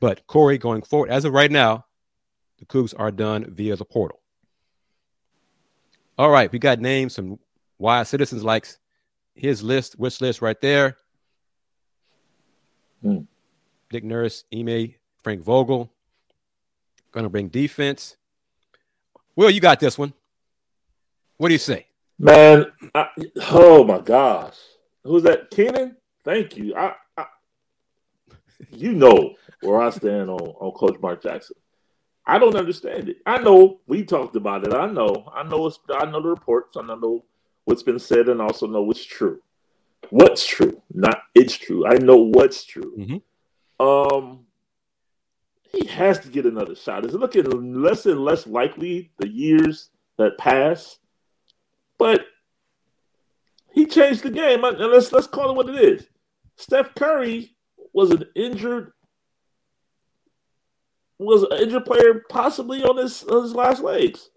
but 0.00 0.26
Corey, 0.26 0.58
going 0.58 0.82
forward, 0.82 1.10
as 1.10 1.24
of 1.24 1.32
right 1.32 1.50
now, 1.50 1.86
the 2.58 2.64
Cougs 2.66 2.92
are 2.98 3.10
done 3.12 3.54
via 3.54 3.76
the 3.76 3.84
portal. 3.84 4.20
All 6.18 6.30
right, 6.30 6.50
we 6.50 6.58
got 6.58 6.80
names. 6.80 7.14
Some 7.14 7.38
wise 7.78 8.08
citizens 8.08 8.42
likes 8.44 8.78
his 9.34 9.62
list, 9.62 9.98
wish 9.98 10.20
list 10.20 10.42
right 10.42 10.60
there. 10.60 10.96
Hmm. 13.02 13.18
Dick 13.94 14.02
Nurse, 14.02 14.42
Ime, 14.52 14.92
Frank 15.22 15.40
Vogel. 15.40 15.88
Gonna 17.12 17.28
bring 17.28 17.46
defense. 17.46 18.16
Will, 19.36 19.50
you 19.50 19.60
got 19.60 19.78
this 19.78 19.96
one. 19.96 20.12
What 21.36 21.46
do 21.46 21.54
you 21.54 21.58
say? 21.58 21.86
Man, 22.18 22.66
I, 22.92 23.06
oh 23.52 23.84
my 23.84 24.00
gosh, 24.00 24.56
who's 25.04 25.22
that? 25.22 25.48
Keenan. 25.52 25.96
Thank 26.24 26.56
you. 26.56 26.74
I, 26.74 26.94
I, 27.16 27.26
you 28.72 28.94
know 28.94 29.36
where 29.60 29.80
I 29.80 29.90
stand 29.90 30.28
on 30.28 30.40
on 30.40 30.72
Coach 30.72 30.98
Mark 31.00 31.22
Jackson. 31.22 31.54
I 32.26 32.40
don't 32.40 32.56
understand 32.56 33.10
it. 33.10 33.18
I 33.24 33.38
know 33.38 33.78
we 33.86 34.02
talked 34.02 34.34
about 34.34 34.66
it. 34.66 34.74
I 34.74 34.86
know. 34.86 35.30
I 35.32 35.44
know. 35.44 35.68
It's, 35.68 35.78
I 35.88 36.04
know 36.06 36.20
the 36.20 36.30
reports. 36.30 36.76
I 36.76 36.82
know 36.82 37.24
what's 37.64 37.84
been 37.84 38.00
said, 38.00 38.28
and 38.28 38.42
also 38.42 38.66
know 38.66 38.82
what's 38.82 39.04
true. 39.04 39.40
What's 40.10 40.44
true, 40.44 40.82
not 40.92 41.22
it's 41.32 41.56
true. 41.56 41.86
I 41.86 41.94
know 41.98 42.16
what's 42.16 42.64
true. 42.64 42.92
Mhm. 42.98 43.22
Um, 43.80 44.46
he 45.72 45.86
has 45.86 46.20
to 46.20 46.28
get 46.28 46.46
another 46.46 46.74
shot. 46.74 47.04
It's 47.04 47.14
looking 47.14 47.82
less 47.82 48.06
and 48.06 48.24
less 48.24 48.46
likely 48.46 49.10
the 49.18 49.28
years 49.28 49.90
that 50.16 50.38
pass, 50.38 50.98
but 51.98 52.26
he 53.72 53.86
changed 53.86 54.22
the 54.22 54.30
game. 54.30 54.64
And 54.64 54.78
let's 54.78 55.12
let's 55.12 55.26
call 55.26 55.50
it 55.50 55.56
what 55.56 55.68
it 55.68 55.76
is. 55.76 56.06
Steph 56.56 56.94
Curry 56.94 57.56
was 57.92 58.10
an 58.10 58.24
injured 58.34 58.92
was 61.18 61.42
an 61.42 61.58
injured 61.60 61.84
player 61.84 62.22
possibly 62.28 62.82
on 62.82 62.96
his 62.96 63.24
on 63.24 63.42
his 63.42 63.54
last 63.54 63.82
legs. 63.82 64.30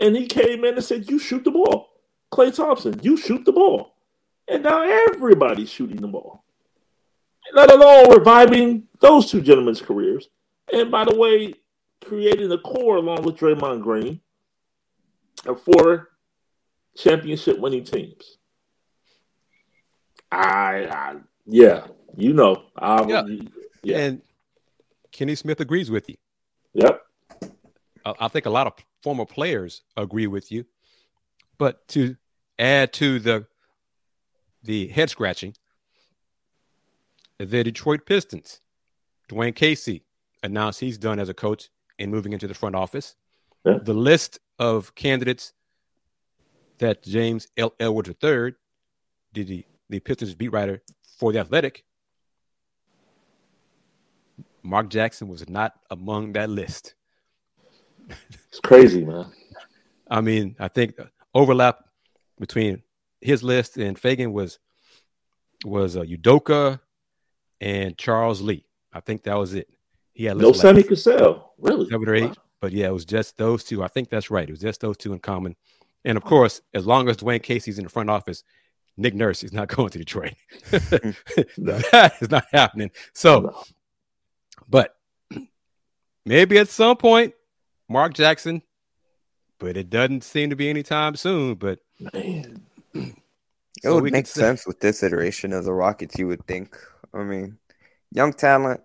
And 0.00 0.14
he 0.14 0.26
came 0.26 0.64
in 0.64 0.74
and 0.74 0.84
said, 0.84 1.10
You 1.10 1.18
shoot 1.18 1.44
the 1.44 1.50
ball. 1.50 1.88
Klay 2.32 2.54
Thompson, 2.54 3.00
you 3.02 3.16
shoot 3.16 3.44
the 3.44 3.52
ball. 3.52 3.94
And 4.48 4.62
now 4.62 4.82
everybody's 4.82 5.70
shooting 5.70 6.00
the 6.00 6.08
ball. 6.08 6.44
Let 7.52 7.70
alone 7.70 8.10
reviving 8.10 8.84
those 9.00 9.30
two 9.30 9.40
gentlemen's 9.40 9.80
careers. 9.80 10.28
And 10.72 10.90
by 10.90 11.04
the 11.04 11.16
way, 11.16 11.54
creating 12.04 12.50
a 12.52 12.58
core 12.58 12.96
along 12.96 13.22
with 13.22 13.36
Draymond 13.36 13.82
Green 13.82 14.20
of 15.46 15.60
four 15.62 16.10
championship 16.96 17.58
winning 17.58 17.84
teams. 17.84 18.38
I, 20.30 20.86
I 20.86 21.16
yeah, 21.46 21.86
you 22.16 22.32
know. 22.32 22.64
I, 22.76 23.04
Yeah. 23.06 23.24
yeah. 23.82 23.98
And 23.98 24.22
Kenny 25.12 25.34
Smith 25.34 25.60
agrees 25.60 25.90
with 25.90 26.08
you. 26.08 26.16
Yep. 26.74 27.02
I, 28.04 28.14
I 28.20 28.28
think 28.28 28.46
a 28.46 28.50
lot 28.50 28.66
of 28.66 28.74
former 29.02 29.24
players 29.24 29.82
agree 29.96 30.26
with 30.26 30.50
you. 30.50 30.64
But 31.58 31.86
to 31.88 32.16
add 32.58 32.92
to 32.94 33.18
the 33.18 33.46
the 34.62 34.88
head 34.88 35.10
scratching, 35.10 35.54
the 37.38 37.64
Detroit 37.64 38.06
Pistons, 38.06 38.60
Dwane 39.28 39.54
Casey 39.54 40.04
announced 40.42 40.80
he's 40.80 40.98
done 40.98 41.18
as 41.18 41.28
a 41.28 41.34
coach 41.34 41.68
and 41.98 42.10
moving 42.10 42.32
into 42.32 42.46
the 42.46 42.54
front 42.54 42.74
office. 42.74 43.14
Yeah. 43.64 43.78
The 43.82 43.94
list 43.94 44.38
of 44.58 44.94
candidates 44.94 45.52
that 46.78 47.02
James 47.02 47.48
L. 47.56 47.74
Edwards 47.80 48.10
III, 48.22 48.54
did 49.32 49.48
the, 49.48 49.64
the 49.88 50.00
Pistons 50.00 50.34
beat 50.34 50.52
writer 50.52 50.82
for 51.18 51.32
the 51.32 51.40
Athletic, 51.40 51.84
Mark 54.62 54.88
Jackson 54.90 55.28
was 55.28 55.48
not 55.48 55.74
among 55.90 56.32
that 56.32 56.50
list. 56.50 56.94
It's 58.48 58.60
crazy, 58.60 59.04
man. 59.04 59.32
I 60.08 60.20
mean, 60.20 60.56
I 60.58 60.68
think 60.68 60.96
the 60.96 61.10
overlap 61.34 61.84
between 62.38 62.82
his 63.20 63.42
list 63.42 63.76
and 63.76 64.00
Feigen 64.00 64.32
was 64.32 64.58
was 65.64 65.96
uh, 65.96 66.02
Udoka 66.02 66.80
and 67.60 67.96
Charles 67.98 68.40
Lee. 68.40 68.64
I 68.92 69.00
think 69.00 69.22
that 69.24 69.34
was 69.34 69.54
it. 69.54 69.68
He 70.12 70.24
had 70.24 70.36
No 70.38 70.48
listed 70.48 70.62
Sammy 70.62 70.76
like 70.80 70.88
Cassell. 70.88 71.52
Really? 71.58 71.88
seven 71.88 72.08
or 72.08 72.14
eight, 72.14 72.24
Wow. 72.24 72.34
but 72.60 72.72
yeah, 72.72 72.86
it 72.88 72.92
was 72.92 73.04
just 73.04 73.36
those 73.36 73.64
two. 73.64 73.82
I 73.82 73.88
think 73.88 74.08
that's 74.08 74.30
right. 74.30 74.48
It 74.48 74.52
was 74.52 74.60
just 74.60 74.80
those 74.80 74.96
two 74.96 75.12
in 75.12 75.18
common. 75.20 75.56
And 76.04 76.16
of 76.16 76.24
course, 76.24 76.60
as 76.74 76.86
long 76.86 77.08
as 77.08 77.16
Dwane 77.18 77.42
Casey's 77.42 77.78
in 77.78 77.84
the 77.84 77.90
front 77.90 78.10
office, 78.10 78.44
Nick 78.96 79.14
Nurse 79.14 79.42
is 79.42 79.52
not 79.52 79.68
going 79.74 79.90
to 79.90 79.98
Detroit. 79.98 80.34
No. 81.58 81.78
that 81.92 82.14
is 82.20 82.30
not 82.30 82.44
happening. 82.52 82.90
So, 83.12 83.40
No. 83.40 83.62
but 84.68 84.96
maybe 86.24 86.58
at 86.58 86.68
some 86.68 86.96
point, 86.96 87.34
Mark 87.88 88.14
Jackson, 88.14 88.62
but 89.58 89.76
it 89.76 89.90
doesn't 89.90 90.24
seem 90.24 90.50
to 90.50 90.56
be 90.56 90.68
anytime 90.70 91.16
soon. 91.16 91.54
But 91.54 91.80
Man. 92.00 92.62
It 93.84 93.88
so 93.90 94.00
would 94.00 94.10
make 94.10 94.26
sense 94.26 94.66
with 94.66 94.80
this 94.80 95.02
iteration 95.02 95.52
of 95.52 95.64
the 95.66 95.72
Rockets, 95.74 96.18
you 96.18 96.26
would 96.28 96.46
think. 96.46 96.74
I 97.16 97.24
mean, 97.24 97.58
young 98.12 98.32
talent, 98.32 98.82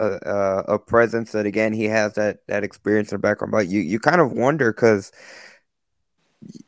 uh, 0.00 0.18
uh, 0.24 0.62
a 0.68 0.78
presence 0.78 1.32
that 1.32 1.46
again 1.46 1.72
he 1.72 1.84
has 1.86 2.14
that 2.14 2.46
that 2.48 2.64
experience 2.64 3.12
and 3.12 3.22
background. 3.22 3.52
But 3.52 3.68
you 3.68 3.80
you 3.80 4.00
kind 4.00 4.20
of 4.20 4.32
wonder 4.32 4.72
because 4.72 5.12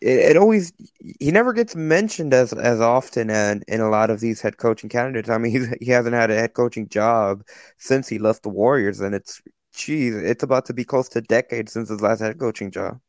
it, 0.01 0.31
it 0.33 0.37
always 0.37 0.73
he 1.21 1.31
never 1.31 1.53
gets 1.53 1.77
mentioned 1.77 2.35
as 2.35 2.53
as 2.53 2.81
often 2.81 3.31
in, 3.31 3.63
in 3.69 3.81
a 3.81 3.89
lot 3.91 4.11
of 4.11 4.21
these 4.21 4.41
head 4.41 4.57
coaching 4.59 4.91
candidates. 4.91 5.29
I 5.31 5.39
mean, 5.39 5.53
he's, 5.57 5.69
he 5.81 5.91
hasn't 5.91 6.15
had 6.15 6.31
a 6.31 6.35
head 6.35 6.55
coaching 6.55 6.89
job 6.89 7.43
since 7.79 8.09
he 8.09 8.19
left 8.19 8.43
the 8.43 8.51
Warriors, 8.51 9.01
and 9.01 9.15
it's 9.15 9.43
geez, 9.75 10.15
it's 10.17 10.43
about 10.43 10.67
to 10.67 10.75
be 10.75 10.85
close 10.85 11.09
to 11.11 11.21
a 11.21 11.23
decade 11.23 11.69
since 11.69 11.89
his 11.89 12.01
last 12.03 12.21
head 12.21 12.39
coaching 12.39 12.71
job. 12.71 13.01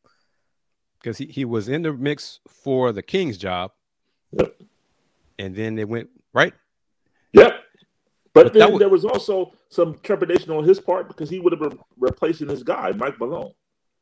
because 1.00 1.18
he, 1.18 1.26
he 1.26 1.44
was 1.44 1.68
in 1.68 1.82
the 1.82 1.92
mix 1.92 2.40
for 2.48 2.92
the 2.92 3.02
Kings 3.02 3.36
job, 3.38 3.72
Yep. 4.32 4.54
and 5.38 5.56
then 5.56 5.74
they 5.74 5.84
went 5.84 6.10
right. 6.32 6.54
Yep. 7.32 7.61
But, 8.34 8.44
But 8.44 8.52
then 8.54 8.72
wa- 8.72 8.78
there 8.78 8.88
was 8.88 9.04
also 9.04 9.52
some 9.68 9.98
trepidation 10.02 10.50
on 10.52 10.64
his 10.64 10.80
part 10.80 11.08
because 11.08 11.28
he 11.28 11.38
would 11.38 11.52
have 11.52 11.60
been 11.60 11.78
replacing 11.98 12.48
his 12.48 12.62
guy, 12.62 12.92
Mike 12.92 13.20
Malone. 13.20 13.52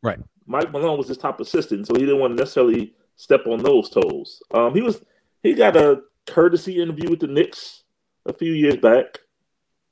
Right. 0.02 0.20
Mike 0.46 0.70
Malone 0.72 0.98
was 0.98 1.08
his 1.08 1.18
top 1.18 1.40
assistant, 1.40 1.86
so 1.86 1.94
he 1.94 2.00
didn't 2.00 2.20
want 2.20 2.36
to 2.36 2.42
necessarily 2.42 2.94
step 3.16 3.46
on 3.46 3.58
those 3.58 3.90
toes. 3.90 4.42
Um, 4.52 4.74
he 4.74 4.82
was 4.82 5.02
he 5.42 5.54
got 5.54 5.76
a 5.76 6.02
courtesy 6.26 6.80
interview 6.80 7.10
with 7.10 7.20
the 7.20 7.26
Knicks 7.26 7.82
a 8.26 8.32
few 8.32 8.52
years 8.52 8.76
back, 8.76 9.18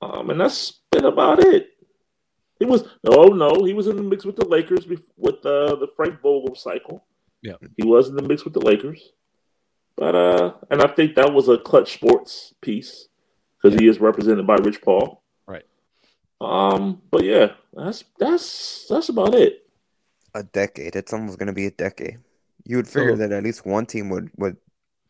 um, 0.02 0.30
and 0.30 0.40
that's 0.40 0.80
been 0.90 1.04
about 1.04 1.40
it. 1.40 1.70
He 2.58 2.64
was 2.64 2.84
oh 3.06 3.28
no, 3.28 3.64
he 3.64 3.72
was 3.74 3.86
in 3.86 3.96
the 3.96 4.02
mix 4.02 4.24
with 4.24 4.36
the 4.36 4.46
Lakers 4.46 4.86
with 4.86 5.44
uh, 5.44 5.76
the 5.76 5.88
Frank 5.96 6.20
Vogel 6.20 6.54
cycle. 6.54 7.04
Yeah. 7.42 7.54
he 7.76 7.86
was 7.86 8.08
in 8.08 8.16
the 8.16 8.22
mix 8.22 8.44
with 8.44 8.54
the 8.54 8.60
Lakers, 8.60 9.12
but 9.96 10.14
uh, 10.14 10.54
and 10.70 10.82
I 10.82 10.88
think 10.88 11.14
that 11.14 11.32
was 11.32 11.48
a 11.48 11.58
Klutch 11.58 11.94
Sports 11.94 12.54
piece 12.60 13.07
because 13.60 13.78
he 13.78 13.86
is 13.88 14.00
represented 14.00 14.46
by 14.46 14.56
Rich 14.56 14.82
Paul. 14.82 15.22
Right. 15.46 15.64
Um, 16.40 17.02
but 17.10 17.24
yeah, 17.24 17.52
that's 17.72 18.04
that's 18.18 18.86
that's 18.88 19.08
about 19.08 19.34
it. 19.34 19.64
A 20.34 20.42
decade. 20.42 20.94
It's 20.96 21.12
almost 21.12 21.38
going 21.38 21.46
to 21.48 21.52
be 21.52 21.66
a 21.66 21.70
decade. 21.70 22.18
You 22.64 22.76
would 22.76 22.88
figure 22.88 23.12
So- 23.16 23.16
that 23.26 23.32
at 23.32 23.42
least 23.42 23.66
one 23.66 23.86
team 23.86 24.08
would 24.10 24.30
would 24.36 24.56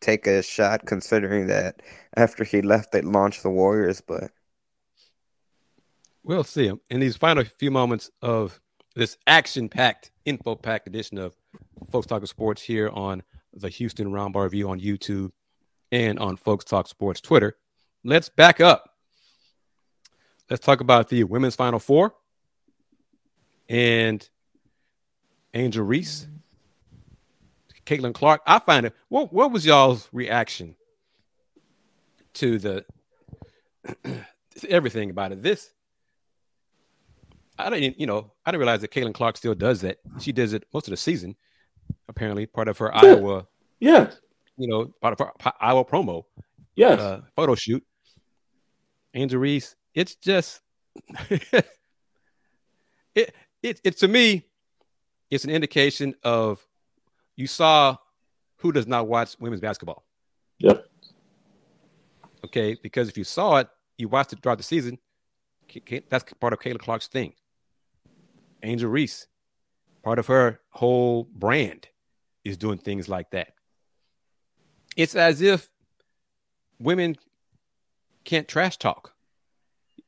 take 0.01 0.27
a 0.27 0.41
shot, 0.41 0.85
considering 0.85 1.47
that 1.47 1.81
after 2.15 2.43
he 2.45 2.61
left, 2.61 2.91
they 2.93 3.01
launched 3.01 3.43
the 3.43 3.49
Warriors. 3.49 4.01
But 4.01 4.31
We'll 6.23 6.43
see 6.43 6.67
him 6.67 6.79
in 6.89 6.99
these 6.99 7.15
final 7.17 7.43
few 7.43 7.71
moments 7.71 8.11
of 8.21 8.59
this 8.95 9.17
action-packed, 9.25 10.11
info-packed 10.25 10.87
edition 10.87 11.17
of 11.17 11.35
Folks 11.91 12.07
Talking 12.07 12.27
Sports 12.27 12.61
here 12.61 12.89
on 12.89 13.23
the 13.53 13.69
Houston 13.69 14.07
Roundball 14.11 14.43
Review 14.43 14.69
on 14.69 14.79
YouTube 14.79 15.31
and 15.91 16.19
on 16.19 16.35
Folks 16.35 16.65
Talk 16.65 16.87
Sports 16.87 17.21
Twitter. 17.21 17.57
Let's 18.03 18.29
back 18.29 18.61
up. 18.61 18.95
Let's 20.49 20.65
talk 20.65 20.81
about 20.81 21.09
the 21.09 21.23
women's 21.25 21.55
Final 21.55 21.79
Four 21.79 22.15
and 23.67 24.27
Angel 25.53 25.83
Reese, 25.83 26.27
Caitlin 27.85 28.13
Clark. 28.13 28.41
I 28.47 28.59
find 28.59 28.85
it. 28.85 28.95
What 29.09 29.33
what 29.33 29.51
was 29.51 29.65
y'all's 29.65 30.09
reaction 30.11 30.75
to 32.35 32.57
the 32.57 32.85
everything 34.69 35.09
about 35.09 35.31
it? 35.31 35.43
This 35.43 35.71
I 37.59 37.69
didn't, 37.69 37.99
you 37.99 38.07
know, 38.07 38.31
I 38.45 38.51
didn't 38.51 38.59
realize 38.59 38.81
that 38.81 38.91
Caitlin 38.91 39.13
Clark 39.13 39.35
still 39.35 39.53
does 39.53 39.81
that. 39.81 39.97
She 40.19 40.31
does 40.31 40.53
it 40.53 40.63
most 40.73 40.87
of 40.87 40.91
the 40.91 40.97
season, 40.97 41.35
apparently, 42.07 42.45
part 42.45 42.69
of 42.69 42.77
her 42.77 42.91
Yeah. 42.95 43.01
Iowa 43.01 43.47
Yeah. 43.79 44.11
You 44.57 44.67
know, 44.67 44.85
part 45.01 45.19
of 45.19 45.21
our 45.21 45.53
Iowa 45.59 45.85
promo. 45.85 46.23
Yes. 46.79 46.97
Uh, 46.97 47.21
photo 47.35 47.55
shoot. 47.55 47.83
Angel 49.13 49.37
Reese. 49.37 49.75
It's 49.93 50.15
just 50.15 50.61
it, 51.29 51.65
it 53.61 53.81
it 53.83 53.97
to 53.97 54.07
me, 54.07 54.45
it's 55.29 55.43
an 55.43 55.49
indication 55.49 56.15
of 56.23 56.65
you 57.35 57.47
saw 57.47 57.97
who 58.59 58.71
does 58.71 58.87
not 58.87 59.09
watch 59.09 59.35
women's 59.41 59.59
basketball. 59.59 60.05
Yep. 60.59 60.85
Okay, 62.45 62.77
because 62.81 63.09
if 63.09 63.17
you 63.17 63.25
saw 63.25 63.57
it, 63.57 63.67
you 63.97 64.07
watched 64.07 64.31
it 64.31 64.41
throughout 64.41 64.57
the 64.57 64.63
season. 64.63 64.99
That's 66.09 66.23
part 66.39 66.53
of 66.53 66.59
Caitlin 66.59 66.79
Clark's 66.79 67.07
thing. 67.07 67.33
Angel 68.63 68.89
Reese, 68.89 69.27
part 70.01 70.17
of 70.17 70.27
her 70.27 70.61
whole 70.69 71.25
brand 71.25 71.89
is 72.45 72.55
doing 72.55 72.77
things 72.77 73.09
like 73.09 73.31
that. 73.31 73.49
It's 74.95 75.15
as 75.15 75.41
if 75.41 75.69
women 76.79 77.17
can't 78.23 78.47
trash 78.47 78.77
talk. 78.77 79.13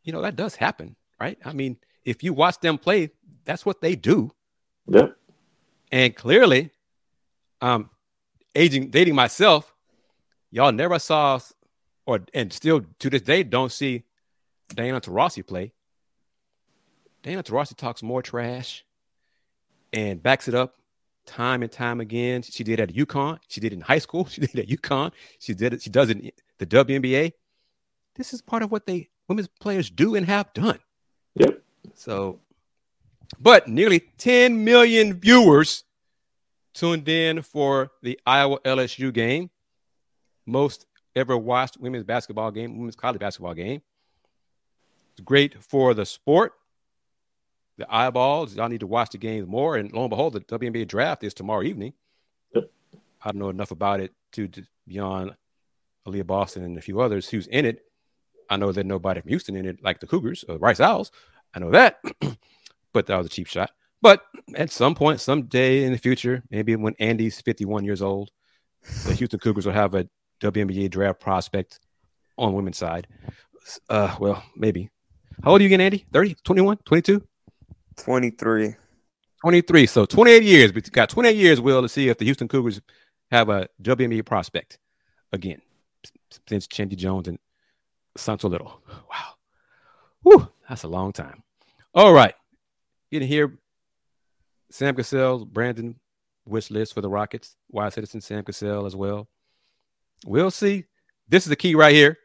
You 0.03 0.13
know, 0.13 0.22
that 0.22 0.36
does 0.36 0.55
happen, 0.55 0.95
right? 1.19 1.38
I 1.45 1.53
mean, 1.53 1.78
if 2.05 2.24
you 2.24 2.34
watch 2.34 2.59
them 2.59 2.78
play, 2.78 3.11
that's 3.45 3.65
what 3.65 3.82
they 3.82 3.95
do. 3.95 4.32
Yep. 4.88 5.15
And 5.91 6.15
clearly, 6.15 6.72
um, 7.61 7.89
aging, 8.55 8.89
dating 8.89 9.15
myself, 9.15 9.74
y'all 10.49 10.72
never 10.72 10.97
saw, 10.99 11.39
or 12.05 12.22
and 12.34 12.51
still 12.51 12.82
to 12.99 13.09
this 13.09 13.22
day 13.22 13.43
don't 13.43 13.72
see 13.72 14.03
Diana 14.69 15.01
Taurasi 15.01 15.45
play. 15.45 15.74
Diana 17.24 17.43
Taurasi 17.43 17.76
talks 17.76 18.01
more 18.01 18.22
trash 18.24 18.84
and 19.93 20.24
backs 20.24 20.47
it 20.47 20.55
up 20.55 20.76
time 21.26 21.61
and 21.61 21.72
time 21.72 21.99
again. 22.01 22.41
She 22.41 22.63
did 22.63 22.80
at 22.80 22.93
UConn. 22.93 23.39
She 23.47 23.61
did 23.61 23.74
in 23.74 23.82
high 23.82 23.99
school. 23.99 24.26
She 24.30 24.41
did 24.41 24.57
at 24.59 24.67
UConn. 24.67 25.11
She 25.39 25.53
did 25.53 25.74
it. 25.74 25.82
She 25.82 25.89
does 25.89 26.09
it 26.09 26.41
the 26.62 26.68
WNBA. 26.68 27.34
This 28.16 28.34
is 28.34 28.41
part 28.41 28.62
of 28.62 28.72
what 28.72 28.86
they 28.86 29.09
women's 29.28 29.47
players 29.47 29.89
do 29.89 30.16
and 30.16 30.28
have 30.28 30.53
done. 30.53 30.78
Yep. 31.36 31.64
So, 31.95 32.39
but 33.39 33.68
nearly 33.68 34.01
10 34.20 34.64
million 34.64 35.20
viewers 35.20 35.84
tuned 36.76 37.09
in 37.09 37.41
for 37.41 37.89
the 38.03 38.20
Iowa 38.28 38.59
LSU 38.59 39.12
game. 39.12 39.49
Most 40.45 40.86
ever 41.16 41.36
watched 41.36 41.78
women's 41.78 42.03
basketball 42.03 42.51
game, 42.51 42.78
women's 42.78 42.95
college 42.95 43.20
basketball 43.20 43.55
game. 43.55 43.82
It's 45.14 45.22
great 45.22 45.62
for 45.64 45.95
the 45.95 46.05
sport. 46.05 46.53
The 47.78 47.91
eyeballs, 47.91 48.55
y'all 48.55 48.70
need 48.70 48.82
to 48.82 48.88
watch 48.88 49.09
the 49.09 49.18
games 49.18 49.47
more. 49.47 49.78
And 49.78 49.91
lo 49.91 50.01
and 50.01 50.09
behold, 50.12 50.34
the 50.34 50.41
WNBA 50.41 50.88
draft 50.88 51.24
is 51.24 51.34
tomorrow 51.34 51.64
evening. 51.64 51.93
Yep. 52.53 52.70
I 53.24 53.32
don't 53.32 53.39
know 53.39 53.49
enough 53.49 53.72
about 53.72 53.99
it 53.99 54.14
to, 54.34 54.47
to 54.49 54.64
beyond 54.88 55.36
Aliyah 56.08 56.28
Boston 56.28 56.64
and 56.64 56.78
a 56.78 56.82
few 56.82 56.99
others 56.99 57.30
who's 57.30 57.47
in 57.47 57.66
it. 57.66 57.86
I 58.49 58.58
know 58.58 58.72
that 58.72 58.86
nobody 58.86 59.22
from 59.22 59.30
Houston 59.30 59.56
in 59.56 59.66
it, 59.66 59.84
like 59.84 59.99
the 59.99 60.08
Cougars 60.08 60.43
or 60.47 60.58
Rice 60.58 60.80
Owls. 60.80 61.12
I 61.54 61.60
know 61.60 61.72
that, 61.72 61.99
but 62.93 63.08
that 63.08 63.18
was 63.18 63.28
a 63.28 63.30
cheap 63.30 63.47
shot. 63.47 63.72
But 64.02 64.24
at 64.56 64.72
some 64.72 64.95
point, 64.95 65.22
someday 65.22 65.84
in 65.84 65.91
the 65.91 65.97
future, 65.97 66.43
maybe 66.49 66.76
when 66.76 66.95
Andy's 66.99 67.39
51 67.41 67.86
years 67.86 68.02
old, 68.02 68.32
the 69.06 69.14
Houston 69.14 69.39
Cougars 69.39 69.66
will 69.66 69.74
have 69.74 69.93
a 69.93 70.08
WNBA 70.41 70.89
draft 70.89 71.20
prospect 71.20 71.80
on 72.38 72.54
women's 72.54 72.78
side. 72.78 73.08
Uh, 73.89 74.16
well, 74.20 74.43
maybe. 74.56 74.89
How 75.43 75.52
old 75.52 75.62
are 75.62 75.64
you 75.64 75.68
again, 75.68 75.82
Andy? 75.82 76.06
30, 76.12 76.36
21, 76.43 76.78
22? 76.78 77.24
23. 77.97 78.76
23. 79.41 79.86
So 79.86 80.06
28 80.06 80.43
years. 80.43 80.74
We've 80.74 80.91
got 80.91 81.10
28 81.10 81.36
years, 81.36 81.62
Will, 81.62 81.82
to 81.82 81.89
see 81.89 82.10
if 82.10 82.18
the 82.18 82.26
Houston 82.26 82.47
Cougars 82.47 82.82
have 83.30 83.49
a 83.49 83.68
WNBA 83.84 84.26
prospect 84.26 84.80
again 85.32 85.62
since 86.47 86.68
Chandi 86.68 86.95
Jones 86.95 87.28
and 87.28 87.39
Sancho 88.18 88.49
Lyttle. 88.49 88.82
Wow. 88.88 89.34
Whew, 90.24 90.47
that's 90.68 90.84
a 90.84 90.88
long 90.88 91.12
time. 91.12 91.43
All 91.93 92.14
right. 92.14 92.34
Getting 93.12 93.28
here, 93.28 93.58
Sam 94.70 94.95
Cassell, 94.95 95.45
Brandon 95.45 95.99
wish 96.45 96.72
list 96.72 96.93
for 96.93 97.02
the 97.02 97.10
Rockets. 97.10 97.56
Wise 97.70 97.93
citizen 97.93 98.22
Sam 98.22 98.43
Cassell 98.43 98.86
as 98.86 98.95
well. 98.95 99.28
We'll 100.26 100.52
see. 100.52 100.86
This 101.28 101.43
is 101.43 101.49
the 101.49 101.56
key 101.56 101.76
right 101.76 101.93
here. 101.93 102.18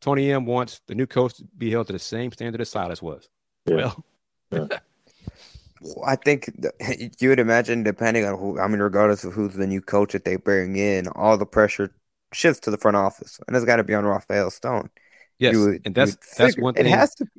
Tony 0.00 0.30
M 0.30 0.44
wants 0.44 0.80
the 0.86 0.94
new 0.94 1.06
coach 1.06 1.34
to 1.34 1.44
be 1.56 1.70
held 1.70 1.86
to 1.86 1.92
the 1.92 1.98
same 1.98 2.30
standard 2.30 2.60
as 2.60 2.68
Silas 2.68 3.00
was. 3.00 3.28
Yeah. 3.66 3.76
Well, 3.76 4.04
yeah. 4.50 4.66
well, 5.80 6.04
I 6.06 6.16
think 6.16 6.50
you 7.20 7.28
would 7.30 7.40
imagine, 7.40 7.82
depending 7.82 8.24
on 8.24 8.38
who, 8.38 8.60
I 8.60 8.68
mean, 8.68 8.80
regardless 8.80 9.24
of 9.24 9.32
who's 9.32 9.54
the 9.54 9.66
new 9.66 9.80
coach 9.80 10.12
that 10.12 10.24
they 10.24 10.36
bring 10.36 10.76
in, 10.76 11.08
all 11.08 11.38
the 11.38 11.46
pressure 11.46 11.94
shifts 12.34 12.60
to 12.60 12.70
the 12.70 12.76
front 12.76 12.96
office, 12.96 13.40
and 13.46 13.56
it's 13.56 13.64
got 13.64 13.76
to 13.76 13.84
be 13.84 13.94
on 13.94 14.04
Rafael 14.04 14.50
Stone. 14.50 14.90
Yes, 15.38 15.56
would, 15.56 15.82
and 15.84 15.94
that's 15.94 16.16
that's 16.36 16.58
one 16.58 16.74
thing. 16.74 16.86
It 16.86 16.90
has 16.90 17.14
to. 17.16 17.24
Be. 17.24 17.30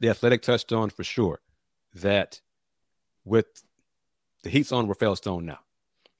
The 0.00 0.08
athletic 0.08 0.42
touched 0.42 0.72
on 0.72 0.90
for 0.90 1.04
sure 1.04 1.40
that 1.94 2.40
with 3.24 3.46
the 4.42 4.50
Heat's 4.50 4.72
on 4.72 4.88
Rafael 4.88 5.14
Stone 5.14 5.46
now, 5.46 5.60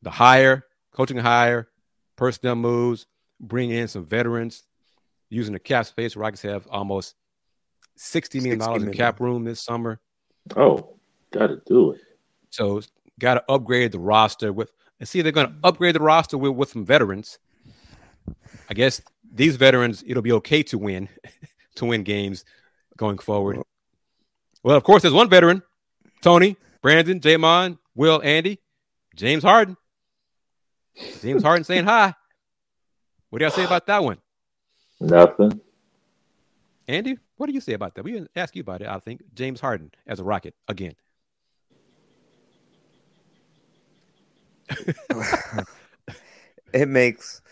the 0.03 0.11
hire, 0.11 0.65
coaching 0.93 1.17
hire, 1.17 1.69
personnel 2.15 2.55
moves, 2.55 3.07
bring 3.41 3.71
in 3.71 3.89
some 3.89 4.05
veterans, 4.05 4.63
using 5.29 5.55
the 5.55 5.59
cap 5.59 5.87
space. 5.87 6.15
Rockets 6.15 6.43
have 6.43 6.69
almost 6.69 7.17
sixty 7.97 8.39
million 8.39 8.61
dollars 8.61 8.85
in 8.85 8.93
cap 8.93 9.19
room 9.19 9.43
this 9.43 9.61
summer. 9.61 10.01
Oh, 10.57 10.97
got 11.33 11.49
to 11.49 11.61
do 11.67 11.93
it. 11.93 12.01
So 12.51 12.81
got 13.19 13.35
to 13.35 13.45
upgrade 13.49 13.93
the 13.93 13.99
roster 13.99 14.53
with. 14.53 14.71
And 15.01 15.09
see, 15.09 15.23
they're 15.23 15.31
going 15.31 15.47
to 15.47 15.55
upgrade 15.63 15.95
the 15.95 16.01
roster 16.01 16.37
with, 16.37 16.55
with 16.55 16.71
some 16.71 16.85
veterans. 16.85 17.39
I 18.69 18.75
guess 18.75 19.01
these 19.33 19.57
veterans, 19.57 20.05
it'll 20.07 20.23
be 20.23 20.33
okay 20.33 20.63
to 20.65 20.79
win, 20.79 21.09
to 21.77 21.85
win 21.85 22.03
games 22.03 22.45
going 22.97 23.19
forward. 23.19 23.61
Well, 24.63 24.77
of 24.77 24.85
course, 24.85 25.03
there's 25.03 25.15
one 25.15 25.29
veteran, 25.29 25.63
Tony, 26.21 26.57
Brandon, 26.83 27.21
Jamon, 27.21 27.79
Will, 27.95 28.21
Andy, 28.23 28.61
James 29.15 29.43
Harden. 29.43 29.77
James 31.23 31.43
Harden 31.43 31.65
saying 31.65 31.85
hi. 31.85 32.15
What 33.31 33.39
do 33.39 33.45
y'all 33.45 33.53
say 33.53 33.65
about 33.65 33.87
that 33.87 34.03
one? 34.03 34.19
Nothing. 35.01 35.61
Andy, 36.89 37.19
what 37.37 37.47
do 37.47 37.53
you 37.53 37.61
say 37.61 37.75
about 37.75 37.95
that? 37.95 38.05
We 38.05 38.13
didn't 38.13 38.31
ask 38.35 38.57
you 38.57 38.63
about 38.63 38.81
it, 38.81 38.89
I 38.89 38.99
think. 38.99 39.23
James 39.35 39.61
Harden 39.61 39.91
as 40.07 40.19
a 40.19 40.25
Rocket 40.25 40.55
again. 40.67 40.95
it 46.73 46.89
makes 46.89 47.43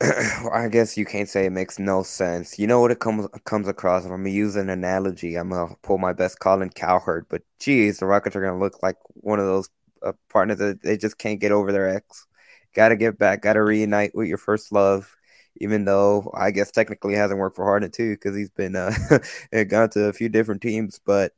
I 0.52 0.68
guess 0.70 0.96
you 0.98 1.06
can't 1.06 1.28
say 1.28 1.46
it 1.46 1.50
makes 1.50 1.78
no 1.78 2.02
sense. 2.02 2.58
You 2.58 2.66
know 2.66 2.80
what 2.80 2.90
it 2.90 3.00
comes 3.00 3.26
comes 3.44 3.66
across. 3.68 4.04
If 4.04 4.10
I'm 4.10 4.18
gonna 4.18 4.30
use 4.30 4.56
an 4.56 4.68
analogy, 4.68 5.36
I'm 5.36 5.50
gonna 5.50 5.74
pull 5.82 5.98
my 5.98 6.12
best 6.12 6.38
Colin 6.38 6.70
Cowherd. 6.70 7.26
But 7.30 7.42
geez, 7.58 7.98
the 7.98 8.06
Rockets 8.06 8.36
are 8.36 8.42
gonna 8.42 8.58
look 8.58 8.82
like 8.82 8.96
one 9.14 9.38
of 9.40 9.46
those 9.46 9.70
uh, 10.02 10.12
partners 10.28 10.58
that 10.58 10.82
they 10.82 10.96
just 10.98 11.16
can't 11.18 11.40
get 11.40 11.52
over 11.52 11.72
their 11.72 11.88
ex. 11.88 12.26
Got 12.74 12.90
to 12.90 12.96
get 12.96 13.18
back. 13.18 13.40
Got 13.42 13.54
to 13.54 13.62
reunite 13.62 14.14
with 14.14 14.28
your 14.28 14.36
first 14.38 14.70
love. 14.72 15.16
Even 15.58 15.86
though 15.86 16.30
I 16.36 16.50
guess 16.50 16.70
technically 16.70 17.14
hasn't 17.14 17.40
worked 17.40 17.56
for 17.56 17.64
Harden 17.64 17.90
too, 17.90 18.10
because 18.14 18.36
he's 18.36 18.50
been 18.50 18.76
uh, 18.76 18.92
gone 19.68 19.88
to 19.90 20.04
a 20.06 20.12
few 20.12 20.28
different 20.28 20.60
teams. 20.60 21.00
But 21.04 21.32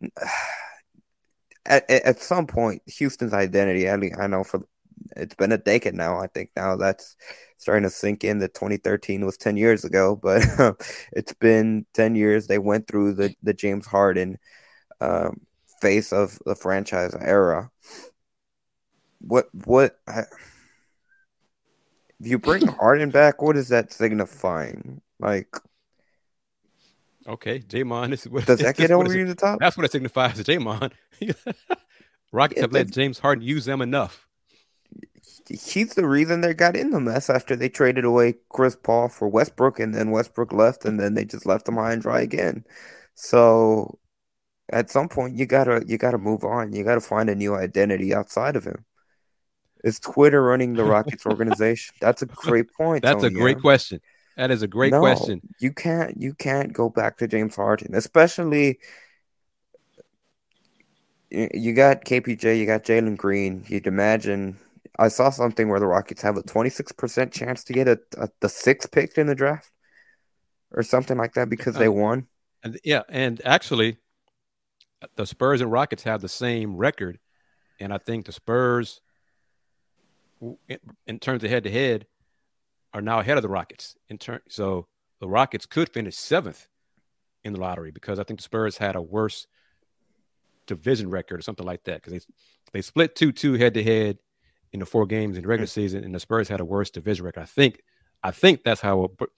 at, 1.66 1.88
at 1.90 2.20
some 2.20 2.46
point, 2.46 2.82
Houston's 2.86 3.32
identity. 3.32 3.88
I 3.88 3.94
I 4.22 4.26
know 4.26 4.44
for 4.44 4.62
it's 5.18 5.34
been 5.34 5.52
a 5.52 5.58
decade 5.58 5.94
now. 5.94 6.18
I 6.18 6.28
think 6.28 6.50
now 6.56 6.76
that's 6.76 7.16
starting 7.58 7.82
to 7.82 7.90
sink 7.90 8.24
in 8.24 8.38
that 8.38 8.54
2013 8.54 9.24
was 9.24 9.36
10 9.36 9.56
years 9.56 9.84
ago, 9.84 10.16
but 10.22 10.42
it's 11.12 11.32
been 11.34 11.86
10 11.94 12.14
years. 12.14 12.46
They 12.46 12.58
went 12.58 12.86
through 12.86 13.14
the, 13.14 13.34
the 13.42 13.54
James 13.54 13.86
Harden 13.86 14.38
um, 15.00 15.40
face 15.80 16.12
of 16.12 16.38
the 16.46 16.54
franchise 16.54 17.14
era. 17.20 17.70
What, 19.20 19.48
what, 19.64 19.98
I, 20.06 20.20
if 22.20 22.26
you 22.26 22.38
bring 22.38 22.66
Harden 22.80 23.10
back, 23.10 23.42
what 23.42 23.56
is 23.56 23.68
that 23.68 23.92
signifying? 23.92 25.00
Like, 25.18 25.56
okay, 27.26 27.58
Jamon, 27.60 28.12
is 28.12 28.28
what 28.28 28.46
does 28.46 28.60
that 28.60 28.76
get 28.76 28.92
over 28.92 29.16
you 29.16 29.26
the 29.26 29.34
top? 29.34 29.58
That's 29.58 29.76
what 29.76 29.84
it 29.84 29.92
signifies 29.92 30.42
to 30.42 30.44
Jamon. 30.44 30.92
Rockets 32.32 32.60
have 32.60 32.72
let 32.72 32.90
James 32.90 33.18
Harden 33.18 33.42
use 33.42 33.64
them 33.64 33.80
enough 33.80 34.27
he's 35.48 35.94
the 35.94 36.06
reason 36.06 36.40
they 36.40 36.54
got 36.54 36.76
in 36.76 36.90
the 36.90 37.00
mess 37.00 37.30
after 37.30 37.56
they 37.56 37.68
traded 37.68 38.04
away 38.04 38.34
Chris 38.50 38.76
Paul 38.76 39.08
for 39.08 39.28
Westbrook, 39.28 39.80
and 39.80 39.94
then 39.94 40.10
Westbrook 40.10 40.52
left, 40.52 40.84
and 40.84 41.00
then 41.00 41.14
they 41.14 41.24
just 41.24 41.46
left 41.46 41.68
him 41.68 41.76
high 41.76 41.92
and 41.92 42.02
dry 42.02 42.20
again. 42.20 42.64
So 43.14 43.98
at 44.70 44.90
some 44.90 45.08
point, 45.08 45.36
you 45.36 45.46
gotta 45.46 45.82
you 45.86 45.98
gotta 45.98 46.18
move 46.18 46.44
on. 46.44 46.72
You 46.72 46.84
gotta 46.84 47.00
find 47.00 47.30
a 47.30 47.34
new 47.34 47.54
identity 47.54 48.14
outside 48.14 48.56
of 48.56 48.64
him. 48.64 48.84
Is 49.84 49.98
Twitter 49.98 50.42
running 50.42 50.74
the 50.74 50.84
Rockets 50.84 51.24
organization? 51.26 51.94
That's 52.00 52.22
a 52.22 52.26
great 52.26 52.72
point. 52.74 53.02
That's 53.02 53.22
Tony, 53.22 53.34
a 53.34 53.38
great 53.38 53.60
question. 53.60 54.00
That 54.36 54.50
is 54.50 54.62
a 54.62 54.68
great 54.68 54.92
no, 54.92 55.00
question. 55.00 55.40
You 55.58 55.72
can't 55.72 56.20
you 56.20 56.34
can't 56.34 56.72
go 56.72 56.88
back 56.88 57.18
to 57.18 57.28
James 57.28 57.56
Harden, 57.56 57.94
especially. 57.94 58.78
You 61.30 61.74
got 61.74 62.06
KPJ, 62.06 62.58
you 62.58 62.64
got 62.64 62.84
Jalen 62.84 63.16
Green. 63.16 63.64
You'd 63.68 63.86
imagine 63.86 64.56
I 64.98 65.08
saw 65.08 65.30
something 65.30 65.68
where 65.68 65.80
the 65.80 65.86
Rockets 65.86 66.22
have 66.22 66.36
a 66.36 66.42
26% 66.42 67.32
chance 67.32 67.64
to 67.64 67.72
get 67.72 67.86
a, 67.86 68.00
a 68.16 68.28
the 68.40 68.48
sixth 68.48 68.90
pick 68.90 69.16
in 69.16 69.28
the 69.28 69.34
draft 69.34 69.70
or 70.72 70.82
something 70.82 71.16
like 71.16 71.34
that 71.34 71.48
because 71.48 71.76
they 71.76 71.88
won. 71.88 72.26
And 72.64 72.78
yeah, 72.84 73.02
and 73.08 73.40
actually, 73.44 73.98
the 75.16 75.26
Spurs 75.26 75.60
and 75.60 75.70
Rockets 75.70 76.02
have 76.02 76.20
the 76.20 76.28
same 76.28 76.76
record, 76.76 77.18
and 77.78 77.92
I 77.92 77.98
think 77.98 78.26
the 78.26 78.32
Spurs, 78.32 79.00
in, 80.68 80.78
in 81.06 81.18
terms 81.20 81.44
of 81.44 81.50
head 81.50 81.64
to 81.64 81.70
head, 81.70 82.06
are 82.92 83.00
now 83.00 83.20
ahead 83.20 83.36
of 83.38 83.42
the 83.42 83.48
Rockets. 83.48 83.96
In 84.08 84.18
turn, 84.18 84.40
so 84.48 84.88
the 85.20 85.28
Rockets 85.28 85.66
could 85.66 85.88
finish 85.88 86.16
seventh 86.16 86.66
in 87.44 87.52
the 87.52 87.60
lottery 87.60 87.92
because 87.92 88.18
I 88.18 88.24
think 88.24 88.40
the 88.40 88.44
Spurs 88.44 88.76
had 88.76 88.96
a 88.96 89.02
worse 89.02 89.46
division 90.66 91.08
record 91.08 91.38
or 91.38 91.42
something 91.42 91.64
like 91.64 91.84
that 91.84 92.02
because 92.02 92.12
they 92.12 92.32
they 92.72 92.82
split 92.82 93.14
two 93.14 93.30
two 93.30 93.54
head 93.54 93.74
to 93.74 93.82
head 93.82 94.18
in 94.72 94.80
the 94.80 94.86
four 94.86 95.06
games 95.06 95.36
in 95.36 95.42
the 95.42 95.48
regular 95.48 95.66
season, 95.66 96.04
and 96.04 96.14
the 96.14 96.20
Spurs 96.20 96.48
had 96.48 96.60
a 96.60 96.64
worse 96.64 96.90
division 96.90 97.24
record. 97.24 97.42
I 97.42 97.46
think 97.46 97.82
I 98.22 98.30
think 98.30 98.62
that's 98.64 98.80
how 98.80 99.04
it 99.04 99.10
will 99.18 99.28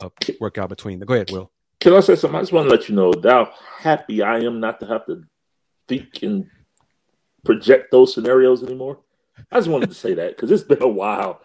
uh, 0.00 0.08
work 0.40 0.58
out 0.58 0.68
between. 0.68 0.98
The, 0.98 1.06
go 1.06 1.14
ahead, 1.14 1.30
Will. 1.30 1.50
Can 1.80 1.94
I 1.94 2.00
say 2.00 2.16
something? 2.16 2.38
I 2.38 2.42
just 2.42 2.52
want 2.52 2.68
to 2.68 2.74
let 2.74 2.88
you 2.88 2.94
know 2.94 3.12
how 3.22 3.52
happy 3.78 4.22
I 4.22 4.38
am 4.40 4.60
not 4.60 4.80
to 4.80 4.86
have 4.86 5.06
to 5.06 5.24
think 5.86 6.22
and 6.22 6.46
project 7.44 7.90
those 7.90 8.14
scenarios 8.14 8.62
anymore. 8.62 9.00
I 9.50 9.56
just 9.56 9.68
wanted 9.68 9.88
to 9.88 9.94
say 9.94 10.14
that 10.14 10.36
because 10.36 10.50
it's 10.50 10.64
been 10.64 10.82
a 10.82 10.88
while, 10.88 11.40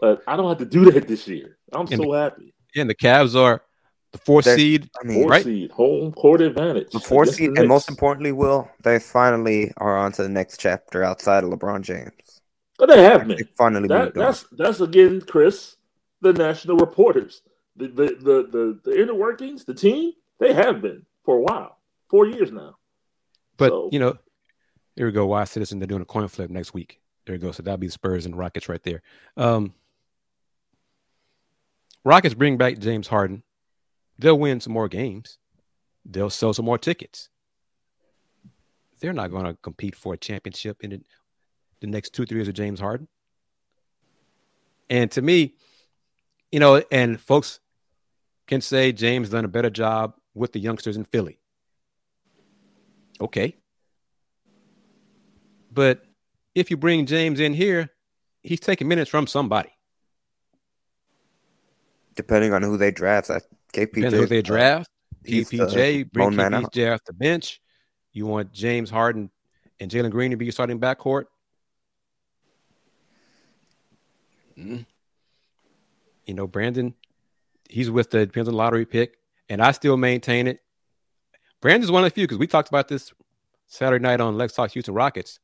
but 0.00 0.22
I 0.26 0.36
don't 0.36 0.48
have 0.48 0.58
to 0.58 0.64
do 0.64 0.90
that 0.90 1.06
this 1.06 1.28
year. 1.28 1.58
I'm 1.72 1.86
and 1.86 1.90
so 1.90 2.12
the, 2.12 2.18
happy. 2.18 2.54
And 2.74 2.90
the 2.90 2.94
Cavs 2.94 3.34
are 3.40 3.62
the 4.12 4.18
fourth 4.18 4.44
They're, 4.44 4.56
seed. 4.56 4.90
I 5.00 5.06
mean, 5.06 5.20
fourth 5.20 5.30
right? 5.30 5.44
seed, 5.44 5.70
home 5.70 6.12
court 6.12 6.40
advantage. 6.40 6.90
The 6.90 7.00
fourth 7.00 7.34
seed, 7.34 7.54
the 7.54 7.60
and 7.60 7.68
most 7.68 7.88
importantly, 7.88 8.32
Will 8.32 8.68
they 8.82 8.98
finally 8.98 9.72
are 9.76 9.96
on 9.96 10.12
to 10.12 10.22
the 10.22 10.28
next 10.28 10.58
chapter 10.58 11.04
outside 11.04 11.44
of 11.44 11.50
LeBron 11.50 11.82
James. 11.82 12.12
But 12.78 12.90
they 12.90 13.02
have 13.02 13.26
been. 13.26 13.38
They 13.38 13.44
finally 13.56 13.88
that, 13.88 14.14
that's 14.14 14.44
on. 14.44 14.48
that's 14.58 14.80
again, 14.80 15.20
Chris, 15.22 15.76
the 16.20 16.32
national 16.32 16.76
reporters 16.76 17.42
the 17.76 17.88
the 17.88 18.06
the 18.20 18.48
the, 18.50 18.80
the 18.84 19.00
inner 19.00 19.14
workings, 19.14 19.64
the 19.64 19.74
team, 19.74 20.12
they 20.38 20.52
have 20.52 20.82
been 20.82 21.04
for 21.24 21.36
a 21.36 21.40
while, 21.40 21.78
four 22.08 22.26
years 22.26 22.50
now. 22.50 22.76
But 23.56 23.70
so, 23.70 23.88
you 23.92 23.98
know, 23.98 24.16
here 24.96 25.06
we 25.06 25.12
go. 25.12 25.26
Why 25.26 25.44
citizen? 25.44 25.78
They're 25.78 25.86
doing 25.86 26.02
a 26.02 26.06
coin 26.06 26.28
flip 26.28 26.50
next 26.50 26.74
week. 26.74 27.00
There 27.24 27.34
we 27.34 27.38
go. 27.38 27.52
So 27.52 27.62
that'll 27.62 27.78
be 27.78 27.88
the 27.88 27.92
Spurs 27.92 28.26
and 28.26 28.36
Rockets 28.36 28.68
right 28.68 28.82
there. 28.82 29.02
Um, 29.36 29.74
Rockets 32.04 32.34
bring 32.34 32.56
back 32.56 32.78
James 32.78 33.08
Harden. 33.08 33.42
They'll 34.18 34.38
win 34.38 34.60
some 34.60 34.72
more 34.72 34.88
games. 34.88 35.38
They'll 36.04 36.30
sell 36.30 36.54
some 36.54 36.64
more 36.64 36.78
tickets. 36.78 37.28
They're 39.00 39.12
not 39.12 39.30
going 39.30 39.44
to 39.44 39.54
compete 39.54 39.94
for 39.94 40.14
a 40.14 40.16
championship 40.16 40.82
in 40.82 40.90
the, 40.90 41.00
the 41.80 41.86
next 41.86 42.12
two, 42.14 42.26
three 42.26 42.38
years 42.38 42.48
of 42.48 42.54
James 42.54 42.80
Harden. 42.80 43.08
And 44.88 45.10
to 45.12 45.22
me, 45.22 45.54
you 46.52 46.60
know, 46.60 46.82
and 46.90 47.20
folks 47.20 47.60
can 48.46 48.60
say 48.60 48.92
James 48.92 49.30
done 49.30 49.44
a 49.44 49.48
better 49.48 49.70
job 49.70 50.14
with 50.34 50.52
the 50.52 50.60
youngsters 50.60 50.96
in 50.96 51.04
Philly. 51.04 51.40
Okay. 53.20 53.56
But 55.72 56.04
if 56.54 56.70
you 56.70 56.76
bring 56.76 57.06
James 57.06 57.40
in 57.40 57.52
here, 57.52 57.90
he's 58.42 58.60
taking 58.60 58.88
minutes 58.88 59.10
from 59.10 59.26
somebody. 59.26 59.70
Depending 62.14 62.54
on 62.54 62.62
who 62.62 62.78
they 62.78 62.90
draft, 62.90 63.28
uh, 63.28 63.34
that 63.34 63.42
KPJ. 63.74 63.94
Depending 63.94 64.14
on 64.14 64.20
who 64.20 64.26
they 64.26 64.42
draft, 64.42 64.90
KPJ, 65.26 66.12
bring 66.12 66.30
KPJ 66.30 66.94
off 66.94 67.04
the 67.04 67.12
bench. 67.12 67.60
You 68.12 68.26
want 68.26 68.52
James 68.52 68.88
Harden 68.88 69.30
and 69.80 69.90
Jalen 69.90 70.10
Green 70.10 70.30
to 70.30 70.36
be 70.36 70.46
your 70.46 70.52
starting 70.52 70.80
backcourt. 70.80 71.24
Mm-hmm. 74.58 74.82
You 76.26 76.34
know, 76.34 76.46
Brandon 76.46 76.94
he's 77.68 77.90
with 77.90 78.10
the 78.10 78.26
depends 78.26 78.48
on 78.48 78.54
the 78.54 78.58
lottery 78.58 78.86
pick, 78.86 79.18
and 79.48 79.62
I 79.62 79.72
still 79.72 79.96
maintain 79.96 80.46
it. 80.46 80.60
Brandon's 81.60 81.90
one 81.90 82.04
of 82.04 82.10
the 82.10 82.14
few 82.14 82.24
because 82.24 82.38
we 82.38 82.46
talked 82.46 82.68
about 82.68 82.88
this 82.88 83.12
Saturday 83.66 84.02
night 84.02 84.20
on 84.20 84.36
Let's 84.36 84.54
Talk 84.54 84.70
Houston 84.72 84.94
Rockets. 84.94 85.40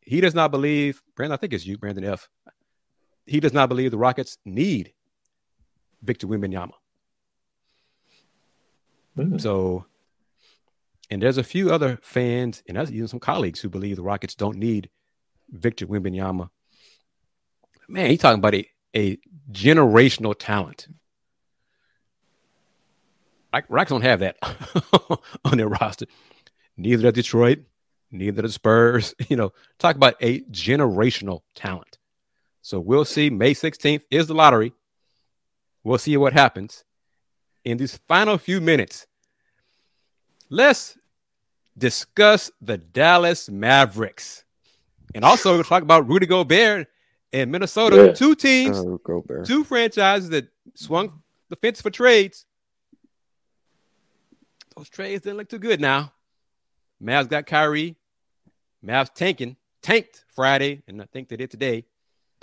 He 0.00 0.20
does 0.20 0.34
not 0.34 0.50
believe 0.50 1.02
Brandon. 1.16 1.34
I 1.34 1.36
think 1.36 1.52
it's 1.52 1.66
you, 1.66 1.78
Brandon 1.78 2.04
F. 2.04 2.28
He 3.26 3.40
does 3.40 3.52
not 3.52 3.68
believe 3.68 3.90
the 3.90 3.98
Rockets 3.98 4.38
need 4.44 4.92
Victor 6.02 6.26
Wembanyama. 6.26 6.72
Mm-hmm. 9.16 9.38
So, 9.38 9.84
and 11.10 11.22
there's 11.22 11.38
a 11.38 11.44
few 11.44 11.72
other 11.72 11.98
fans 12.02 12.62
and 12.68 12.78
even 12.90 13.08
some 13.08 13.20
colleagues 13.20 13.60
who 13.60 13.68
believe 13.68 13.96
the 13.96 14.02
Rockets 14.02 14.34
don't 14.34 14.56
need 14.56 14.88
Victor 15.50 15.86
Wembanyama. 15.86 16.48
Man, 17.90 18.08
he's 18.08 18.20
talking 18.20 18.38
about 18.38 18.54
a, 18.54 18.66
a 18.96 19.18
generational 19.50 20.34
talent. 20.38 20.86
Rocks 23.68 23.90
don't 23.90 24.02
have 24.02 24.20
that 24.20 24.36
on 25.44 25.58
their 25.58 25.68
roster. 25.68 26.06
Neither 26.76 27.02
does 27.02 27.14
Detroit, 27.14 27.58
neither 28.12 28.42
does 28.42 28.54
Spurs. 28.54 29.12
You 29.28 29.36
know, 29.36 29.52
talk 29.78 29.96
about 29.96 30.14
a 30.20 30.40
generational 30.42 31.40
talent. 31.56 31.98
So 32.62 32.78
we'll 32.78 33.04
see. 33.04 33.28
May 33.28 33.54
16th 33.54 34.02
is 34.08 34.28
the 34.28 34.34
lottery. 34.34 34.72
We'll 35.82 35.98
see 35.98 36.16
what 36.16 36.32
happens. 36.32 36.84
In 37.64 37.76
these 37.76 37.98
final 38.06 38.38
few 38.38 38.60
minutes, 38.60 39.08
let's 40.48 40.96
discuss 41.76 42.52
the 42.60 42.78
Dallas 42.78 43.50
Mavericks. 43.50 44.44
And 45.12 45.24
also 45.24 45.54
we'll 45.54 45.64
talk 45.64 45.82
about 45.82 46.08
Rudy 46.08 46.26
Gobert 46.26 46.86
and 47.32 47.50
Minnesota. 47.50 48.06
Yeah. 48.06 48.12
Two 48.12 48.34
teams, 48.34 48.78
oh, 48.78 49.24
two 49.44 49.64
franchises 49.64 50.30
that 50.30 50.48
swung 50.74 51.22
the 51.48 51.56
fence 51.56 51.80
for 51.80 51.90
trades 51.90 52.46
those 54.80 54.88
trades 54.88 55.24
didn't 55.24 55.36
look 55.36 55.48
too 55.48 55.58
good 55.58 55.78
now. 55.78 56.12
Mavs 57.02 57.28
got 57.28 57.44
Kyrie. 57.46 57.96
Mavs 58.82 59.12
tanking, 59.12 59.56
tanked 59.82 60.24
Friday, 60.34 60.82
and 60.88 61.02
I 61.02 61.04
think 61.12 61.28
they 61.28 61.36
did 61.36 61.50
today. 61.50 61.84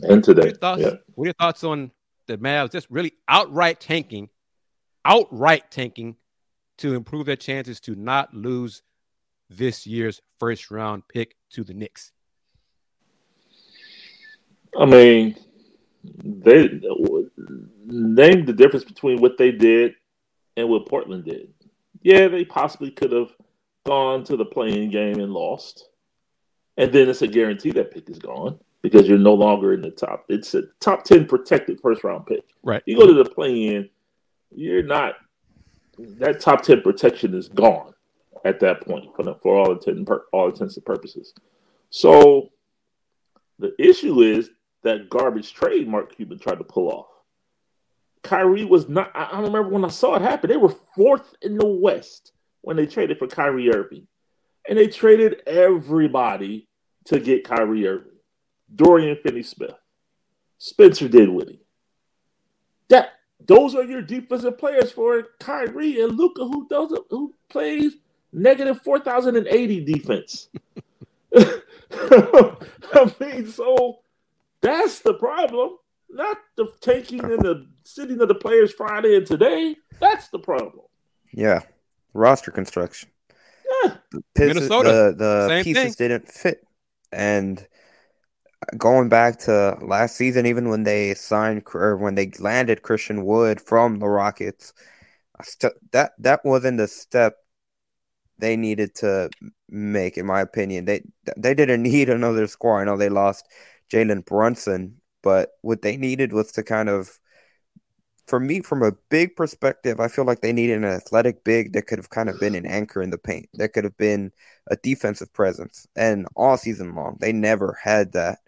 And 0.04 0.24
today. 0.24 0.42
What 0.42 0.46
are 0.46 0.50
your 0.50 0.58
thoughts, 0.58 0.82
yeah. 0.82 0.92
what 1.16 1.24
are 1.24 1.28
your 1.28 1.34
thoughts 1.34 1.64
on 1.64 1.92
the 2.28 2.38
Mavs 2.38 2.72
just 2.72 2.86
really 2.92 3.14
outright 3.28 3.80
tanking, 3.80 4.30
outright 5.04 5.72
tanking 5.72 6.16
to 6.78 6.94
improve 6.94 7.26
their 7.26 7.36
chances 7.36 7.80
to 7.82 7.96
not 7.96 8.36
lose 8.36 8.84
this 9.50 9.88
year's 9.88 10.22
first 10.40 10.70
round 10.70 11.08
pick 11.08 11.38
to 11.54 11.64
the 11.64 11.74
Knicks? 11.74 12.12
I 14.78 14.86
mean, 14.86 15.36
they 16.24 16.80
name 17.86 18.46
the 18.46 18.54
difference 18.54 18.86
between 18.86 19.22
what 19.22 19.38
they 19.38 19.52
did 19.52 19.94
and 20.56 20.70
what 20.70 20.88
Portland 20.88 21.26
did 21.26 21.54
yeah, 22.02 22.30
they 22.30 22.46
possibly 22.46 22.92
could 22.92 23.12
have 23.12 23.34
gone 23.86 24.24
to 24.26 24.38
the 24.38 24.46
playing 24.46 24.90
game 24.90 25.20
and 25.20 25.34
lost. 25.34 25.90
And 26.78 26.92
then 26.94 27.10
it's 27.10 27.22
a 27.22 27.28
guarantee 27.28 27.72
that 27.72 27.92
pick 27.92 28.10
is 28.10 28.20
gone 28.20 28.60
because 28.82 29.08
you're 29.08 29.18
no 29.18 29.34
longer 29.34 29.74
in 29.74 29.82
the 29.82 29.92
top. 29.92 30.26
It's 30.30 30.54
a 30.54 30.64
top 30.80 31.04
10 31.04 31.26
protected 31.26 31.82
first 31.82 32.04
round 32.04 32.26
pick. 32.26 32.46
Right. 32.64 32.84
You 32.86 32.98
go 32.98 33.08
to 33.08 33.14
the 33.14 33.30
playing, 33.30 33.90
you're 34.56 34.84
not, 34.84 35.16
that 35.98 36.40
top 36.40 36.62
10 36.62 36.82
protection 36.82 37.34
is 37.34 37.50
gone 37.50 37.94
at 38.46 38.60
that 38.60 38.82
point 38.82 39.14
for, 39.16 39.24
the, 39.24 39.36
for 39.36 39.58
all, 39.58 39.72
intent, 39.72 40.08
all 40.32 40.50
intents 40.50 40.78
and 40.78 40.86
purposes. 40.86 41.34
So 41.90 42.52
the 43.58 43.74
issue 43.80 44.22
is 44.22 44.52
that 44.88 45.10
garbage 45.10 45.54
trade 45.54 45.88
Mark 45.88 46.16
Cuban 46.16 46.40
tried 46.40 46.58
to 46.58 46.64
pull 46.64 46.90
off. 46.90 47.08
Kyrie 48.24 48.66
was 48.66 48.90
not. 48.90 49.12
I 49.14 49.32
don't 49.32 49.44
remember 49.44 49.70
when 49.70 49.86
I 49.86 49.90
saw 49.90 50.16
it 50.16 50.22
happen. 50.22 50.50
They 50.50 50.58
were 50.58 50.76
fourth 50.96 51.34
in 51.42 51.58
the 51.58 51.66
West 51.68 52.32
when 52.62 52.76
they 52.76 52.86
traded 52.86 53.20
for 53.20 53.28
Kyrie 53.28 53.74
Irving, 53.74 54.08
and 54.68 54.78
they 54.78 54.88
traded 54.88 55.42
everybody 55.48 56.68
to 57.06 57.20
get 57.20 57.46
Kyrie 57.46 57.88
Irving. 57.88 58.12
Dorian 58.76 59.18
Finney-Smith, 59.24 59.76
Spencer 60.58 61.08
did 61.08 61.28
Dinwiddie. 61.28 61.62
That 62.90 63.12
those 63.46 63.76
are 63.76 63.84
your 63.84 64.02
defensive 64.02 64.58
players 64.58 64.92
for 64.92 65.24
Kyrie 65.40 66.02
and 66.02 66.18
Luka, 66.18 66.44
who 66.44 66.68
doesn't 66.68 67.06
who 67.10 67.34
plays 67.50 67.94
negative 68.34 68.82
four 68.82 69.00
thousand 69.00 69.38
and 69.38 69.48
eighty 69.48 69.84
defense. 69.84 70.50
I 71.36 73.14
mean, 73.20 73.48
so 73.48 74.00
that's 74.62 75.00
the 75.00 75.14
problem. 75.14 75.78
Not 76.10 76.38
the 76.56 76.72
taking 76.82 77.24
and 77.24 77.42
the 77.42 77.68
sitting 77.84 78.22
of 78.22 78.28
the 78.28 78.36
players 78.36 78.74
Friday 78.74 79.18
and 79.18 79.26
today. 79.28 79.76
That's 80.00 80.30
the 80.30 80.40
problem. 80.40 80.86
Yeah. 81.34 81.62
Roster 82.14 82.52
construction. 82.52 83.10
Yeah. 83.84 83.98
The, 84.12 84.48
Minnesota. 84.48 85.14
the, 85.18 85.48
the 85.48 85.62
pieces 85.64 85.96
thing. 85.96 86.10
didn't 86.10 86.30
fit. 86.30 86.64
And 87.12 87.66
going 88.78 89.10
back 89.10 89.40
to 89.40 89.78
last 89.82 90.16
season, 90.16 90.46
even 90.46 90.70
when 90.70 90.84
they 90.84 91.14
signed 91.14 91.64
or 91.74 91.98
when 91.98 92.16
they 92.16 92.32
landed 92.40 92.82
Christian 92.82 93.26
Wood 93.26 93.62
from 93.62 94.00
the 94.00 94.08
Rockets, 94.08 94.74
that 95.92 96.14
that 96.18 96.44
wasn't 96.44 96.78
the 96.78 96.88
step 96.88 97.36
they 98.40 98.56
needed 98.56 98.96
to 98.96 99.30
make, 99.70 100.18
in 100.18 100.26
my 100.26 100.42
opinion. 100.42 100.86
They 100.86 101.04
they 101.36 101.54
didn't 101.54 101.84
need 101.84 102.10
another 102.10 102.48
score. 102.48 102.82
I 102.82 102.86
know 102.86 102.98
they 102.98 103.10
lost 103.10 103.48
Jalen 103.92 104.26
Brunson. 104.26 105.02
But 105.24 105.52
what 105.62 105.82
they 105.82 105.98
needed 105.98 106.34
was 106.34 106.52
to 106.54 106.64
kind 106.64 106.90
of, 106.90 107.20
for 108.28 108.40
me, 108.40 108.62
from 108.62 108.84
a 108.84 108.94
big 109.10 109.36
perspective, 109.36 110.00
I 110.00 110.08
feel 110.08 110.26
like 110.26 110.42
they 110.42 110.54
needed 110.54 110.78
an 110.78 110.86
athletic 110.86 111.44
big 111.44 111.74
that 111.74 111.88
could 111.88 112.00
have 112.00 112.10
kind 112.10 112.30
of 112.30 112.40
been 112.40 112.56
an 112.56 112.66
anchor 112.66 113.02
in 113.02 113.10
the 113.10 113.18
paint, 113.18 113.50
that 113.54 113.74
could 113.74 113.84
have 113.84 113.98
been 113.98 114.32
a 114.68 114.76
defensive 114.78 115.34
presence. 115.34 115.88
And 115.96 116.28
all 116.36 116.58
season 116.58 116.96
long, 116.96 117.18
they 117.20 117.34
never 117.34 117.78
had 117.82 118.14
that. 118.14 118.40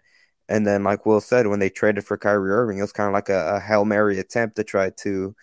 And 0.48 0.66
then, 0.66 0.82
like 0.84 1.06
Will 1.06 1.20
said, 1.20 1.46
when 1.46 1.60
they 1.60 1.70
traded 1.70 2.04
for 2.04 2.18
Kyrie 2.18 2.50
Irving, 2.50 2.78
it 2.78 2.82
was 2.82 2.92
kind 2.92 3.08
of 3.08 3.14
like 3.14 3.28
a, 3.28 3.56
a 3.56 3.60
Hail 3.60 3.84
Mary 3.84 4.18
attempt 4.18 4.56
to 4.56 4.64
try 4.64 4.90
to 5.02 5.34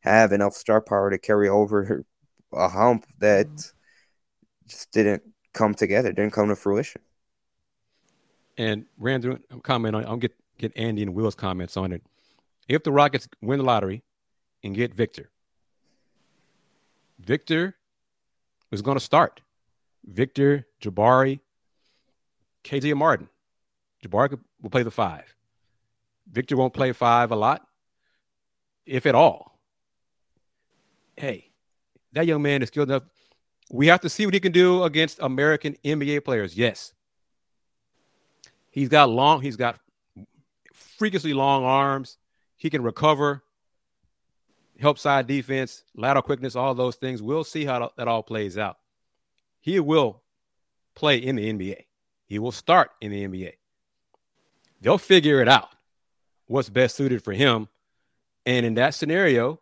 have 0.00 0.32
enough 0.32 0.54
star 0.54 0.80
power 0.80 1.10
to 1.10 1.18
carry 1.18 1.48
over 1.48 2.04
a 2.52 2.68
hump 2.68 3.06
that 3.18 3.46
mm-hmm. 3.46 4.68
just 4.68 4.90
didn't 4.92 5.22
come 5.52 5.74
together, 5.74 6.12
didn't 6.12 6.32
come 6.32 6.48
to 6.48 6.56
fruition. 6.56 7.02
And 8.56 8.86
ran 8.98 9.20
through 9.20 9.40
comment 9.62 9.96
on 9.96 10.06
I'll 10.06 10.16
get 10.16 10.32
get 10.58 10.72
Andy 10.76 11.02
and 11.02 11.14
Will's 11.14 11.34
comments 11.34 11.76
on 11.76 11.92
it. 11.92 12.02
If 12.68 12.84
the 12.84 12.92
Rockets 12.92 13.28
win 13.42 13.58
the 13.58 13.64
lottery 13.64 14.02
and 14.62 14.74
get 14.74 14.94
Victor, 14.94 15.30
Victor 17.18 17.74
is 18.70 18.82
going 18.82 18.96
to 18.96 19.04
start. 19.04 19.40
Victor, 20.04 20.66
Jabari, 20.80 21.40
KJ 22.64 22.94
Martin. 22.94 23.28
Jabari 24.04 24.38
will 24.60 24.70
play 24.70 24.82
the 24.82 24.90
five. 24.90 25.34
Victor 26.30 26.56
won't 26.56 26.74
play 26.74 26.92
five 26.92 27.30
a 27.30 27.36
lot, 27.36 27.66
if 28.86 29.06
at 29.06 29.14
all. 29.14 29.58
Hey, 31.16 31.50
that 32.12 32.26
young 32.26 32.42
man 32.42 32.62
is 32.62 32.68
skilled 32.68 32.90
enough. 32.90 33.04
We 33.70 33.86
have 33.86 34.00
to 34.00 34.08
see 34.08 34.26
what 34.26 34.34
he 34.34 34.40
can 34.40 34.52
do 34.52 34.82
against 34.84 35.18
American 35.20 35.76
NBA 35.84 36.24
players. 36.24 36.56
Yes. 36.56 36.92
He's 38.74 38.88
got 38.88 39.08
long, 39.08 39.40
he's 39.40 39.54
got 39.54 39.78
freakishly 40.72 41.32
long 41.32 41.62
arms. 41.62 42.18
He 42.56 42.70
can 42.70 42.82
recover, 42.82 43.44
help 44.80 44.98
side 44.98 45.28
defense, 45.28 45.84
lateral 45.94 46.22
quickness, 46.22 46.56
all 46.56 46.74
those 46.74 46.96
things. 46.96 47.22
We'll 47.22 47.44
see 47.44 47.64
how 47.64 47.92
that 47.96 48.08
all 48.08 48.24
plays 48.24 48.58
out. 48.58 48.78
He 49.60 49.78
will 49.78 50.22
play 50.96 51.18
in 51.18 51.36
the 51.36 51.52
NBA. 51.52 51.84
He 52.26 52.40
will 52.40 52.50
start 52.50 52.90
in 53.00 53.12
the 53.12 53.24
NBA. 53.24 53.52
They'll 54.80 54.98
figure 54.98 55.40
it 55.40 55.46
out 55.48 55.68
what's 56.46 56.68
best 56.68 56.96
suited 56.96 57.22
for 57.22 57.32
him. 57.32 57.68
And 58.44 58.66
in 58.66 58.74
that 58.74 58.94
scenario, 58.94 59.60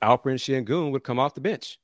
Alperen 0.00 0.36
Sengun 0.36 0.92
would 0.92 1.02
come 1.02 1.18
off 1.18 1.34
the 1.34 1.40
bench 1.40 1.80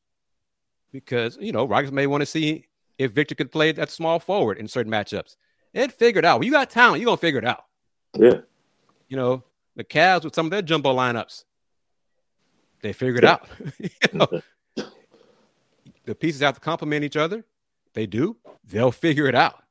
because, 0.92 1.36
you 1.40 1.50
know, 1.50 1.64
Rockets 1.64 1.90
may 1.90 2.06
want 2.06 2.22
to 2.22 2.26
see 2.26 2.66
if 2.96 3.10
Victor 3.10 3.34
could 3.34 3.50
play 3.50 3.72
that 3.72 3.90
small 3.90 4.20
forward 4.20 4.56
in 4.56 4.68
certain 4.68 4.92
matchups. 4.92 5.34
And 5.76 5.92
figured 5.92 6.24
out. 6.24 6.38
When 6.40 6.46
you 6.46 6.52
got 6.52 6.70
talent, 6.70 7.00
you're 7.00 7.06
going 7.06 7.18
to 7.18 7.20
figure 7.20 7.38
it 7.38 7.44
out. 7.44 7.66
Yeah. 8.14 8.40
You 9.08 9.16
know, 9.18 9.44
the 9.76 9.84
Cavs 9.84 10.24
with 10.24 10.34
some 10.34 10.46
of 10.46 10.50
their 10.50 10.62
jumbo 10.62 10.94
lineups, 10.94 11.44
they 12.80 12.94
figured 12.94 13.24
yeah. 13.24 13.32
out. 13.32 13.48
you 13.78 13.90
know, 14.14 14.40
the 16.06 16.14
pieces 16.14 16.40
have 16.40 16.54
to 16.54 16.60
complement 16.60 17.04
each 17.04 17.16
other. 17.16 17.44
They 17.92 18.06
do. 18.06 18.36
They'll 18.64 18.90
figure 18.90 19.26
it 19.26 19.34
out. 19.34 19.62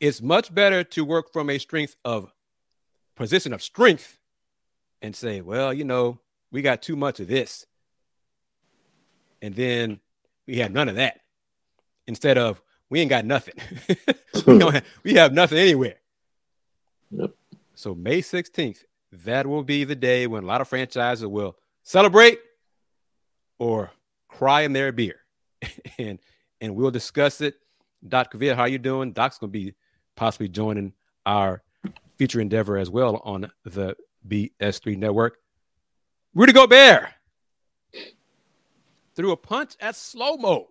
It's 0.00 0.20
much 0.20 0.52
better 0.52 0.82
to 0.82 1.04
work 1.04 1.32
from 1.32 1.48
a 1.48 1.58
strength 1.58 1.94
of 2.04 2.32
position 3.14 3.52
of 3.52 3.62
strength 3.62 4.18
and 5.00 5.14
say, 5.14 5.42
well, 5.42 5.72
you 5.72 5.84
know, 5.84 6.18
we 6.50 6.60
got 6.60 6.82
too 6.82 6.96
much 6.96 7.20
of 7.20 7.28
this. 7.28 7.66
And 9.40 9.54
then 9.54 10.00
we 10.48 10.56
have 10.56 10.72
none 10.72 10.88
of 10.88 10.96
that. 10.96 11.20
Instead 12.08 12.36
of 12.36 12.60
we 12.90 13.00
ain't 13.00 13.08
got 13.08 13.24
nothing. 13.24 13.54
we, 14.46 14.58
have, 14.72 14.84
we 15.04 15.14
have 15.14 15.32
nothing 15.32 15.58
anywhere. 15.58 15.96
Yep. 17.12 17.30
So 17.74 17.94
May 17.94 18.20
16th, 18.20 18.84
that 19.12 19.46
will 19.46 19.62
be 19.62 19.84
the 19.84 19.94
day 19.94 20.26
when 20.26 20.44
a 20.44 20.46
lot 20.46 20.60
of 20.60 20.68
franchises 20.68 21.26
will 21.26 21.56
celebrate 21.82 22.40
or 23.58 23.90
cry 24.28 24.62
in 24.62 24.72
their 24.72 24.92
beer. 24.92 25.20
and 25.98 26.18
and 26.60 26.74
we'll 26.74 26.90
discuss 26.90 27.40
it. 27.40 27.54
Doc 28.06 28.32
Kavir, 28.32 28.54
how 28.54 28.64
you 28.64 28.78
doing? 28.78 29.12
Doc's 29.12 29.38
gonna 29.38 29.50
be 29.50 29.74
possibly 30.16 30.48
joining 30.48 30.92
our 31.24 31.62
future 32.18 32.40
endeavor 32.40 32.76
as 32.76 32.90
well 32.90 33.16
on 33.24 33.50
the 33.64 33.96
BS3 34.28 34.96
network. 34.96 35.38
Rudy 36.34 36.52
Gobert 36.52 37.08
threw 39.14 39.32
a 39.32 39.36
punch 39.36 39.76
at 39.80 39.96
slow 39.96 40.36
mo. 40.36 40.69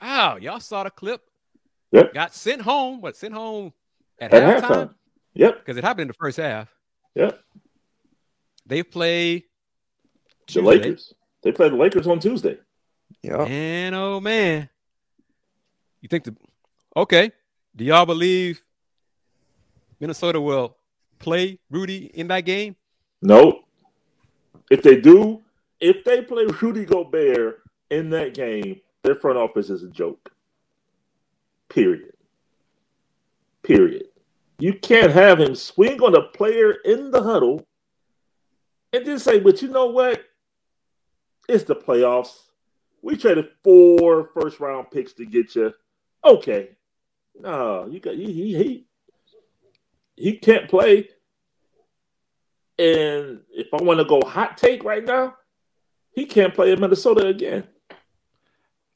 Wow, 0.00 0.36
y'all 0.36 0.60
saw 0.60 0.84
the 0.84 0.90
clip. 0.90 1.22
Yep. 1.92 2.14
Got 2.14 2.34
sent 2.34 2.62
home, 2.62 3.00
but 3.00 3.16
sent 3.16 3.34
home 3.34 3.72
at, 4.20 4.32
at 4.32 4.62
halftime. 4.62 4.70
halftime. 4.70 4.94
Yep. 5.34 5.58
Because 5.58 5.76
it 5.76 5.84
happened 5.84 6.02
in 6.02 6.08
the 6.08 6.14
first 6.14 6.36
half. 6.36 6.68
Yep. 7.14 7.40
They 8.66 8.82
play 8.82 9.44
the 10.52 10.62
Lakers. 10.62 11.14
They 11.42 11.52
play 11.52 11.68
the 11.68 11.76
Lakers 11.76 12.06
on 12.06 12.20
Tuesday. 12.20 12.58
Yeah. 13.22 13.42
And 13.42 13.94
oh 13.94 14.20
man. 14.20 14.68
You 16.00 16.08
think 16.08 16.24
the 16.24 16.36
okay. 16.96 17.32
Do 17.76 17.84
y'all 17.84 18.06
believe 18.06 18.62
Minnesota 19.98 20.40
will 20.40 20.76
play 21.18 21.58
Rudy 21.70 22.10
in 22.14 22.28
that 22.28 22.42
game? 22.42 22.76
No. 23.22 23.60
If 24.70 24.82
they 24.82 25.00
do, 25.00 25.42
if 25.80 26.04
they 26.04 26.22
play 26.22 26.46
Rudy 26.60 26.84
Gobert 26.84 27.62
in 27.90 28.10
that 28.10 28.34
game, 28.34 28.80
their 29.02 29.14
front 29.14 29.38
office 29.38 29.70
is 29.70 29.82
a 29.82 29.88
joke. 29.88 30.32
Period. 31.68 32.12
Period. 33.62 34.04
You 34.58 34.74
can't 34.74 35.12
have 35.12 35.40
him 35.40 35.54
swing 35.54 36.00
on 36.02 36.14
a 36.14 36.22
player 36.22 36.72
in 36.84 37.10
the 37.10 37.22
huddle 37.22 37.66
and 38.92 39.06
then 39.06 39.18
say, 39.18 39.40
but 39.40 39.62
you 39.62 39.68
know 39.68 39.86
what? 39.86 40.22
It's 41.48 41.64
the 41.64 41.76
playoffs. 41.76 42.36
We 43.02 43.16
traded 43.16 43.48
four 43.64 44.30
first 44.34 44.60
round 44.60 44.90
picks 44.90 45.14
to 45.14 45.24
get 45.24 45.54
you. 45.54 45.72
Okay. 46.24 46.70
No, 47.40 47.86
you 47.86 48.00
got 48.00 48.14
he 48.14 48.32
he 48.32 48.86
he, 50.16 50.36
can't 50.36 50.68
play. 50.68 51.08
And 52.78 53.40
if 53.50 53.72
I 53.72 53.82
want 53.82 54.00
to 54.00 54.04
go 54.04 54.20
hot 54.20 54.58
take 54.58 54.84
right 54.84 55.04
now, 55.04 55.36
he 56.12 56.26
can't 56.26 56.54
play 56.54 56.72
in 56.72 56.80
Minnesota 56.80 57.26
again. 57.26 57.66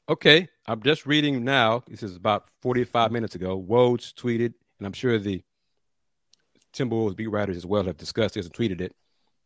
Okay, 0.07 0.47
I'm 0.67 0.83
just 0.83 1.07
reading 1.07 1.43
now. 1.43 1.83
This 1.87 2.03
is 2.03 2.15
about 2.15 2.47
45 2.61 3.11
minutes 3.11 3.33
ago. 3.33 3.59
Woj 3.59 4.13
tweeted, 4.13 4.53
and 4.77 4.85
I'm 4.85 4.93
sure 4.93 5.17
the 5.17 5.41
Timberwolves 6.73 7.15
beat 7.15 7.27
writers 7.27 7.57
as 7.57 7.65
well 7.65 7.85
have 7.85 7.97
discussed 7.97 8.35
this 8.35 8.45
and 8.45 8.53
tweeted 8.53 8.81
it. 8.81 8.95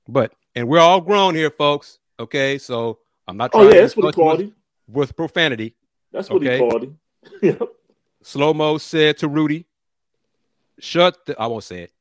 But 0.07 0.33
and 0.55 0.67
we're 0.67 0.79
all 0.79 0.99
grown 0.99 1.33
here, 1.33 1.49
folks. 1.49 1.99
Okay, 2.19 2.57
so 2.57 2.99
I'm 3.25 3.37
not 3.37 3.51
oh, 3.53 3.59
trying 3.59 3.67
oh, 3.67 3.69
yeah, 3.69 3.75
to 3.75 3.81
that's 3.81 3.95
what 3.95 4.05
he 4.15 4.21
called 4.21 4.41
him. 4.41 4.55
with 4.87 5.15
profanity. 5.15 5.75
That's 6.11 6.29
what 6.29 6.41
okay? 6.41 6.57
he 6.57 6.69
called 6.69 6.83
him. 6.83 6.99
yep. 7.41 7.61
Slow 8.21 8.53
mo 8.53 8.77
said 8.79 9.17
to 9.19 9.29
Rudy, 9.29 9.65
"Shut 10.79 11.25
the." 11.25 11.39
I 11.39 11.47
won't 11.47 11.63
say 11.63 11.83
it. 11.83 11.93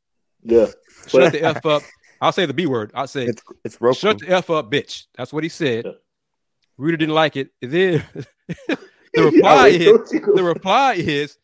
Yeah. 0.43 0.67
Shut 1.07 1.31
the 1.33 1.43
f 1.45 1.65
up. 1.65 1.83
I'll 2.21 2.33
say 2.33 2.47
the 2.47 2.55
b 2.55 2.67
word. 2.67 2.91
I'll 2.93 3.07
say 3.07 3.27
it's, 3.27 3.43
it's 3.65 3.81
Roku. 3.81 3.99
shut 3.99 4.19
the 4.19 4.31
f 4.31 4.51
up, 4.51 4.69
bitch. 4.69 5.07
That's 5.17 5.33
what 5.33 5.45
he 5.45 5.49
said. 5.49 5.85
Yeah. 5.85 5.93
Rudy 6.79 6.97
didn't 6.97 7.15
like 7.15 7.37
it. 7.37 7.51
And 7.61 7.71
then 7.71 8.05
the 8.47 8.79
reply 9.17 9.69
is 9.69 10.11
the 10.11 10.43
reply 10.43 10.95
is 10.95 11.37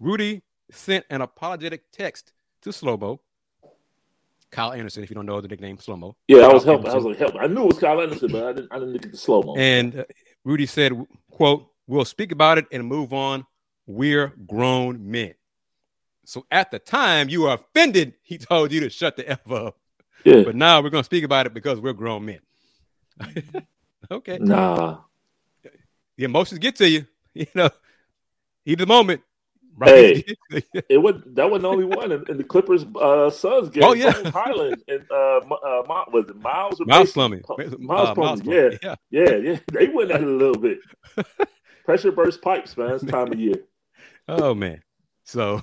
Rudy 0.00 0.42
sent 0.70 1.06
an 1.08 1.22
apologetic 1.22 1.90
text 1.92 2.32
to 2.62 2.70
Slomo. 2.70 3.20
Kyle 4.50 4.72
Anderson, 4.72 5.02
if 5.02 5.10
you 5.10 5.14
don't 5.14 5.26
know 5.26 5.40
the 5.40 5.48
nickname 5.48 5.76
Slomo. 5.76 6.14
Yeah, 6.26 6.38
I 6.38 6.52
was 6.52 6.64
helping. 6.64 6.86
Anderson. 6.86 6.90
I 6.90 7.08
was 7.08 7.18
like, 7.18 7.18
help. 7.18 7.42
I 7.42 7.46
knew 7.46 7.64
it 7.64 7.66
was 7.66 7.78
Kyle 7.78 8.00
Anderson, 8.00 8.32
but 8.32 8.44
I 8.44 8.52
didn't. 8.52 8.72
I 8.72 8.78
didn't 8.78 8.94
look 8.94 9.04
at 9.04 9.12
the 9.12 9.18
Slomo. 9.18 9.58
And 9.58 10.00
uh, 10.00 10.04
Rudy 10.44 10.66
said, 10.66 10.92
"quote 11.30 11.68
We'll 11.86 12.04
speak 12.04 12.32
about 12.32 12.58
it 12.58 12.66
and 12.72 12.86
move 12.86 13.12
on. 13.12 13.46
We're 13.86 14.32
grown 14.46 15.10
men." 15.10 15.34
So 16.24 16.46
at 16.50 16.70
the 16.70 16.78
time, 16.78 17.28
you 17.28 17.42
were 17.42 17.54
offended. 17.54 18.14
He 18.22 18.38
told 18.38 18.72
you 18.72 18.80
to 18.80 18.90
shut 18.90 19.16
the 19.16 19.28
f 19.28 19.50
up. 19.50 19.76
Yeah. 20.24 20.42
But 20.42 20.56
now 20.56 20.80
we're 20.80 20.90
gonna 20.90 21.04
speak 21.04 21.24
about 21.24 21.46
it 21.46 21.52
because 21.52 21.78
we're 21.78 21.92
grown 21.92 22.24
men. 22.24 22.40
okay. 24.10 24.38
Nah. 24.38 24.98
The 26.16 26.24
emotions 26.24 26.58
get 26.58 26.76
to 26.76 26.88
you. 26.88 27.06
You 27.34 27.46
know, 27.54 27.70
heat 28.64 28.78
the 28.78 28.86
moment. 28.86 29.20
Right? 29.76 30.26
Hey, 30.50 30.62
it 30.88 30.98
was 31.00 31.22
that 31.24 31.48
was 31.48 31.62
the 31.62 31.68
only 31.68 31.84
one 31.84 32.10
in, 32.10 32.24
in 32.28 32.36
the 32.36 32.42
Clippers 32.42 32.84
uh 33.00 33.30
Suns 33.30 33.68
game. 33.68 33.84
Oh 33.84 33.92
yeah, 33.92 34.10
Hyland 34.30 34.82
and 34.88 35.04
uh, 35.08 35.38
uh 35.38 35.82
was 36.10 36.24
it 36.28 36.36
Miles? 36.40 36.80
Miles 36.80 37.12
Plumbing. 37.12 37.44
Miles, 37.78 38.18
uh. 38.18 38.36
Yeah. 38.42 38.70
yeah, 38.82 38.94
yeah, 39.10 39.36
yeah. 39.36 39.58
They 39.72 39.86
went 39.86 40.10
at 40.10 40.20
it 40.20 40.26
a 40.26 40.30
little 40.30 40.58
bit. 40.58 40.78
Pressure 41.84 42.10
burst 42.10 42.42
pipes, 42.42 42.76
man. 42.76 42.90
It's 42.94 43.04
time 43.04 43.30
of 43.30 43.38
year. 43.38 43.62
Oh 44.26 44.52
man. 44.52 44.82
So 45.22 45.62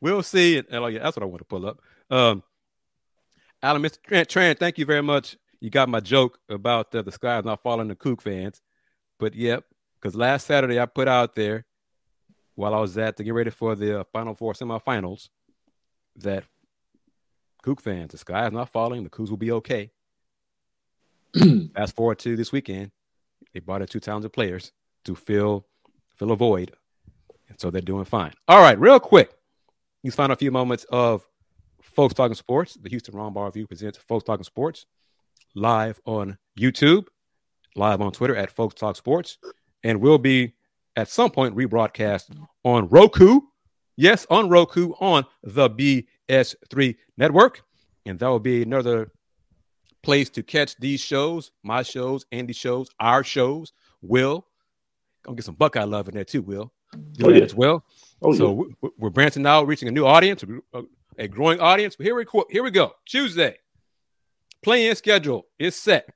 we'll 0.00 0.22
see. 0.22 0.58
And 0.58 0.66
oh, 0.72 0.86
yeah, 0.86 1.02
that's 1.02 1.16
what 1.16 1.22
I 1.22 1.26
want 1.26 1.40
to 1.40 1.44
pull 1.44 1.66
up. 1.66 1.80
Um, 2.08 2.42
Alan, 3.62 3.82
Mr. 3.82 3.98
Tran, 4.08 4.26
Trent, 4.26 4.58
thank 4.58 4.78
you 4.78 4.86
very 4.86 5.02
much. 5.02 5.36
You 5.60 5.70
got 5.70 5.88
my 5.88 6.00
joke 6.00 6.38
about 6.48 6.94
uh, 6.94 7.02
the 7.02 7.12
sky 7.12 7.38
is 7.38 7.44
not 7.44 7.62
falling 7.62 7.88
to 7.88 7.94
Coug 7.94 8.20
fans, 8.20 8.60
but 9.18 9.34
yep, 9.34 9.64
because 9.94 10.14
last 10.14 10.46
Saturday 10.46 10.78
I 10.78 10.86
put 10.86 11.08
out 11.08 11.34
there 11.34 11.64
while 12.54 12.74
I 12.74 12.80
was 12.80 12.96
at 12.98 13.16
to 13.16 13.24
get 13.24 13.34
ready 13.34 13.50
for 13.50 13.74
the 13.74 14.00
uh, 14.00 14.04
Final 14.12 14.34
Four 14.34 14.52
semifinals 14.54 15.28
that 16.16 16.44
Coug 17.64 17.80
fans, 17.80 18.12
the 18.12 18.18
sky 18.18 18.46
is 18.46 18.52
not 18.52 18.70
falling. 18.70 19.04
The 19.04 19.10
Cougs 19.10 19.30
will 19.30 19.36
be 19.36 19.52
okay. 19.52 19.90
Fast 21.74 21.96
forward 21.96 22.18
to 22.20 22.36
this 22.36 22.52
weekend, 22.52 22.92
they 23.52 23.60
brought 23.60 23.82
in 23.82 23.88
two 23.88 24.00
talented 24.00 24.32
players 24.32 24.72
to 25.04 25.14
fill 25.14 25.66
fill 26.14 26.32
a 26.32 26.36
void, 26.36 26.72
and 27.48 27.60
so 27.60 27.70
they're 27.70 27.80
doing 27.80 28.04
fine. 28.04 28.32
All 28.48 28.60
right, 28.60 28.78
real 28.78 29.00
quick, 29.00 29.32
find 30.10 30.32
a 30.32 30.36
few 30.36 30.50
moments 30.50 30.84
of 30.90 31.26
folks 31.82 32.14
talking 32.14 32.34
sports. 32.34 32.74
The 32.80 32.88
Houston 32.88 33.14
Roundball 33.14 33.46
Review 33.46 33.66
presents 33.66 33.98
folks 33.98 34.24
talking 34.24 34.44
sports 34.44 34.86
live 35.56 35.98
on 36.04 36.38
YouTube, 36.58 37.06
live 37.74 38.00
on 38.00 38.12
Twitter 38.12 38.36
at 38.36 38.50
folks 38.52 38.74
talk 38.74 38.94
sports, 38.94 39.38
and 39.82 40.00
will 40.00 40.18
be 40.18 40.54
at 40.94 41.08
some 41.08 41.30
point 41.30 41.56
rebroadcast 41.56 42.30
on 42.64 42.88
Roku. 42.88 43.40
Yes, 43.96 44.26
on 44.30 44.48
Roku 44.50 44.92
on 45.00 45.24
the 45.42 45.68
BS3 45.70 46.96
network, 47.16 47.62
and 48.04 48.18
that 48.18 48.28
will 48.28 48.38
be 48.38 48.62
another 48.62 49.10
place 50.02 50.28
to 50.30 50.42
catch 50.42 50.76
these 50.76 51.00
shows, 51.00 51.50
my 51.64 51.82
shows, 51.82 52.26
Andy 52.30 52.52
shows, 52.52 52.88
our 53.00 53.24
shows. 53.24 53.72
Will 54.02 54.46
gonna 55.24 55.34
get 55.36 55.44
some 55.44 55.54
Buckeye 55.56 55.82
love 55.84 56.06
in 56.08 56.14
there 56.14 56.22
too. 56.24 56.42
Will 56.42 56.70
do 57.12 57.26
Oh, 57.26 57.30
that 57.32 57.38
yeah. 57.38 57.44
as 57.44 57.54
well. 57.54 57.84
Oh, 58.22 58.32
so 58.34 58.48
yeah. 58.68 58.74
we- 58.82 58.90
we're 58.98 59.10
branching 59.10 59.44
out, 59.46 59.66
reaching 59.66 59.88
a 59.88 59.90
new 59.90 60.06
audience, 60.06 60.44
a- 61.18 61.28
growing 61.28 61.58
audience. 61.58 61.96
But 61.96 62.04
here 62.06 62.14
we 62.14 62.24
go. 62.24 62.44
Here 62.50 62.62
we 62.62 62.70
go. 62.70 62.92
Tuesday, 63.06 63.56
Play-In 64.66 64.96
schedule 64.96 65.46
is 65.60 65.76
set. 65.76 66.08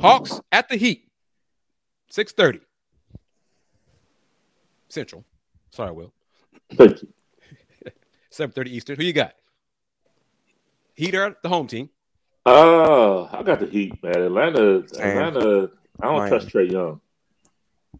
Hawks 0.00 0.40
at 0.52 0.68
the 0.68 0.76
Heat, 0.76 1.08
six 2.08 2.30
thirty 2.30 2.60
Central. 4.88 5.24
Sorry, 5.72 5.90
Will. 5.90 6.12
Thank 6.76 7.02
you. 7.02 7.08
Seven 8.30 8.52
thirty 8.52 8.70
Eastern. 8.76 8.94
Who 8.94 9.02
you 9.02 9.12
got? 9.12 9.32
Heat 10.94 11.16
are 11.16 11.36
the 11.42 11.48
home 11.48 11.66
team. 11.66 11.90
Uh, 12.46 13.24
I 13.24 13.42
got 13.42 13.58
the 13.58 13.66
Heat, 13.66 14.00
man. 14.00 14.22
Atlanta, 14.22 14.86
Same. 14.86 15.18
Atlanta. 15.18 15.70
I 16.00 16.04
don't 16.06 16.18
Miami. 16.18 16.28
trust 16.28 16.54
Trae 16.54 16.70
Young. 16.70 17.00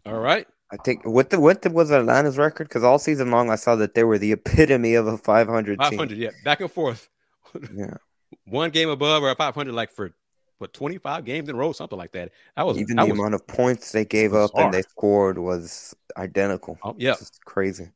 All 0.05 0.17
right. 0.17 0.47
I 0.71 0.77
think 0.77 1.05
what 1.05 1.29
the 1.29 1.41
what 1.41 1.61
the, 1.61 1.71
was 1.71 1.91
Atlanta's 1.91 2.37
record? 2.37 2.69
Because 2.69 2.85
all 2.85 2.99
season 2.99 3.31
long 3.31 3.49
I 3.49 3.55
saw 3.57 3.75
that 3.75 3.95
they 3.95 4.05
were 4.05 4.17
the 4.17 4.31
epitome 4.31 4.93
of 4.93 5.07
a 5.07 5.17
500 5.17 5.77
Five 5.77 5.89
team. 5.89 5.99
hundred. 5.99 6.17
Yeah, 6.19 6.29
back 6.45 6.61
and 6.61 6.71
forth. 6.71 7.09
Yeah, 7.75 7.95
One 8.45 8.69
game 8.69 8.89
above 8.89 9.23
or 9.23 9.33
five 9.35 9.55
hundred, 9.55 9.73
like 9.73 9.91
for 9.91 10.11
what 10.57 10.73
twenty 10.73 10.97
five 10.97 11.25
games 11.25 11.49
in 11.49 11.55
a 11.55 11.57
row, 11.57 11.71
something 11.71 11.97
like 11.97 12.11
that. 12.11 12.31
That 12.55 12.65
was 12.65 12.77
even 12.77 12.97
that 12.97 13.05
the 13.05 13.11
was, 13.11 13.19
amount 13.19 13.33
of 13.33 13.47
points 13.47 13.91
they 13.91 14.05
gave 14.05 14.33
was 14.33 14.49
up 14.49 14.57
and 14.57 14.73
they 14.73 14.81
scored 14.81 15.37
was 15.37 15.95
identical. 16.17 16.77
oh, 16.83 16.95
yeah. 16.97 17.13
Just 17.13 17.43
crazy. 17.45 17.89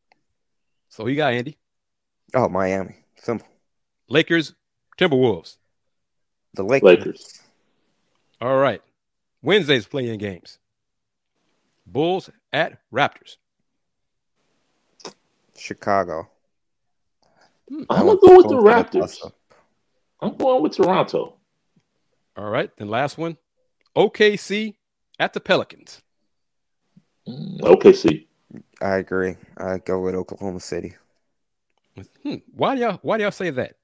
So 0.90 1.04
who 1.04 1.10
you 1.10 1.18
got 1.18 1.34
Andy. 1.34 1.58
Oh, 2.34 2.50
Miami, 2.50 2.96
simple. 3.16 3.48
Lakers, 4.10 4.54
Timberwolves. 4.98 5.58
The 6.56 6.64
Lakers. 6.64 6.84
Lakers. 6.84 7.42
All 8.42 8.58
right. 8.58 8.82
Wednesday's 9.42 9.86
Play-In 9.86 10.18
games. 10.20 10.60
Bulls 11.86 12.30
at 12.52 12.80
Raptors. 12.94 13.38
Chicago. 15.58 16.30
I'm 17.72 17.80
That 17.80 17.88
gonna 17.90 18.04
go 18.04 18.12
with 18.12 18.22
the 18.22 18.28
close 18.28 18.44
to 18.44 18.56
Raptors. 18.56 19.32
Toss-up. 20.24 20.40
I'm 20.40 20.46
going 20.46 20.64
with 20.64 20.74
Toronto. 20.74 21.36
All 22.36 22.50
right. 22.50 22.70
Then 22.78 22.88
last 22.90 23.18
one. 23.18 23.38
OKC 23.96 24.76
at 25.20 25.34
the 25.34 25.40
Pelicans. 25.40 26.02
Mm, 27.28 27.62
OKC. 27.62 28.26
I 28.82 28.98
agree. 28.98 29.36
I 29.58 29.78
go 29.78 30.00
with 30.02 30.16
Oklahoma 30.16 30.60
City. 30.60 30.96
Hmm. 32.24 32.36
Why 32.54 32.76
do 32.76 32.82
y'all 32.82 33.00
why 33.04 33.18
do 33.18 33.24
y'all 33.24 33.32
say 33.32 33.52
that? 33.52 33.76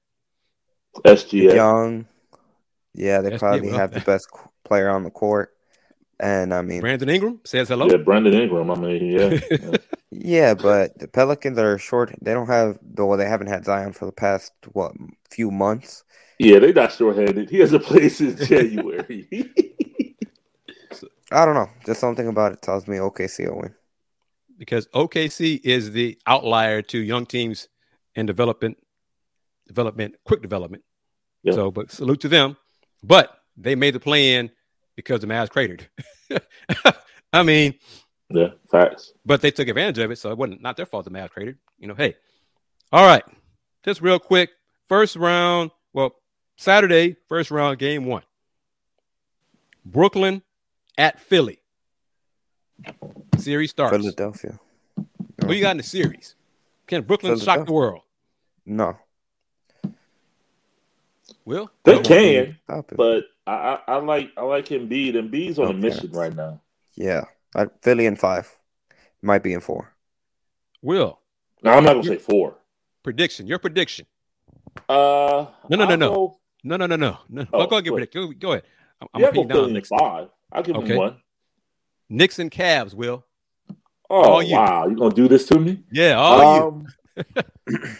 SGA. 1.04 1.54
Young. 1.54 2.06
Yeah, 2.92 3.20
they 3.20 3.30
That's 3.30 3.40
probably 3.40 3.68
it, 3.68 3.74
have 3.74 3.92
the 3.92 4.00
best 4.00 4.28
player 4.64 4.90
on 4.90 5.04
the 5.04 5.10
court. 5.10 5.54
And 6.18 6.52
I 6.52 6.60
mean, 6.60 6.80
Brandon 6.80 7.08
Ingram 7.08 7.40
says 7.44 7.68
hello. 7.68 7.86
Yeah, 7.88 7.96
Brandon 7.98 8.34
Ingram. 8.34 8.70
I 8.70 8.74
mean, 8.74 9.06
yeah. 9.06 9.40
yeah. 9.50 9.76
yeah, 10.10 10.54
but 10.54 10.98
the 10.98 11.08
Pelicans 11.08 11.58
are 11.58 11.78
short. 11.78 12.14
They 12.20 12.34
don't 12.34 12.48
have, 12.48 12.78
though 12.82 13.16
they 13.16 13.26
haven't 13.26 13.46
had 13.46 13.64
Zion 13.64 13.92
for 13.92 14.04
the 14.04 14.12
past, 14.12 14.52
what, 14.72 14.92
few 15.30 15.50
months. 15.50 16.04
Yeah, 16.40 16.58
they 16.58 16.72
not 16.72 16.90
short-handed. 16.90 17.50
He 17.50 17.58
hasn't 17.58 17.84
played 17.84 18.08
since 18.10 18.48
January. 18.48 19.28
I 21.30 21.44
don't 21.44 21.54
know. 21.54 21.68
Just 21.84 22.00
something 22.00 22.26
about 22.28 22.52
it 22.52 22.62
tells 22.62 22.88
me 22.88 22.96
OKC 22.96 23.46
will 23.48 23.60
win. 23.60 23.74
because 24.58 24.86
OKC 24.88 25.60
is 25.62 25.92
the 25.92 26.18
outlier 26.26 26.80
to 26.82 26.98
young 26.98 27.26
teams 27.26 27.68
in 28.14 28.24
development, 28.26 28.78
development, 29.68 30.14
quick 30.24 30.40
development. 30.42 30.82
Yeah. 31.42 31.52
So, 31.52 31.70
but 31.70 31.92
salute 31.92 32.20
to 32.22 32.28
them. 32.28 32.56
But 33.02 33.38
they 33.56 33.74
made 33.74 33.94
the 33.94 34.00
plan 34.00 34.50
because 34.96 35.20
the 35.20 35.26
Mavs 35.26 35.50
cratered. 35.50 35.88
I 37.32 37.42
mean, 37.42 37.74
yeah, 38.30 38.48
facts. 38.70 39.12
but 39.26 39.42
they 39.42 39.50
took 39.50 39.68
advantage 39.68 39.98
of 39.98 40.10
it, 40.10 40.16
so 40.16 40.30
it 40.30 40.38
wasn't 40.38 40.62
not 40.62 40.76
their 40.76 40.86
fault 40.86 41.04
the 41.04 41.10
Mavs 41.10 41.30
cratered. 41.30 41.58
You 41.78 41.88
know, 41.88 41.94
hey, 41.94 42.16
all 42.92 43.06
right, 43.06 43.24
just 43.84 44.00
real 44.00 44.18
quick, 44.18 44.50
first 44.88 45.16
round. 45.16 45.70
Well, 45.92 46.12
Saturday, 46.60 47.16
first 47.26 47.50
round, 47.50 47.78
game 47.78 48.04
one. 48.04 48.22
Brooklyn 49.82 50.42
at 50.98 51.18
Philly. 51.18 51.58
Series 53.38 53.70
starts. 53.70 53.96
Philadelphia. 53.96 54.60
Who 55.42 55.54
you 55.54 55.62
got 55.62 55.70
in 55.70 55.76
the 55.78 55.82
series? 55.82 56.34
Can 56.86 57.02
Brooklyn 57.04 57.38
shock 57.38 57.64
the 57.64 57.72
world? 57.72 58.02
No. 58.66 58.94
Will? 61.46 61.70
They 61.84 61.94
That 61.94 62.04
can, 62.04 62.44
be- 62.44 62.56
stop 62.64 62.92
it. 62.92 62.98
but 62.98 63.24
I, 63.46 63.52
I, 63.88 63.94
I 63.94 63.96
like 63.96 64.30
I 64.36 64.42
like 64.42 64.66
Embiid. 64.66 65.14
Embiid's 65.14 65.58
on 65.58 65.64
a 65.64 65.68
Okay. 65.70 65.78
mission 65.78 66.10
right 66.12 66.36
now. 66.36 66.60
Yeah. 66.94 67.22
I, 67.56 67.68
Philly 67.80 68.04
in 68.04 68.16
five. 68.16 68.54
Might 69.22 69.42
be 69.42 69.54
in 69.54 69.60
four. 69.62 69.94
Will? 70.82 71.20
No, 71.62 71.70
I'm 71.72 71.84
not 71.84 71.94
gonna 71.94 72.04
say 72.04 72.18
four. 72.18 72.56
Prediction. 73.02 73.46
Your 73.46 73.58
prediction. 73.58 74.04
Uh, 74.90 75.46
No, 75.70 75.76
no, 75.76 75.84
no, 75.86 75.90
I'll 75.92 75.96
no. 75.96 76.36
Go, 76.62 76.68
No, 76.68 76.76
no, 76.76 76.86
no, 76.86 76.96
no. 76.96 77.18
no. 77.28 77.46
Oh, 77.52 77.60
I'll 77.60 77.66
go 77.66 77.80
get 77.80 77.90
what? 77.92 77.98
prediction. 77.98 78.26
Go, 78.28 78.32
go 78.38 78.52
ahead. 78.52 78.64
I'm, 79.00 79.08
I'm 79.14 79.20
gonna 79.22 79.32
go 79.32 79.40
pin 79.40 79.48
down 79.48 79.56
Philly 79.68 79.76
in 79.76 79.84
five. 79.84 80.28
I'll 80.52 80.62
give 80.62 80.76
Okay. 80.76 80.92
him 80.92 80.98
one. 80.98 81.16
Knicks 82.08 82.38
and 82.38 82.50
Cavs. 82.50 82.94
Will? 82.94 83.24
Oh 84.08 84.22
All 84.22 84.42
you. 84.42 84.56
wow, 84.56 84.86
you 84.88 84.96
gonna 84.96 85.14
do 85.14 85.28
this 85.28 85.46
to 85.48 85.58
me? 85.60 85.82
Yeah. 85.90 86.14
All 86.18 86.42
you. 86.44 86.62
um, 86.66 86.86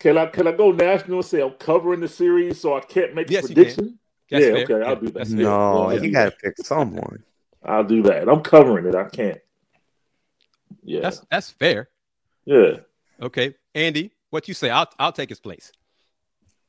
can 0.00 0.18
I 0.18 0.26
can 0.26 0.46
I 0.48 0.52
go 0.52 0.72
national 0.72 1.18
and 1.18 1.26
say 1.26 1.40
I'm 1.40 1.52
covering 1.52 2.00
the 2.00 2.08
series 2.08 2.60
so 2.60 2.76
I 2.76 2.80
can't 2.80 3.14
make 3.14 3.28
a 3.28 3.32
Yes, 3.32 3.42
you 3.48 3.54
can. 3.54 3.64
prediction? 3.64 3.98
Yeah, 4.30 4.38
fair. 4.40 4.56
okay, 4.56 4.82
I'll 4.82 4.96
do 4.96 5.06
that. 5.06 5.14
that's 5.14 5.30
Yeah, 5.30 5.36
fair. 5.36 5.44
No, 5.44 5.90
yeah, 5.90 6.02
you 6.02 6.12
got 6.12 6.24
to 6.24 6.30
pick 6.32 6.58
someone. 6.58 7.22
I'll 7.62 7.84
do 7.84 8.02
that. 8.02 8.28
I'm 8.28 8.40
covering 8.42 8.86
it. 8.86 8.94
I 8.94 9.04
can't. 9.04 9.38
Yeah, 10.82 11.00
That's 11.00 11.20
that's 11.30 11.50
fair. 11.50 11.88
yeah. 12.44 12.78
Okay, 13.22 13.54
Andy, 13.74 14.10
what 14.30 14.48
you 14.48 14.54
say? 14.54 14.70
I'll 14.70 14.88
I'll 14.98 15.12
take 15.12 15.28
his 15.28 15.38
place. 15.40 15.70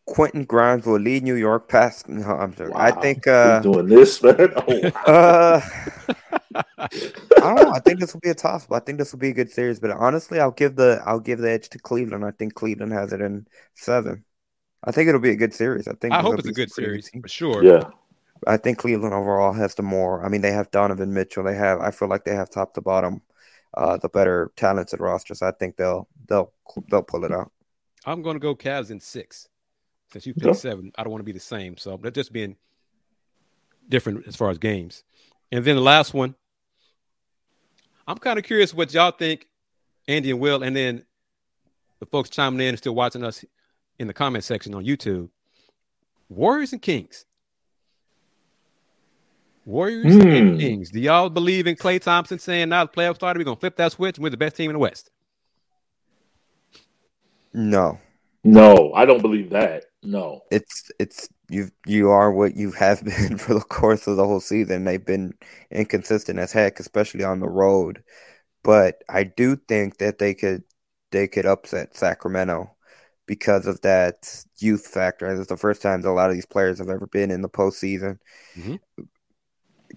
Quentin 0.06 0.46
Grimes 0.46 0.86
will 0.86 1.00
lead 1.00 1.24
New 1.24 1.36
York 1.36 1.68
past. 1.68 2.08
No, 2.10 2.26
I'm 2.26 2.54
joking. 2.54 2.74
I 2.76 2.92
Wow. 2.92 3.02
think. 3.02 3.26
We 3.26 3.32
uh 3.32 3.60
doing 3.60 3.88
this, 3.88 4.22
man. 4.24 4.54
Oh, 4.56 4.80
wow. 4.84 4.92
Uh, 5.06 5.62
I 7.42 7.54
don't 7.54 7.62
know. 7.62 7.72
I 7.72 7.80
think 7.80 8.00
this 8.00 8.14
will 8.14 8.22
be 8.22 8.30
a 8.30 8.36
toss. 8.36 8.66
But 8.68 8.76
I 8.82 8.86
think 8.86 8.98
this 8.98 9.12
will 9.12 9.20
be 9.20 9.30
a 9.30 9.34
good 9.34 9.52
series. 9.52 9.80
But 9.80 9.92
honestly, 9.92 10.40
I'll 10.40 10.52
give 10.52 10.76
the 10.76 11.02
I'll 11.06 11.20
give 11.20 11.40
the 11.40 11.52
edge 11.52 11.70
to 11.70 11.80
Cleveland. 11.80 12.26
I 12.26 12.32
think 12.32 12.54
Cleveland 12.56 12.94
has 12.94 13.14
it 13.14 13.22
in 13.22 13.48
seven. 13.76 14.26
I 14.84 14.92
think 14.92 15.10
it'll 15.10 15.22
be 15.22 15.32
a 15.32 15.36
good 15.36 15.54
series. 15.54 15.88
I 15.88 15.94
think 15.94 16.14
I 16.14 16.22
hope 16.22 16.40
it's 16.40 16.48
a 16.48 16.54
good 16.54 16.72
series 16.72 17.10
teams. 17.10 17.24
for 17.24 17.28
sure. 17.30 17.64
yeah, 17.64 17.90
I 18.48 18.58
think 18.58 18.78
Cleveland 18.78 19.14
overall 19.14 19.54
has 19.54 19.76
the 19.76 19.84
more. 19.84 20.24
I 20.26 20.30
mean, 20.30 20.42
they 20.42 20.52
have 20.52 20.72
Donovan 20.72 21.14
Mitchell. 21.14 21.44
They 21.44 21.56
have. 21.56 21.80
I 21.82 21.92
feel 21.92 22.08
like 22.08 22.26
they 22.26 22.36
have 22.36 22.50
top 22.50 22.74
to 22.76 22.82
bottom, 22.82 23.22
uh, 23.76 23.98
the 23.98 24.10
better 24.10 24.52
talented 24.56 25.00
rosters. 25.00 25.42
I 25.42 25.52
think 25.52 25.78
they'll 25.78 26.08
they'll 26.28 26.54
they'll 26.90 27.04
pull 27.04 27.26
it 27.26 27.32
out. 27.32 27.52
I'm 28.06 28.22
going 28.22 28.36
to 28.36 28.40
go 28.40 28.56
Cavs 28.56 28.92
in 28.92 29.00
six. 29.00 29.50
Since 30.16 30.28
you 30.28 30.34
picked 30.34 30.46
Okay. 30.46 30.58
seven, 30.58 30.94
I 30.98 31.04
don't 31.04 31.12
want 31.12 31.20
to 31.20 31.26
be 31.26 31.34
the 31.34 31.42
same. 31.42 31.76
So 31.76 31.98
they're 32.02 32.10
just 32.10 32.32
being 32.32 32.56
different 33.90 34.26
as 34.28 34.38
far 34.38 34.50
as 34.50 34.58
games. 34.58 35.04
And 35.52 35.66
then 35.66 35.76
the 35.76 35.82
last 35.82 36.14
one, 36.14 36.36
I'm 38.08 38.18
kind 38.18 38.40
of 38.40 38.46
curious 38.46 38.74
what 38.74 38.94
y'all 38.94 39.12
think, 39.12 39.46
Andy 40.08 40.32
and 40.32 40.40
Will, 40.40 40.64
and 40.64 40.74
then 40.74 41.04
the 42.00 42.06
folks 42.06 42.30
chiming 42.30 42.62
in 42.62 42.70
and 42.70 42.78
still 42.78 42.96
watching 42.96 43.26
us 43.26 43.44
in 44.00 44.08
the 44.08 44.14
comment 44.14 44.46
section 44.46 44.74
on 44.74 44.86
YouTube. 44.86 45.28
Warriors 46.30 46.72
and 46.72 46.82
Kings. 46.82 47.26
Warriors 49.66 50.16
and 50.16 50.52
Hmm. 50.54 50.58
Kings. 50.60 50.92
Do 50.92 51.02
y'all 51.02 51.30
believe 51.30 51.68
in 51.68 51.76
Klay 51.76 52.00
Thompson 52.02 52.40
saying 52.40 52.70
now 52.70 52.86
the 52.86 52.92
playoffs 52.92 53.16
started? 53.16 53.40
We're 53.42 53.44
gonna 53.44 53.60
flip 53.60 53.76
that 53.76 53.92
switch 53.92 54.16
and 54.16 54.24
we're 54.24 54.30
the 54.30 54.38
best 54.38 54.56
team 54.56 54.70
in 54.70 54.76
the 54.76 54.80
West. 54.80 55.12
No, 57.54 58.00
no, 58.46 58.94
I 58.94 59.06
don't 59.06 59.22
believe 59.22 59.50
that. 59.50 59.86
No, 60.06 60.42
it's 60.52 60.92
it's 61.00 61.30
you 61.50 61.70
you 61.86 62.10
are 62.12 62.32
what 62.32 62.56
you 62.56 62.72
have 62.74 63.04
been 63.06 63.38
for 63.38 63.54
the 63.54 63.62
course 63.62 64.08
of 64.08 64.18
the 64.18 64.26
whole 64.26 64.40
season. 64.40 64.84
They've 64.86 65.06
been 65.06 65.34
inconsistent 65.72 66.40
as 66.40 66.52
heck, 66.54 66.80
especially 66.80 67.24
on 67.24 67.40
the 67.40 67.50
road. 67.50 68.04
but 68.64 69.04
I 69.10 69.24
do 69.26 69.56
think 69.58 70.00
that 70.00 70.20
they 70.20 70.34
could 70.36 70.64
they 71.12 71.28
could 71.28 71.46
upset 71.48 71.98
Sacramento 71.98 72.76
because 73.28 73.68
of 73.68 73.82
that 73.82 74.46
youth 74.60 74.88
factor. 74.88 75.28
It's 75.28 75.50
the 75.50 75.58
first 75.58 75.82
time 75.82 76.02
that 76.02 76.10
a 76.10 76.14
lot 76.14 76.30
of 76.30 76.36
these 76.36 76.46
players 76.46 76.80
have 76.80 76.90
ever 76.90 77.08
been 77.08 77.32
in 77.32 77.42
the 77.42 77.50
postseason. 77.50 78.20
Mm-hmm. 78.58 78.76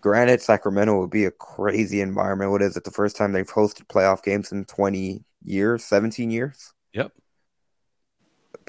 Granted, 0.01 0.41
Sacramento 0.43 1.01
would 1.01 1.11
be 1.11 1.25
a 1.25 1.31
crazy 1.31 2.01
environment. 2.01 2.51
What 2.51 2.63
is 2.63 2.77
it? 2.77 2.85
The 2.85 2.91
first 2.91 3.17
time 3.17 3.33
they've 3.33 3.47
hosted 3.51 3.87
playoff 3.89 4.23
games 4.23 4.53
in 4.53 4.65
20 4.65 5.25
years, 5.43 5.85
17 5.85 6.31
years? 6.31 6.73
Yep. 6.93 7.13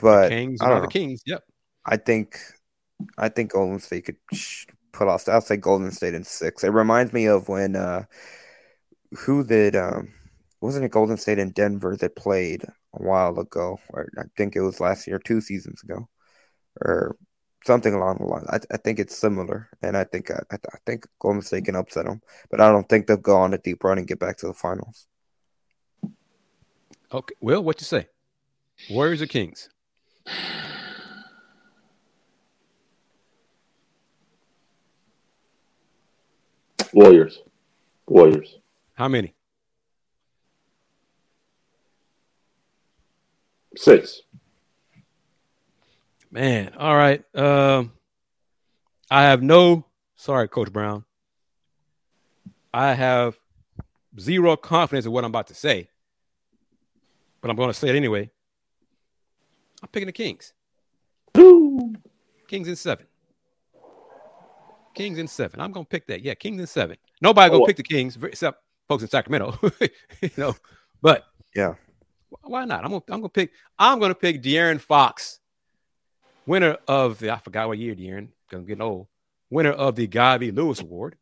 But 0.01 0.29
the 0.29 0.35
Kings 0.35 0.61
are 0.61 0.81
the 0.81 0.87
Kings. 0.87 1.21
Yep. 1.25 1.43
I 1.85 1.97
think 1.97 2.39
I 3.17 3.29
think 3.29 3.51
Golden 3.51 3.79
State 3.79 4.05
could 4.05 4.17
put 4.91 5.07
off. 5.07 5.27
I'll 5.27 5.41
say 5.41 5.57
Golden 5.57 5.91
State 5.91 6.13
in 6.13 6.23
six. 6.23 6.63
It 6.63 6.69
reminds 6.69 7.13
me 7.13 7.25
of 7.25 7.47
when 7.47 7.75
uh, 7.75 8.03
who 9.17 9.43
did 9.43 9.75
um, 9.75 10.13
wasn't 10.61 10.85
it 10.85 10.91
Golden 10.91 11.17
State 11.17 11.39
and 11.39 11.53
Denver 11.53 11.95
that 11.97 12.15
played 12.15 12.63
a 12.93 13.03
while 13.03 13.37
ago, 13.39 13.79
or 13.89 14.09
I 14.17 14.23
think 14.35 14.55
it 14.55 14.61
was 14.61 14.79
last 14.79 15.07
year, 15.07 15.19
two 15.19 15.41
seasons 15.41 15.83
ago, 15.83 16.09
or 16.81 17.15
something 17.65 17.93
along 17.93 18.17
the 18.17 18.25
line. 18.25 18.45
I, 18.49 18.59
I 18.71 18.77
think 18.77 18.99
it's 18.99 19.17
similar, 19.17 19.69
and 19.81 19.95
I 19.95 20.03
think 20.03 20.31
I, 20.31 20.41
I 20.51 20.77
think 20.85 21.07
Golden 21.19 21.41
State 21.41 21.65
can 21.65 21.75
upset 21.75 22.05
them, 22.05 22.21
but 22.49 22.61
I 22.61 22.71
don't 22.71 22.87
think 22.87 23.07
they'll 23.07 23.17
go 23.17 23.37
on 23.37 23.53
a 23.53 23.57
deep 23.57 23.83
run 23.83 23.97
and 23.97 24.07
get 24.07 24.19
back 24.19 24.37
to 24.37 24.47
the 24.47 24.53
finals. 24.53 25.07
Okay, 27.11 27.35
well, 27.41 27.63
what 27.63 27.81
you 27.81 27.85
say? 27.85 28.07
Warriors 28.89 29.21
or 29.21 29.27
Kings? 29.27 29.69
Warriors. 36.93 37.39
Warriors. 38.07 38.57
How 38.95 39.07
many? 39.07 39.33
Six. 43.75 44.21
Man, 46.31 46.73
all 46.77 46.95
right. 46.95 47.23
Um, 47.35 47.93
I 49.09 49.23
have 49.23 49.41
no. 49.41 49.85
Sorry, 50.15 50.47
Coach 50.47 50.71
Brown. 50.71 51.05
I 52.73 52.93
have 52.93 53.39
zero 54.19 54.55
confidence 54.57 55.05
in 55.05 55.11
what 55.11 55.23
I'm 55.23 55.31
about 55.31 55.47
to 55.47 55.55
say, 55.55 55.89
but 57.41 57.49
I'm 57.49 57.55
going 57.55 57.69
to 57.69 57.73
say 57.73 57.89
it 57.89 57.95
anyway. 57.95 58.29
I'm 59.81 59.89
picking 59.89 60.07
the 60.07 60.13
Kings. 60.13 60.53
Boom. 61.33 61.97
Kings 62.47 62.67
in 62.67 62.75
seven. 62.75 63.05
Kings 64.93 65.17
in 65.17 65.27
seven. 65.27 65.61
I'm 65.61 65.71
gonna 65.71 65.85
pick 65.85 66.07
that. 66.07 66.21
Yeah, 66.21 66.33
Kings 66.33 66.59
in 66.59 66.67
seven. 66.67 66.97
Nobody 67.21 67.49
gonna 67.51 67.63
oh, 67.63 67.65
pick 67.67 67.77
the 67.77 67.83
Kings 67.83 68.17
except 68.21 68.61
folks 68.87 69.03
in 69.03 69.09
Sacramento. 69.09 69.57
you 70.21 70.31
know, 70.35 70.55
but 71.01 71.25
yeah, 71.55 71.75
why 72.41 72.65
not? 72.65 72.83
I'm 72.83 72.91
gonna 72.91 73.03
I'm 73.09 73.21
gonna 73.21 73.29
pick. 73.29 73.51
I'm 73.77 73.99
gonna 73.99 74.15
pick 74.15 74.41
De'Aaron 74.41 74.81
Fox, 74.81 75.39
winner 76.45 76.77
of 76.87 77.19
the 77.19 77.31
I 77.31 77.37
forgot 77.37 77.67
what 77.67 77.77
year 77.77 77.95
De'Aaron. 77.95 78.29
Cause 78.49 78.59
I'm 78.59 78.65
getting 78.65 78.81
old. 78.81 79.07
Winner 79.49 79.71
of 79.71 79.95
the 79.95 80.07
V. 80.07 80.51
Lewis 80.51 80.81
Award, 80.81 81.15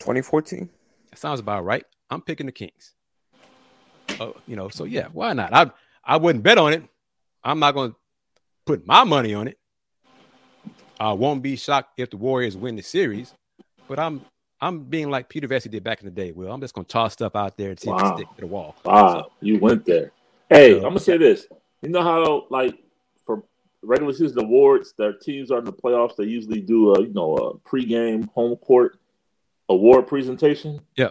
2014. 0.00 0.68
That 1.10 1.18
sounds 1.18 1.40
about 1.40 1.64
right. 1.64 1.84
I'm 2.10 2.20
picking 2.20 2.46
the 2.46 2.52
Kings. 2.52 2.94
Oh, 4.20 4.34
you 4.46 4.56
know, 4.56 4.68
so 4.68 4.84
yeah, 4.84 5.08
why 5.12 5.32
not? 5.32 5.54
I 5.54 5.70
I 6.04 6.16
wouldn't 6.16 6.44
bet 6.44 6.58
on 6.58 6.72
it. 6.72 6.82
I'm 7.44 7.58
not 7.58 7.74
gonna 7.74 7.94
put 8.64 8.86
my 8.86 9.04
money 9.04 9.34
on 9.34 9.48
it. 9.48 9.58
I 10.98 11.12
won't 11.12 11.42
be 11.42 11.56
shocked 11.56 11.98
if 11.98 12.10
the 12.10 12.16
Warriors 12.16 12.56
win 12.56 12.76
the 12.76 12.82
series, 12.82 13.34
but 13.88 13.98
I'm 13.98 14.24
I'm 14.60 14.84
being 14.84 15.10
like 15.10 15.28
Peter 15.28 15.46
Vecsey 15.46 15.70
did 15.70 15.84
back 15.84 16.00
in 16.00 16.06
the 16.06 16.10
day. 16.10 16.32
Well, 16.32 16.52
I'm 16.52 16.60
just 16.60 16.74
gonna 16.74 16.86
toss 16.86 17.12
stuff 17.12 17.36
out 17.36 17.56
there 17.56 17.70
and 17.70 17.78
see 17.78 17.90
wow. 17.90 17.98
if 17.98 18.04
it 18.04 18.16
stick 18.16 18.34
to 18.36 18.40
the 18.40 18.46
wall. 18.46 18.76
Wow, 18.84 19.22
so, 19.22 19.32
you 19.40 19.58
went 19.58 19.84
there. 19.84 20.12
Hey, 20.48 20.72
so, 20.72 20.76
I'm 20.78 20.82
gonna 20.90 21.00
say 21.00 21.18
this. 21.18 21.46
You 21.82 21.90
know 21.90 22.02
how 22.02 22.46
like 22.50 22.78
for 23.26 23.42
regular 23.82 24.14
season 24.14 24.38
awards, 24.38 24.94
their 24.96 25.12
teams 25.12 25.50
are 25.50 25.58
in 25.58 25.64
the 25.64 25.72
playoffs. 25.72 26.16
They 26.16 26.24
usually 26.24 26.60
do 26.60 26.94
a 26.94 27.02
you 27.02 27.12
know 27.12 27.34
a 27.36 27.58
pregame 27.58 28.28
home 28.30 28.56
court 28.56 28.98
award 29.68 30.06
presentation. 30.06 30.80
Yeah. 30.96 31.10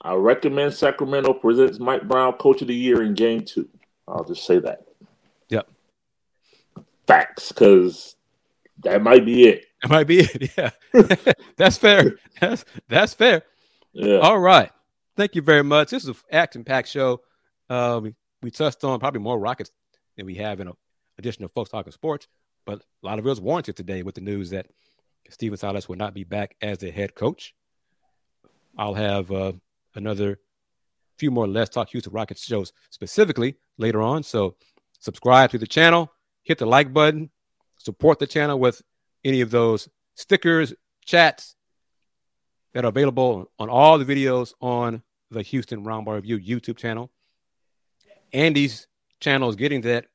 I 0.00 0.14
recommend 0.14 0.74
Sacramento 0.74 1.32
presents 1.32 1.78
Mike 1.78 2.06
Brown 2.06 2.34
Coach 2.34 2.60
of 2.60 2.68
the 2.68 2.74
Year 2.74 3.02
in 3.02 3.14
Game 3.14 3.42
Two. 3.44 3.68
I'll 4.06 4.24
just 4.24 4.44
say 4.44 4.58
that. 4.58 4.84
Facts, 7.06 7.50
because 7.50 8.16
that 8.82 9.02
might 9.02 9.24
be 9.24 9.48
it. 9.48 9.66
That 9.82 9.90
might 9.90 10.06
be 10.06 10.20
it. 10.20 10.52
Yeah, 10.56 10.70
that's 11.56 11.76
fair. 11.76 12.16
That's 12.40 12.64
that's 12.88 13.14
fair. 13.14 13.42
Yeah. 13.92 14.18
All 14.18 14.38
right. 14.38 14.70
Thank 15.16 15.36
you 15.36 15.42
very 15.42 15.62
much. 15.62 15.90
This 15.90 16.02
is 16.02 16.08
an 16.08 16.16
action 16.32 16.64
packed 16.64 16.88
show. 16.88 17.20
Uh, 17.70 18.00
we, 18.02 18.14
we 18.42 18.50
touched 18.50 18.82
on 18.82 18.98
probably 18.98 19.20
more 19.20 19.38
Rockets 19.38 19.70
than 20.16 20.26
we 20.26 20.34
have 20.36 20.60
in 20.60 20.68
a, 20.68 20.72
additional 21.18 21.48
folks 21.48 21.70
talking 21.70 21.92
sports, 21.92 22.26
but 22.66 22.80
a 22.80 23.06
lot 23.06 23.18
of 23.18 23.26
it 23.26 23.28
was 23.28 23.40
warranted 23.40 23.76
today 23.76 24.02
with 24.02 24.16
the 24.16 24.20
news 24.20 24.50
that 24.50 24.66
Stephen 25.30 25.56
Silas 25.56 25.88
will 25.88 25.96
not 25.96 26.14
be 26.14 26.24
back 26.24 26.56
as 26.60 26.78
the 26.78 26.90
head 26.90 27.14
coach. 27.14 27.54
I'll 28.76 28.94
have 28.94 29.30
uh, 29.30 29.52
another 29.94 30.40
few 31.18 31.30
more 31.30 31.46
Let's 31.46 31.70
Talk 31.70 31.90
Houston 31.90 32.12
Rockets 32.12 32.44
shows 32.44 32.72
specifically 32.90 33.56
later 33.78 34.02
on. 34.02 34.22
So 34.22 34.56
subscribe 34.98 35.50
to 35.50 35.58
the 35.58 35.66
channel, 35.66 36.10
hit 36.44 36.58
the 36.58 36.66
like 36.66 36.92
button, 36.92 37.30
support 37.78 38.18
the 38.18 38.26
channel 38.26 38.58
with 38.58 38.80
any 39.24 39.40
of 39.40 39.50
those 39.50 39.88
stickers, 40.14 40.72
chats 41.04 41.56
that 42.72 42.84
are 42.84 42.88
available 42.88 43.50
on 43.58 43.68
all 43.68 43.98
the 43.98 44.04
videos 44.04 44.52
on 44.60 45.02
the 45.30 45.42
Houston 45.42 45.84
Roundball 45.84 46.14
Review 46.14 46.38
YouTube 46.38 46.76
channel. 46.76 47.10
Andy's 48.32 48.86
channel 49.20 49.48
is 49.48 49.56
getting 49.56 49.80
that, 49.82 50.06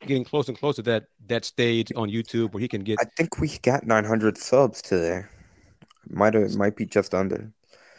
getting 0.00 0.24
closer 0.24 0.52
and 0.52 0.58
closer 0.58 0.82
to 0.82 0.90
that 0.90 1.04
that 1.26 1.44
stage 1.44 1.92
on 1.96 2.10
YouTube 2.10 2.52
where 2.52 2.60
he 2.60 2.68
can 2.68 2.82
get. 2.82 2.98
I 3.00 3.04
think 3.16 3.38
we 3.38 3.58
got 3.62 3.86
900 3.86 4.36
subs 4.36 4.82
today. 4.82 5.24
Might 6.08 6.34
have, 6.34 6.54
might 6.56 6.76
be 6.76 6.86
just 6.86 7.14
under. 7.14 7.52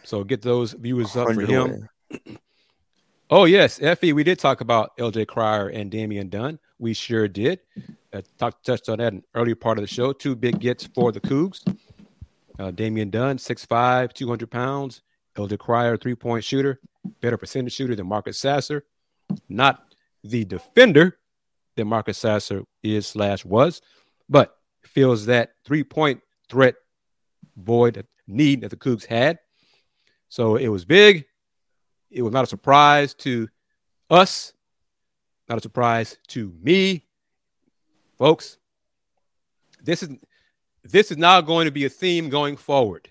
So 0.03 0.23
get 0.23 0.41
those 0.41 0.73
viewers 0.73 1.15
up 1.15 1.31
for 1.34 1.41
him. 1.41 1.88
Oh 3.30 3.45
yes, 3.45 3.81
Effie, 3.81 4.11
we 4.11 4.26
did 4.26 4.39
talk 4.39 4.60
about 4.60 4.97
LJ 4.97 5.27
Cryer 5.27 5.69
and 5.69 5.89
Damian 5.89 6.27
Dunn. 6.27 6.60
We 6.81 6.95
sure 6.95 7.27
did. 7.27 7.59
Uh, 8.11 8.23
touched 8.39 8.89
on 8.89 8.97
that 8.97 9.13
in 9.13 9.23
earlier 9.35 9.53
part 9.53 9.77
of 9.77 9.83
the 9.83 9.87
show. 9.87 10.13
Two 10.13 10.35
big 10.35 10.59
gets 10.59 10.83
for 10.83 11.11
the 11.11 11.21
Cougs. 11.21 11.61
Uh, 12.57 12.71
Damian 12.71 13.11
Dunn, 13.11 13.37
6'5", 13.37 14.11
200 14.11 14.49
pounds. 14.49 15.03
LJ 15.37 15.59
Cryer, 15.59 15.95
three 15.95 16.15
point 16.15 16.43
shooter, 16.43 16.79
better 17.21 17.37
percentage 17.37 17.73
shooter 17.73 17.95
than 17.95 18.07
Marcus 18.07 18.39
Sasser. 18.39 18.83
Not 19.47 19.93
the 20.23 20.43
defender 20.43 21.19
that 21.75 21.85
Marcus 21.85 22.17
Sasser 22.17 22.63
is 22.81 23.05
slash 23.05 23.45
was, 23.45 23.81
but 24.27 24.57
feels 24.83 25.27
that 25.27 25.51
three 25.63 25.83
point 25.83 26.19
threat 26.49 26.75
void 27.57 28.05
need 28.27 28.61
that 28.61 28.69
the 28.69 28.75
Cougs 28.75 29.05
had. 29.05 29.37
So 30.29 30.55
it 30.55 30.67
was 30.67 30.83
big. 30.83 31.25
It 32.09 32.23
was 32.23 32.33
not 32.33 32.43
a 32.43 32.47
surprise 32.47 33.13
to 33.15 33.47
us, 34.09 34.53
not 35.52 35.57
a 35.57 35.61
surprise 35.61 36.18
to 36.28 36.53
me. 36.64 37.03
Folks, 38.18 38.57
this 39.84 40.02
is 40.02 40.10
this 40.82 41.11
is 41.11 41.18
now 41.18 41.41
going 41.41 41.65
to 41.65 41.72
be 41.72 41.84
a 41.84 41.90
theme 41.90 42.30
going 42.30 42.56
forward. 42.56 43.10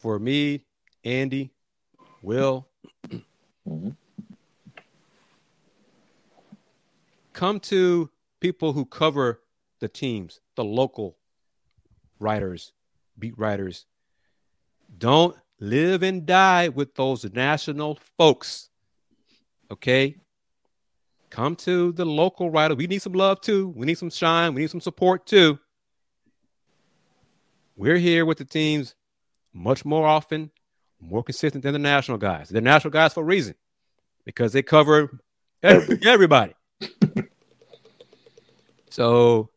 For 0.00 0.18
me, 0.18 0.66
Andy, 1.02 1.50
Will, 2.20 2.68
come 7.32 7.58
to 7.60 8.10
people 8.40 8.74
who 8.74 8.84
cover 8.84 9.40
the 9.78 9.88
teams, 9.88 10.40
the 10.56 10.64
local 10.64 11.16
writers, 12.18 12.72
beat 13.18 13.38
writers. 13.38 13.86
Don't 14.98 15.34
live 15.58 16.02
and 16.02 16.26
die 16.26 16.68
with 16.68 16.96
those 16.96 17.24
national 17.32 17.98
folks. 18.18 18.68
Okay. 19.72 20.16
Come 21.30 21.54
to 21.56 21.92
the 21.92 22.04
local 22.04 22.50
writer. 22.50 22.74
We 22.74 22.88
need 22.88 23.02
some 23.02 23.12
love 23.12 23.40
too. 23.40 23.68
We 23.68 23.86
need 23.86 23.98
some 23.98 24.10
shine. 24.10 24.52
We 24.52 24.62
need 24.62 24.70
some 24.70 24.80
support 24.80 25.26
too. 25.26 25.58
We're 27.76 27.98
here 27.98 28.26
with 28.26 28.38
the 28.38 28.44
teams 28.44 28.94
much 29.54 29.84
more 29.84 30.06
often, 30.06 30.50
more 31.00 31.22
consistent 31.22 31.62
than 31.62 31.72
the 31.72 31.78
national 31.78 32.18
guys. 32.18 32.48
They're 32.48 32.60
national 32.60 32.90
guys 32.90 33.14
for 33.14 33.20
a 33.20 33.24
reason 33.24 33.54
because 34.24 34.52
they 34.52 34.62
cover 34.62 35.20
everybody. 35.62 36.54
so 38.90 39.50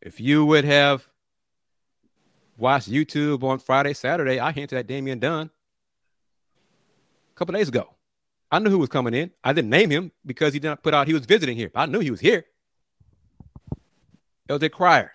if 0.00 0.20
you 0.20 0.44
would 0.46 0.64
have 0.64 1.06
watched 2.56 2.90
YouTube 2.90 3.42
on 3.42 3.58
Friday, 3.58 3.92
Saturday, 3.92 4.40
I 4.40 4.52
hinted 4.52 4.78
at 4.78 4.86
Damian 4.86 5.18
Dunn 5.18 5.50
a 7.30 7.38
couple 7.38 7.52
days 7.52 7.68
ago. 7.68 7.93
I 8.54 8.60
knew 8.60 8.70
who 8.70 8.78
was 8.78 8.88
coming 8.88 9.14
in. 9.14 9.32
I 9.42 9.52
didn't 9.52 9.70
name 9.70 9.90
him 9.90 10.12
because 10.24 10.54
he 10.54 10.60
didn't 10.60 10.80
put 10.80 10.94
out 10.94 11.08
he 11.08 11.12
was 11.12 11.26
visiting 11.26 11.56
here. 11.56 11.72
I 11.74 11.86
knew 11.86 11.98
he 11.98 12.12
was 12.12 12.20
here. 12.20 12.44
LJ 14.48 14.70
Cryer. 14.70 15.10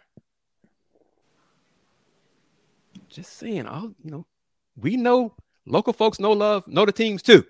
Just 3.07 3.37
saying, 3.37 3.65
all 3.65 3.93
you 4.03 4.11
know, 4.11 4.25
we 4.75 4.97
know 4.97 5.35
local 5.65 5.93
folks 5.93 6.19
know 6.19 6.33
love, 6.33 6.67
know 6.67 6.85
the 6.85 6.91
teams 6.91 7.21
too. 7.21 7.45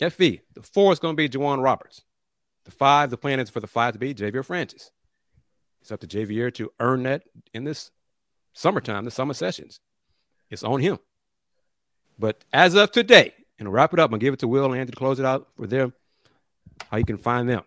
FV, 0.00 0.40
the 0.54 0.62
four 0.62 0.90
is 0.90 0.98
going 0.98 1.14
to 1.14 1.22
be 1.22 1.28
J'Wan 1.28 1.62
Roberts. 1.62 2.00
The 2.64 2.70
five, 2.70 3.10
the 3.10 3.18
plan 3.18 3.40
is 3.40 3.50
for 3.50 3.60
the 3.60 3.66
five 3.66 3.92
to 3.92 3.98
be 3.98 4.14
Ja'Vier 4.14 4.42
Francis. 4.42 4.90
It's 5.82 5.92
up 5.92 6.00
to 6.00 6.06
Ja'Vier 6.06 6.52
to 6.54 6.72
earn 6.80 7.02
that 7.02 7.24
in 7.52 7.64
this 7.64 7.90
summertime, 8.54 9.04
the 9.04 9.10
summer 9.10 9.34
sessions. 9.34 9.80
It's 10.48 10.64
on 10.64 10.80
him. 10.80 10.98
But 12.18 12.42
as 12.54 12.74
of 12.74 12.90
today, 12.90 13.34
and 13.62 13.72
wrap 13.72 13.92
it 13.92 14.00
up, 14.00 14.12
I'm 14.12 14.18
give 14.18 14.34
it 14.34 14.40
to 14.40 14.48
Will 14.48 14.64
and 14.66 14.78
Andy 14.78 14.90
to 14.90 14.96
close 14.96 15.18
it 15.18 15.24
out 15.24 15.48
for 15.56 15.66
them, 15.66 15.92
how 16.90 16.96
you 16.96 17.04
can 17.04 17.16
find 17.16 17.48
them. 17.48 17.62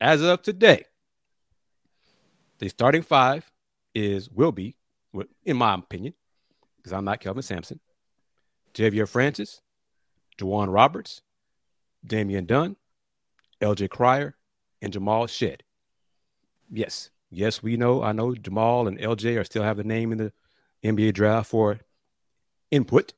As 0.00 0.22
of 0.22 0.42
today, 0.42 0.84
the 2.58 2.68
starting 2.68 3.02
five 3.02 3.50
is 3.94 4.30
will 4.30 4.52
be, 4.52 4.76
in 5.44 5.56
my 5.56 5.74
opinion, 5.74 6.14
because 6.76 6.92
I'm 6.92 7.04
not 7.04 7.20
Kelvin 7.20 7.42
Sampson, 7.42 7.80
Ja'Vier 8.74 9.08
Francis, 9.08 9.60
J'Wan 10.38 10.72
Roberts, 10.72 11.22
Damian 12.04 12.46
Dunn, 12.46 12.76
LJ 13.60 13.90
Cryer, 13.90 14.34
and 14.82 14.92
Jamal 14.92 15.26
Shead. 15.26 15.62
Yes, 16.70 17.10
yes, 17.30 17.62
we 17.62 17.76
know. 17.76 18.02
I 18.02 18.12
know 18.12 18.34
Jamal 18.34 18.88
and 18.88 18.98
LJ 18.98 19.38
are 19.38 19.44
still 19.44 19.62
have 19.62 19.76
the 19.76 19.84
name 19.84 20.10
in 20.10 20.18
the 20.18 20.32
NBA 20.82 21.14
draft 21.14 21.50
for 21.50 21.80
input, 22.70 23.12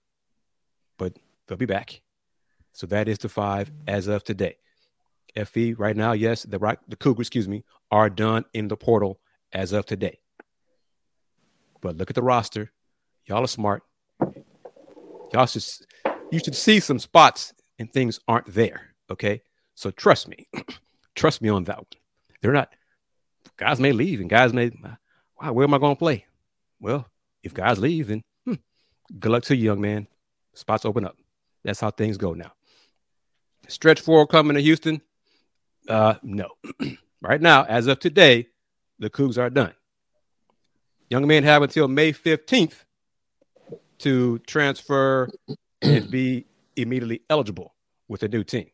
but 0.98 1.16
they'll 1.47 1.57
be 1.57 1.66
back. 1.66 2.03
So 2.77 2.86
that 2.89 3.09
is 3.09 3.16
the 3.16 3.31
five 3.31 3.73
as 3.86 4.07
of 4.07 4.23
today. 4.23 4.59
FE 5.47 5.73
right 5.73 5.97
now, 5.97 6.12
yes, 6.12 6.43
the 6.43 6.59
right 6.59 6.78
the 6.86 6.97
Cougars, 6.97 7.28
excuse 7.28 7.48
me, 7.48 7.65
are 7.90 8.11
done 8.11 8.44
in 8.53 8.69
the 8.69 8.77
portal 8.77 9.19
as 9.51 9.73
of 9.73 9.86
today. 9.86 10.19
But 11.81 11.97
look 11.97 12.11
at 12.11 12.15
the 12.15 12.23
roster. 12.23 12.70
Y'all 13.24 13.44
are 13.44 13.47
smart. 13.47 13.82
Y'all 15.32 15.47
should 15.47 15.65
you 16.31 16.39
should 16.39 16.55
see 16.55 16.78
some 16.81 16.98
spots 16.98 17.55
and 17.78 17.90
things 17.90 18.20
aren't 18.28 18.53
there. 18.53 18.94
Okay. 19.11 19.40
So 19.74 19.90
trust 19.90 20.28
me. 20.28 20.47
trust 21.15 21.40
me 21.40 21.48
on 21.48 21.65
that 21.65 21.78
one. 21.78 21.86
They're 22.43 22.53
not 22.53 22.69
guys 23.57 23.81
may 23.81 23.93
leave 23.93 24.20
and 24.20 24.28
guys 24.28 24.53
may 24.53 24.70
wow, 25.40 25.55
where 25.55 25.65
am 25.65 25.73
I 25.73 25.78
going 25.78 25.97
to 25.97 25.98
play? 25.98 26.27
Well, 26.78 27.09
if 27.43 27.55
guys 27.55 27.78
leave, 27.78 28.09
then 28.09 28.23
hmm, 28.44 28.55
good 29.19 29.32
luck 29.32 29.44
to 29.44 29.57
you, 29.57 29.65
young 29.65 29.81
man. 29.81 30.09
Spots 30.53 30.85
open 30.85 31.07
up. 31.07 31.16
That's 31.65 31.81
how 31.81 31.90
things 31.90 32.19
go 32.19 32.35
now. 32.35 32.53
Stretch 33.69 34.01
four 34.01 34.27
coming 34.27 34.55
to 34.55 34.63
Houston. 34.63 35.01
Uh, 35.89 36.15
no. 36.23 36.49
right 37.21 37.41
now, 37.41 37.65
as 37.65 37.87
of 37.87 38.01
today, 38.01 38.49
the 38.99 39.11
Cougs 39.11 39.39
are 39.39 39.51
done. 39.51 39.75
Young 41.09 41.27
men 41.27 41.45
have 41.45 41.63
until 41.63 41.89
May 41.89 42.13
15th 42.13 42.85
to 43.99 44.39
transfer 44.41 45.31
and 45.83 46.11
be 46.11 46.47
immediately 46.77 47.23
eligible 47.31 47.75
with 48.09 48.23
a 48.23 48.29
new 48.29 48.45
team. 48.45 48.71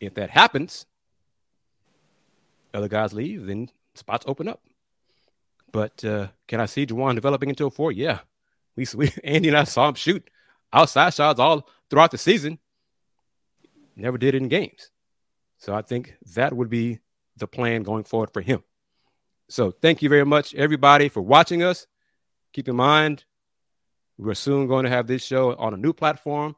If 0.00 0.14
that 0.14 0.30
happens, 0.30 0.86
other 2.74 2.88
guys 2.88 3.12
leave, 3.12 3.46
then 3.46 3.70
spots 3.94 4.24
open 4.26 4.48
up. 4.48 4.62
But 5.72 6.04
uh, 6.04 6.28
can 6.48 6.60
I 6.60 6.66
see 6.66 6.86
J'Wan 6.86 7.14
developing 7.14 7.48
into 7.48 7.66
a 7.66 7.70
four? 7.70 7.92
Yeah. 7.92 8.20
We, 8.76 8.86
we 8.94 9.12
Andy 9.22 9.48
and 9.48 9.56
I 9.58 9.64
saw 9.64 9.88
him 9.88 9.94
shoot 9.94 10.28
outside 10.72 11.14
shots 11.14 11.40
all 11.40 11.68
throughout 11.88 12.10
the 12.10 12.18
season. 12.18 12.58
Never 13.96 14.18
did 14.18 14.34
it 14.34 14.42
in 14.42 14.48
games. 14.48 14.90
So 15.58 15.74
I 15.74 15.82
think 15.82 16.16
that 16.34 16.52
would 16.52 16.70
be 16.70 17.00
the 17.36 17.46
plan 17.46 17.82
going 17.82 18.04
forward 18.04 18.32
for 18.32 18.40
him. 18.40 18.62
So 19.48 19.70
thank 19.70 20.00
you 20.02 20.08
very 20.08 20.24
much, 20.24 20.54
everybody, 20.54 21.08
for 21.08 21.20
watching 21.20 21.62
us. 21.62 21.86
Keep 22.52 22.68
in 22.68 22.76
mind, 22.76 23.24
we're 24.16 24.34
soon 24.34 24.66
going 24.66 24.84
to 24.84 24.90
have 24.90 25.06
this 25.06 25.24
show 25.24 25.54
on 25.56 25.74
a 25.74 25.76
new 25.76 25.92
platform 25.92 26.56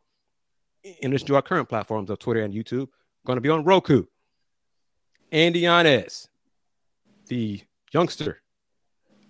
in 0.82 1.10
addition 1.10 1.28
to 1.28 1.36
our 1.36 1.42
current 1.42 1.68
platforms 1.68 2.10
of 2.10 2.18
Twitter 2.18 2.42
and 2.42 2.52
YouTube. 2.52 2.88
Going 3.24 3.36
to 3.36 3.40
be 3.40 3.48
on 3.48 3.64
Roku. 3.64 4.04
Andy 5.30 5.60
Yanez, 5.60 6.28
the 7.28 7.62
youngster 7.92 8.42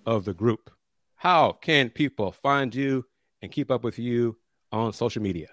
of 0.07 0.25
the 0.25 0.35
group. 0.35 0.71
How 1.15 1.53
can 1.53 1.91
people 1.91 2.33
find 2.33 2.75
you 2.75 3.05
and 3.43 3.53
keep 3.53 3.71
up 3.71 3.85
with 3.85 3.99
you 3.99 4.37
on 4.73 4.93
social 4.93 5.23
media? 5.23 5.49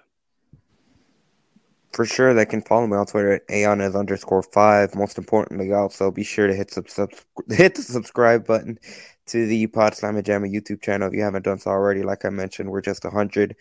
For 2.00 2.06
sure, 2.06 2.34
they 2.34 2.46
can 2.46 2.62
follow 2.62 2.88
me 2.88 2.96
on 2.96 3.08
Twitter 3.08 3.34
at 3.34 3.48
aonas 3.50 3.94
underscore 3.94 4.42
five. 4.42 4.96
Most 4.96 5.18
importantly, 5.18 5.74
also 5.74 6.10
be 6.12 6.24
sure 6.24 6.48
to 6.48 6.56
hit 6.56 6.72
sub, 6.72 6.88
sub 6.88 7.12
hit 7.50 7.76
the 7.76 7.82
subscribe 7.82 8.48
button 8.48 8.80
to 9.26 9.46
the 9.46 9.68
Pod 9.68 9.96
Slam 9.96 10.24
Jammer 10.24 10.48
YouTube 10.48 10.82
channel 10.82 11.10
if 11.10 11.14
you 11.14 11.24
haven't 11.24 11.44
done 11.44 11.60
so 11.60 11.72
already. 11.72 12.02
Like 12.02 12.24
I 12.24 12.30
mentioned, 12.30 12.72
we're 12.72 12.80
just 12.80 13.04
hundred 13.04 13.58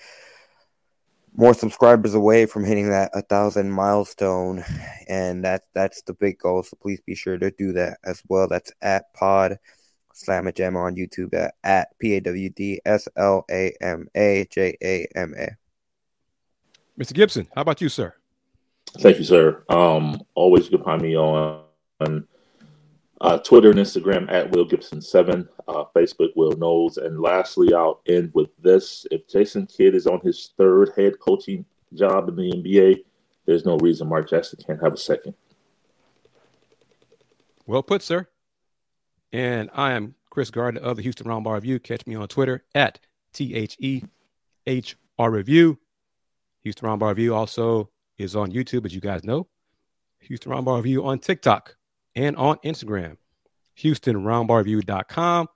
more 1.35 1.52
subscribers 1.52 2.15
away 2.15 2.47
from 2.47 2.62
hitting 2.62 2.90
that 2.90 3.10
a 3.12 3.23
thousand 3.23 3.73
milestone, 3.73 4.62
and 5.09 5.44
that's 5.44 5.66
that's 5.74 6.02
the 6.02 6.15
big 6.15 6.39
goal. 6.39 6.62
So 6.62 6.77
please 6.81 7.01
be 7.01 7.16
sure 7.16 7.39
to 7.39 7.51
do 7.51 7.73
that 7.73 7.98
as 8.05 8.23
well. 8.28 8.47
That's 8.47 8.70
at 8.81 9.12
Pod 9.15 9.59
Slam 10.15 10.48
Jammer 10.55 10.86
on 10.86 10.94
YouTube 10.94 11.35
at, 11.35 11.55
at 11.65 11.98
P 11.98 12.15
A 12.15 12.20
W 12.20 12.51
D 12.51 12.81
S 12.86 13.09
L 13.16 13.44
A 13.51 13.74
M 13.81 14.06
A 14.15 14.47
J 14.48 14.77
A 14.81 15.09
M 15.16 15.35
A. 15.36 15.56
Mr. 16.97 17.15
Gibson, 17.15 17.48
how 17.56 17.62
about 17.62 17.81
you, 17.81 17.89
sir? 17.89 18.15
Thank 18.98 19.19
you, 19.19 19.24
sir. 19.24 19.65
Um, 19.69 20.20
always 20.35 20.65
you 20.65 20.78
can 20.78 20.85
find 20.85 21.02
me 21.02 21.16
on, 21.16 21.65
uh, 23.20 23.39
Twitter 23.39 23.70
and 23.70 23.78
Instagram 23.78 24.31
at 24.31 24.51
Will 24.51 24.65
Gibson 24.65 25.01
seven, 25.01 25.48
uh, 25.66 25.85
Facebook 25.94 26.31
Will 26.36 26.52
Knowles, 26.52 26.98
and 26.98 27.20
lastly, 27.20 27.74
I'll 27.74 28.01
end 28.06 28.31
with 28.35 28.51
this: 28.59 29.06
If 29.10 29.27
Jason 29.28 29.66
Kidd 29.66 29.94
is 29.94 30.06
on 30.06 30.20
his 30.20 30.52
third 30.56 30.93
head 30.97 31.19
coaching 31.19 31.65
job 31.94 32.28
in 32.28 32.36
the 32.36 32.52
NBA, 32.52 33.05
there's 33.44 33.65
no 33.65 33.77
reason 33.78 34.09
Mark 34.09 34.31
Jackson 34.31 34.60
can't 34.65 34.82
have 34.82 34.93
a 34.93 34.97
second. 34.97 35.35
Well 37.66 37.82
put, 37.82 38.02
sir. 38.02 38.28
And 39.32 39.69
I 39.74 39.93
am 39.93 40.15
Kris 40.31 40.51
Gardner 40.51 40.81
of 40.81 40.97
the 40.97 41.02
Houston 41.02 41.27
Roundball 41.27 41.55
Review. 41.55 41.78
Catch 41.78 42.06
me 42.06 42.15
on 42.15 42.28
Twitter 42.28 42.65
at 42.74 42.98
T 43.32 43.55
H 43.55 43.77
E 43.78 44.02
H 44.66 44.97
R 45.19 45.31
Review. 45.31 45.78
Houston 46.62 46.89
Roundball 46.89 47.09
Review 47.09 47.35
also 47.35 47.90
is 48.18 48.36
on 48.36 48.52
YouTube, 48.52 48.84
as 48.84 48.94
you 48.94 49.00
guys 49.00 49.24
know. 49.24 49.46
Houston 50.20 50.52
Roundball 50.52 50.76
Review 50.76 51.06
on 51.06 51.18
TikTok 51.18 51.76
and 52.14 52.36
on 52.36 52.58
Instagram. 52.58 53.16
HoustonRoundballReview.com. 53.78 55.48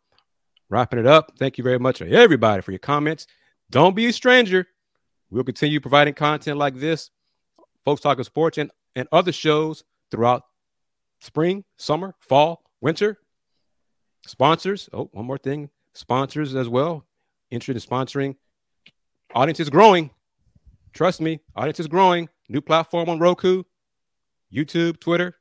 Wrapping 0.70 0.98
it 0.98 1.06
up. 1.06 1.32
Thank 1.39 1.59
you 1.59 1.64
very 1.64 1.78
much 1.78 2.01
everybody 2.01 2.62
for 2.62 2.70
your 2.70 2.78
comments. 2.78 3.26
Don't 3.70 3.97
be 3.97 4.06
a 4.06 4.12
stranger. 4.12 4.66
We'll 5.30 5.44
continue 5.44 5.80
providing 5.80 6.14
content 6.14 6.59
like 6.59 6.76
this, 6.76 7.10
folks 7.84 8.01
talking 8.01 8.24
sports 8.24 8.59
and, 8.59 8.70
and 8.94 9.09
other 9.12 9.32
shows 9.32 9.82
throughout 10.10 10.44
spring, 11.20 11.64
summer, 11.76 12.14
fall, 12.20 12.62
winter. 12.80 13.18
Sponsors. 14.26 14.89
Oh, 14.93 15.09
one 15.12 15.26
more 15.26 15.39
thing. 15.39 15.70
Sponsors 15.94 16.55
as 16.55 16.68
well. 16.68 17.05
Interested 17.51 17.82
in 17.82 17.90
sponsoring. 17.90 18.36
Audience 19.34 19.60
is 19.60 19.70
growing. 19.70 20.10
Trust 20.93 21.20
me, 21.20 21.40
audience 21.56 21.80
is 21.80 21.86
growing. 21.86 22.28
New 22.48 22.60
platform 22.60 23.09
on 23.09 23.19
Roku, 23.19 23.62
YouTube, 24.52 25.01
Twitter. 25.01 25.36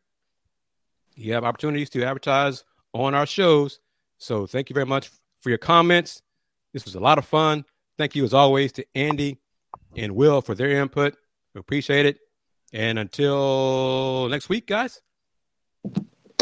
You 1.16 1.34
have 1.34 1.44
opportunities 1.44 1.90
to 1.92 2.04
advertise 2.04 2.64
on 2.94 3.14
our 3.14 3.26
shows. 3.26 3.80
So 4.18 4.46
thank 4.46 4.70
you 4.70 4.74
very 4.74 4.86
much 4.86 5.10
for 5.40 5.50
your 5.50 5.58
comments. 5.58 6.22
This 6.74 6.86
was 6.86 6.96
a 6.96 7.00
lot 7.00 7.18
of 7.18 7.26
fun. 7.26 7.66
Thank 7.98 8.16
you, 8.16 8.24
as 8.24 8.34
always, 8.34 8.72
to 8.74 8.86
Andy 8.96 9.38
and 9.96 10.16
Will 10.16 10.42
for 10.42 10.56
their 10.56 10.72
input. 10.72 11.16
We 11.54 11.60
appreciate 11.60 12.06
it. 12.06 12.20
And 12.74 12.98
until 12.98 14.30
next 14.30 14.48
week, 14.48 14.68
guys. 14.68 15.02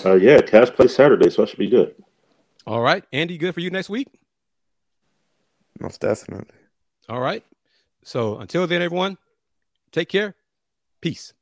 Uh, 0.06 0.14
yeah, 0.16 0.40
Cavs 0.40 0.74
play 0.74 0.88
Saturday, 0.88 1.30
so 1.30 1.44
I 1.44 1.46
should 1.46 1.60
be 1.60 1.70
good. 1.70 1.96
All 2.68 2.82
right. 2.82 3.04
Andy, 3.12 3.38
good 3.38 3.54
for 3.54 3.62
you 3.62 3.72
next 3.72 3.90
week? 3.90 4.08
Most 5.80 6.02
definitely. 6.02 6.54
All 7.08 7.20
right. 7.20 7.44
So 8.04 8.38
until 8.38 8.68
then, 8.68 8.82
everyone, 8.82 9.18
take 9.92 10.10
care. 10.10 10.36
Peace. 11.02 11.34